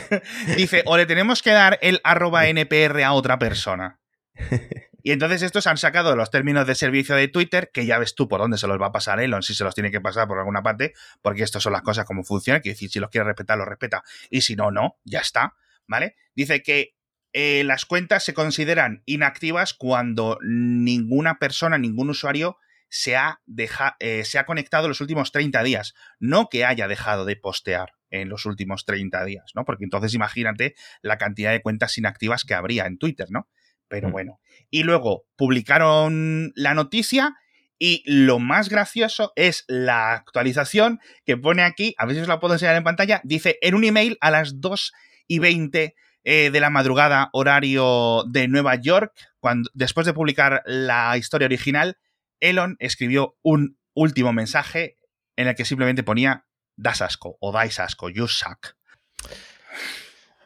Dice, 0.56 0.82
o 0.86 0.96
le 0.96 1.06
tenemos 1.06 1.42
que 1.42 1.50
dar 1.50 1.78
el 1.82 2.00
arroba 2.04 2.46
NPR 2.46 3.02
a 3.04 3.12
otra 3.12 3.38
persona. 3.38 4.00
Y 5.02 5.12
entonces 5.12 5.42
estos 5.42 5.66
han 5.66 5.76
sacado 5.76 6.14
los 6.16 6.30
términos 6.30 6.66
de 6.66 6.74
servicio 6.74 7.14
de 7.14 7.28
Twitter, 7.28 7.70
que 7.72 7.86
ya 7.86 7.98
ves 7.98 8.14
tú 8.14 8.28
por 8.28 8.40
dónde 8.40 8.58
se 8.58 8.66
los 8.66 8.80
va 8.80 8.86
a 8.86 8.92
pasar 8.92 9.20
Elon, 9.20 9.42
si 9.42 9.54
se 9.54 9.64
los 9.64 9.74
tiene 9.74 9.90
que 9.90 10.00
pasar 10.00 10.28
por 10.28 10.38
alguna 10.38 10.62
parte, 10.62 10.94
porque 11.20 11.42
estas 11.42 11.62
son 11.62 11.72
las 11.72 11.82
cosas 11.82 12.04
como 12.04 12.22
funcionan, 12.22 12.62
que 12.62 12.70
decir, 12.70 12.90
si 12.90 13.00
los 13.00 13.10
quiere 13.10 13.24
respetar, 13.24 13.58
los 13.58 13.66
respeta, 13.66 14.02
y 14.30 14.42
si 14.42 14.56
no, 14.56 14.70
no, 14.70 14.98
ya 15.04 15.20
está, 15.20 15.54
¿vale? 15.86 16.16
Dice 16.34 16.62
que 16.62 16.94
eh, 17.32 17.64
las 17.64 17.86
cuentas 17.86 18.24
se 18.24 18.34
consideran 18.34 19.02
inactivas 19.06 19.74
cuando 19.74 20.38
ninguna 20.42 21.38
persona, 21.38 21.78
ningún 21.78 22.10
usuario 22.10 22.58
se 22.88 23.16
ha, 23.16 23.40
deja, 23.46 23.96
eh, 24.00 24.22
se 24.24 24.38
ha 24.38 24.44
conectado 24.44 24.86
los 24.86 25.00
últimos 25.00 25.32
30 25.32 25.62
días, 25.62 25.94
no 26.18 26.48
que 26.50 26.66
haya 26.66 26.88
dejado 26.88 27.24
de 27.24 27.36
postear 27.36 27.94
en 28.10 28.28
los 28.28 28.44
últimos 28.44 28.84
30 28.84 29.24
días, 29.24 29.50
¿no? 29.54 29.64
Porque 29.64 29.84
entonces 29.84 30.12
imagínate 30.12 30.74
la 31.00 31.16
cantidad 31.16 31.52
de 31.52 31.62
cuentas 31.62 31.96
inactivas 31.96 32.44
que 32.44 32.52
habría 32.52 32.84
en 32.84 32.98
Twitter, 32.98 33.28
¿no? 33.30 33.48
Pero 33.92 34.08
Mm. 34.08 34.12
bueno. 34.12 34.40
Y 34.70 34.84
luego 34.84 35.26
publicaron 35.36 36.50
la 36.56 36.72
noticia 36.72 37.36
y 37.78 38.02
lo 38.06 38.38
más 38.38 38.70
gracioso 38.70 39.32
es 39.36 39.64
la 39.68 40.14
actualización 40.14 40.98
que 41.26 41.36
pone 41.36 41.62
aquí, 41.62 41.94
a 41.98 42.06
ver 42.06 42.14
si 42.16 42.22
os 42.22 42.28
la 42.28 42.40
puedo 42.40 42.54
enseñar 42.54 42.74
en 42.76 42.84
pantalla, 42.84 43.20
dice 43.22 43.58
en 43.60 43.74
un 43.74 43.84
email 43.84 44.16
a 44.22 44.30
las 44.30 44.62
2 44.62 44.92
y 45.28 45.40
20 45.40 45.94
eh, 46.24 46.50
de 46.50 46.60
la 46.60 46.70
madrugada, 46.70 47.28
horario 47.34 48.24
de 48.30 48.48
Nueva 48.48 48.76
York, 48.76 49.12
cuando, 49.40 49.68
después 49.74 50.06
de 50.06 50.14
publicar 50.14 50.62
la 50.64 51.18
historia 51.18 51.46
original, 51.46 51.98
Elon 52.40 52.76
escribió 52.78 53.36
un 53.42 53.76
último 53.92 54.32
mensaje 54.32 54.96
en 55.36 55.48
el 55.48 55.54
que 55.54 55.66
simplemente 55.66 56.02
ponía 56.02 56.46
das 56.76 57.02
asco 57.02 57.36
o 57.40 57.52
dais 57.52 57.78
asco, 57.78 58.08
you 58.08 58.26
suck. 58.26 58.74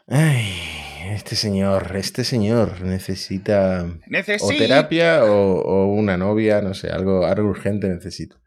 Ay, 0.08 0.52
este 1.10 1.34
señor, 1.36 1.96
este 1.96 2.22
señor 2.24 2.80
necesita 2.82 3.84
o 3.84 4.00
Necesito. 4.06 4.56
terapia 4.56 5.24
o, 5.24 5.60
o 5.60 5.86
una 5.92 6.16
novia, 6.16 6.60
no 6.62 6.74
sé, 6.74 6.90
algo, 6.90 7.26
algo 7.26 7.48
urgente 7.48 7.88
necesito. 7.88 8.40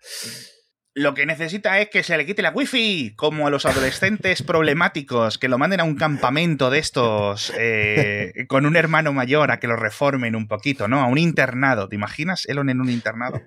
lo 0.95 1.13
que 1.13 1.25
necesita 1.25 1.79
es 1.79 1.89
que 1.89 2.03
se 2.03 2.17
le 2.17 2.25
quite 2.25 2.41
la 2.41 2.51
wifi, 2.51 3.13
como 3.15 3.47
a 3.47 3.49
los 3.49 3.65
adolescentes 3.65 4.41
problemáticos, 4.43 5.37
que 5.37 5.47
lo 5.47 5.57
manden 5.57 5.79
a 5.81 5.83
un 5.85 5.95
campamento 5.95 6.69
de 6.69 6.79
estos 6.79 7.53
eh, 7.57 8.33
con 8.47 8.65
un 8.65 8.75
hermano 8.75 9.13
mayor 9.13 9.51
a 9.51 9.59
que 9.59 9.67
lo 9.67 9.75
reformen 9.77 10.35
un 10.35 10.47
poquito, 10.47 10.87
¿no? 10.87 11.01
A 11.01 11.07
un 11.07 11.17
internado. 11.17 11.87
¿Te 11.89 11.95
imaginas 11.95 12.45
Elon 12.47 12.69
en 12.69 12.81
un 12.81 12.89
internado? 12.89 13.41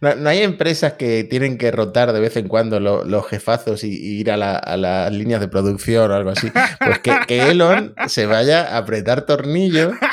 No, 0.00 0.28
hay 0.28 0.42
empresas 0.42 0.94
que 0.94 1.24
tienen 1.24 1.58
que 1.58 1.70
rotar 1.70 2.12
de 2.12 2.20
vez 2.20 2.36
en 2.36 2.48
cuando 2.48 2.80
los 2.80 3.26
jefazos 3.26 3.84
y, 3.84 3.94
ir 3.94 4.30
a, 4.30 4.36
las 4.36 5.12
líneas 5.12 5.40
de 5.40 5.48
producción 5.48 6.10
o 6.10 6.14
algo 6.14 6.30
así. 6.30 6.50
Pues 6.84 6.98
que, 7.00 7.50
Elon 7.50 7.94
se 8.08 8.26
vaya 8.26 8.74
a 8.74 8.78
apretar 8.78 9.26
tornillos 9.26 9.94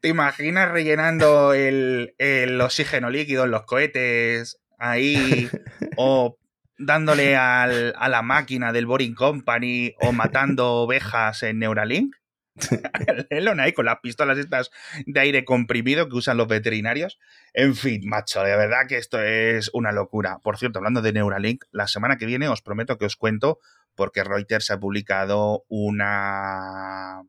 ¿Te 0.00 0.08
imaginas 0.08 0.70
rellenando 0.70 1.52
el, 1.54 2.14
oxígeno 2.60 3.10
líquido 3.10 3.44
en 3.44 3.50
los 3.50 3.64
cohetes 3.64 4.60
ahí? 4.78 5.48
o 5.96 6.36
dándole 6.78 7.36
a 7.36 7.66
la 7.66 8.22
máquina 8.22 8.72
del 8.72 8.86
Boring 8.86 9.14
Company 9.14 9.94
o 10.00 10.12
matando 10.12 10.74
ovejas 10.74 11.42
en 11.42 11.58
Neuralink? 11.58 12.14
Elon 13.30 13.60
ahí 13.60 13.72
con 13.72 13.86
las 13.86 14.00
pistolas 14.00 14.38
estas 14.38 14.70
de 15.06 15.20
aire 15.20 15.44
comprimido 15.44 16.08
que 16.08 16.16
usan 16.16 16.36
los 16.36 16.48
veterinarios. 16.48 17.18
En 17.54 17.74
fin, 17.74 18.02
macho, 18.06 18.42
de 18.42 18.56
verdad 18.56 18.86
que 18.88 18.98
esto 18.98 19.20
es 19.20 19.70
una 19.72 19.92
locura. 19.92 20.38
Por 20.42 20.58
cierto, 20.58 20.78
hablando 20.78 21.02
de 21.02 21.12
Neuralink, 21.12 21.64
la 21.70 21.86
semana 21.86 22.18
que 22.18 22.26
viene 22.26 22.48
os 22.48 22.62
prometo 22.62 22.98
que 22.98 23.06
os 23.06 23.16
cuento 23.16 23.58
porque 23.94 24.24
Reuters 24.24 24.70
ha 24.70 24.80
publicado 24.80 25.64
una 25.68 27.22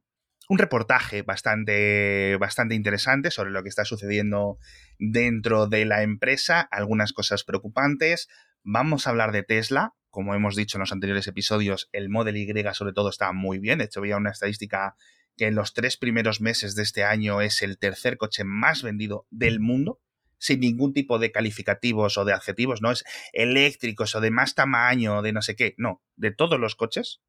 un 0.50 0.58
reportaje 0.58 1.22
bastante, 1.22 2.38
bastante 2.38 2.76
interesante 2.76 3.32
sobre 3.32 3.52
lo 3.52 3.64
que 3.64 3.70
está 3.70 3.86
sucediendo 3.86 4.58
dentro 5.00 5.68
de 5.68 5.86
la 5.86 6.04
empresa, 6.04 6.62
algunas 6.62 7.14
cosas 7.14 7.44
preocupantes. 7.44 8.28
Vamos 8.64 9.08
a 9.08 9.12
hablar 9.12 9.32
de 9.32 9.44
Tesla. 9.44 9.94
Como 10.14 10.36
hemos 10.36 10.56
dicho 10.56 10.78
en 10.78 10.82
los 10.82 10.92
anteriores 10.92 11.26
episodios, 11.26 11.90
el 11.92 12.08
Model 12.08 12.38
Y 12.38 12.46
sobre 12.76 12.94
todo 12.94 13.10
está 13.10 13.32
muy 13.32 13.58
bien. 13.58 13.80
De 13.80 13.86
hecho, 13.86 14.00
había 14.00 14.16
una 14.16 14.30
estadística 14.30 14.96
que 15.36 15.48
en 15.48 15.56
los 15.56 15.74
tres 15.74 15.98
primeros 15.98 16.40
meses 16.40 16.76
de 16.76 16.84
este 16.84 17.04
año 17.04 17.42
es 17.42 17.64
el 17.64 17.80
tercer 17.80 18.18
coche 18.18 18.44
más 18.44 18.84
vendido 18.84 19.26
del 19.32 19.60
mundo, 19.60 20.00
sin 20.38 20.60
ningún 20.60 20.94
tipo 20.94 21.18
de 21.18 21.32
calificativos 21.32 22.20
o 22.20 22.26
de 22.26 22.34
adjetivos, 22.34 22.80
no 22.80 22.92
es 22.92 23.04
eléctricos 23.32 24.14
o 24.14 24.22
de 24.22 24.30
más 24.30 24.54
tamaño, 24.54 25.24
de 25.24 25.34
no 25.34 25.42
sé 25.42 25.56
qué, 25.56 25.74
no, 25.80 26.04
de 26.16 26.30
todos 26.30 26.60
los 26.60 26.76
coches. 26.76 27.24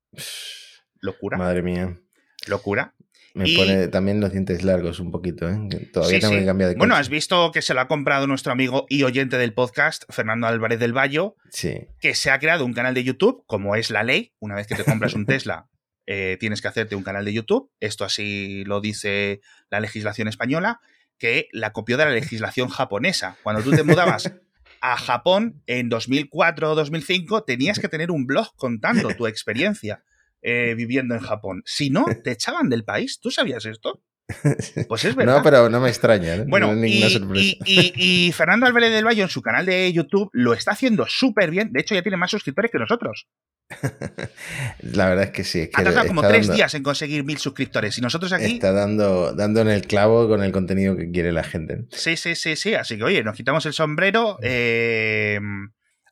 Locura. 1.00 1.38
Madre 1.38 1.62
mía. 1.62 1.98
Locura. 2.46 2.94
Me 3.34 3.52
pone 3.56 3.88
también 3.88 4.20
los 4.20 4.30
dientes 4.30 4.62
largos 4.62 5.00
un 5.00 5.10
poquito, 5.10 5.48
¿eh? 5.48 5.58
todavía 5.92 6.20
tengo 6.20 6.34
que 6.34 6.46
cambiar 6.46 6.70
de 6.70 6.76
Bueno, 6.76 6.94
has 6.94 7.08
visto 7.08 7.50
que 7.50 7.62
se 7.62 7.74
lo 7.74 7.80
ha 7.80 7.88
comprado 7.88 8.28
nuestro 8.28 8.52
amigo 8.52 8.86
y 8.88 9.02
oyente 9.02 9.38
del 9.38 9.52
podcast, 9.52 10.04
Fernando 10.08 10.46
Álvarez 10.46 10.78
del 10.78 10.96
Valle, 10.96 11.32
sí. 11.50 11.88
que 12.00 12.14
se 12.14 12.30
ha 12.30 12.38
creado 12.38 12.64
un 12.64 12.72
canal 12.72 12.94
de 12.94 13.02
YouTube, 13.02 13.42
como 13.48 13.74
es 13.74 13.90
la 13.90 14.04
ley. 14.04 14.32
Una 14.38 14.54
vez 14.54 14.68
que 14.68 14.76
te 14.76 14.84
compras 14.84 15.14
un 15.14 15.26
Tesla, 15.26 15.68
eh, 16.06 16.36
tienes 16.38 16.62
que 16.62 16.68
hacerte 16.68 16.94
un 16.94 17.02
canal 17.02 17.24
de 17.24 17.32
YouTube. 17.32 17.72
Esto 17.80 18.04
así 18.04 18.62
lo 18.66 18.80
dice 18.80 19.40
la 19.68 19.80
legislación 19.80 20.28
española, 20.28 20.80
que 21.18 21.48
la 21.50 21.72
copió 21.72 21.96
de 21.96 22.04
la 22.04 22.12
legislación 22.12 22.68
japonesa. 22.68 23.36
Cuando 23.42 23.62
tú 23.62 23.72
te 23.72 23.82
mudabas 23.82 24.32
a 24.80 24.96
Japón 24.96 25.60
en 25.66 25.88
2004 25.88 26.70
o 26.70 26.74
2005, 26.76 27.42
tenías 27.42 27.80
que 27.80 27.88
tener 27.88 28.12
un 28.12 28.26
blog 28.26 28.54
contando 28.54 29.08
tu 29.16 29.26
experiencia. 29.26 30.04
Eh, 30.46 30.74
viviendo 30.74 31.14
en 31.14 31.20
Japón. 31.20 31.62
Si 31.64 31.88
no, 31.88 32.04
te 32.22 32.30
echaban 32.32 32.68
del 32.68 32.84
país. 32.84 33.18
¿Tú 33.18 33.30
sabías 33.30 33.64
esto? 33.64 34.02
Pues 34.88 35.04
es 35.04 35.14
verdad. 35.14 35.38
No, 35.38 35.42
pero 35.42 35.68
no 35.70 35.80
me 35.80 35.88
extraña. 35.88 36.34
¿eh? 36.34 36.44
Bueno, 36.46 36.74
y, 36.84 38.32
Fernando 38.32 38.66
Álvarez 38.66 38.92
del 38.92 39.06
Valle 39.06 39.22
en 39.22 39.28
su 39.28 39.42
canal 39.42 39.66
de 39.66 39.92
YouTube 39.92 40.30
lo 40.32 40.54
está 40.54 40.72
haciendo 40.72 41.06
súper 41.06 41.50
bien. 41.50 41.72
De 41.72 41.80
hecho, 41.80 41.94
ya 41.94 42.02
tiene 42.02 42.16
más 42.16 42.30
suscriptores 42.30 42.70
que 42.70 42.78
nosotros. 42.78 43.28
La 44.80 45.08
verdad 45.08 45.24
es 45.24 45.30
que 45.30 45.44
sí. 45.44 45.70
ha 45.72 45.82
tardado 45.82 46.06
como 46.06 46.22
tres 46.22 46.52
días 46.52 46.74
en 46.74 46.82
conseguir 46.82 47.24
mil 47.24 47.38
suscriptores 47.38 47.96
y 47.96 48.02
nosotros 48.02 48.32
aquí. 48.32 48.54
Está 48.54 48.72
dando, 48.72 49.32
dando 49.32 49.62
en 49.62 49.68
el 49.68 49.86
clavo 49.86 50.28
con 50.28 50.42
el 50.42 50.52
contenido 50.52 50.96
que 50.96 51.10
quiere 51.10 51.32
la 51.32 51.44
gente. 51.44 51.86
Sí, 51.90 52.16
sí, 52.16 52.34
sí, 52.34 52.56
sí. 52.56 52.74
Así 52.74 52.96
que, 52.98 53.04
oye, 53.04 53.22
nos 53.24 53.36
quitamos 53.36 53.64
el 53.66 53.72
sombrero. 53.72 54.38
Eh, 54.42 55.38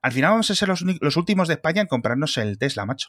al 0.01 0.13
final 0.13 0.31
vamos 0.33 0.51
a 0.51 0.55
ser 0.55 0.69
los, 0.69 0.83
los 0.83 1.17
últimos 1.17 1.49
de 1.49 1.55
España 1.55 1.83
en 1.83 1.89
comprarnos 1.89 2.37
el 2.39 2.59
Tesla, 2.59 2.87
macho. 2.87 3.09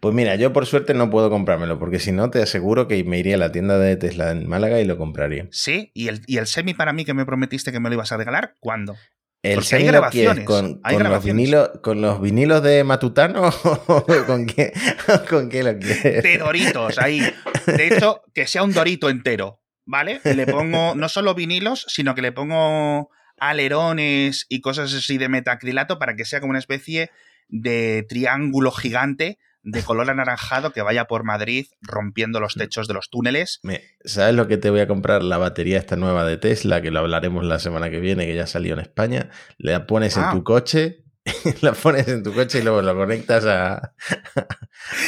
Pues 0.00 0.14
mira, 0.14 0.36
yo 0.36 0.52
por 0.52 0.66
suerte 0.66 0.94
no 0.94 1.10
puedo 1.10 1.28
comprármelo, 1.28 1.78
porque 1.78 1.98
si 1.98 2.12
no, 2.12 2.30
te 2.30 2.42
aseguro 2.42 2.88
que 2.88 3.04
me 3.04 3.18
iría 3.18 3.34
a 3.34 3.38
la 3.38 3.52
tienda 3.52 3.78
de 3.78 3.96
Tesla 3.96 4.30
en 4.30 4.48
Málaga 4.48 4.80
y 4.80 4.84
lo 4.84 4.96
compraría. 4.96 5.46
Sí, 5.50 5.90
y 5.94 6.08
el, 6.08 6.22
y 6.26 6.38
el 6.38 6.46
semi 6.46 6.72
para 6.72 6.92
mí 6.92 7.04
que 7.04 7.14
me 7.14 7.26
prometiste 7.26 7.70
que 7.70 7.80
me 7.80 7.90
lo 7.90 7.96
ibas 7.96 8.12
a 8.12 8.16
regalar, 8.16 8.56
¿cuándo? 8.60 8.96
¿El 9.42 9.62
semi 9.62 9.84
hay 9.84 9.88
grabaciones, 9.88 10.44
con, 10.44 10.80
los 10.82 11.24
vinilos, 11.24 11.70
con, 11.82 12.00
los 12.00 12.20
vinilos, 12.20 12.62
de 12.62 12.84
Matutano 12.84 13.48
o 13.48 14.04
con 14.26 14.46
qué, 14.46 14.72
con 15.30 15.48
qué 15.48 15.62
lo 15.62 15.78
quieres? 15.78 16.22
De 16.22 16.38
Doritos, 16.38 16.98
ahí. 16.98 17.20
De 17.66 17.88
hecho, 17.88 18.22
que 18.34 18.46
sea 18.46 18.62
un 18.62 18.72
Dorito 18.72 19.08
entero, 19.08 19.62
¿vale? 19.86 20.20
Le 20.24 20.46
pongo 20.46 20.94
no 20.94 21.08
solo 21.08 21.34
vinilos, 21.34 21.86
sino 21.88 22.14
que 22.14 22.22
le 22.22 22.32
pongo 22.32 23.10
alerones 23.38 24.46
y 24.50 24.60
cosas 24.60 24.92
así 24.92 25.16
de 25.16 25.30
metacrilato 25.30 25.98
para 25.98 26.16
que 26.16 26.26
sea 26.26 26.40
como 26.40 26.50
una 26.50 26.58
especie 26.58 27.10
de 27.48 28.04
triángulo 28.08 28.70
gigante 28.70 29.38
de 29.62 29.82
color 29.82 30.10
anaranjado 30.10 30.72
que 30.72 30.82
vaya 30.82 31.06
por 31.06 31.24
Madrid 31.24 31.66
rompiendo 31.80 32.40
los 32.40 32.54
techos 32.54 32.88
de 32.88 32.94
los 32.94 33.10
túneles. 33.10 33.60
¿Sabes 34.04 34.34
lo 34.34 34.48
que 34.48 34.56
te 34.56 34.70
voy 34.70 34.80
a 34.80 34.86
comprar? 34.86 35.22
La 35.22 35.38
batería 35.38 35.78
esta 35.78 35.96
nueva 35.96 36.24
de 36.24 36.36
Tesla, 36.36 36.80
que 36.80 36.90
lo 36.90 37.00
hablaremos 37.00 37.44
la 37.44 37.58
semana 37.58 37.90
que 37.90 38.00
viene, 38.00 38.26
que 38.26 38.34
ya 38.34 38.46
salió 38.46 38.74
en 38.74 38.80
España. 38.80 39.30
La 39.58 39.86
pones 39.86 40.16
en 40.16 40.24
ah. 40.24 40.30
tu 40.32 40.44
coche, 40.44 41.04
la 41.60 41.72
pones 41.72 42.08
en 42.08 42.22
tu 42.22 42.32
coche 42.32 42.58
y 42.58 42.62
luego 42.62 42.82
lo 42.82 42.94
conectas 42.94 43.44
a... 43.44 43.92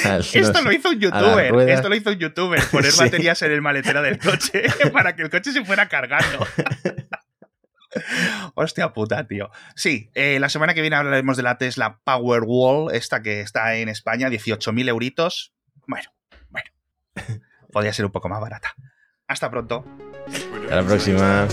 esto 0.34 0.62
lo 0.62 0.72
hizo 0.72 0.90
un 0.90 1.00
youtuber, 1.00 1.70
esto 1.70 1.88
lo 1.88 1.94
hizo 1.94 2.10
un 2.10 2.18
youtuber, 2.18 2.62
poner 2.70 2.92
baterías 2.98 3.40
en 3.42 3.52
el 3.52 3.62
maletero 3.62 4.02
del 4.02 4.18
coche 4.18 4.64
para 4.92 5.16
que 5.16 5.22
el 5.22 5.30
coche 5.30 5.52
se 5.52 5.64
fuera 5.64 5.88
cargando. 5.88 6.46
Hostia 8.54 8.92
puta, 8.92 9.26
tío. 9.26 9.50
Sí, 9.74 10.10
eh, 10.14 10.38
la 10.40 10.48
semana 10.48 10.74
que 10.74 10.80
viene 10.80 10.96
hablaremos 10.96 11.36
de 11.36 11.42
la 11.42 11.58
Tesla 11.58 12.00
Powerwall, 12.04 12.94
esta 12.94 13.22
que 13.22 13.40
está 13.40 13.76
en 13.76 13.88
España, 13.88 14.28
18.000 14.28 14.88
euritos. 14.88 15.52
Bueno, 15.86 16.10
bueno. 16.48 16.70
Podría 17.72 17.92
ser 17.92 18.04
un 18.04 18.12
poco 18.12 18.28
más 18.28 18.40
barata. 18.40 18.74
Hasta 19.26 19.50
pronto. 19.50 19.84
Hasta 20.26 20.76
la 20.76 20.82
próxima. 20.82 21.48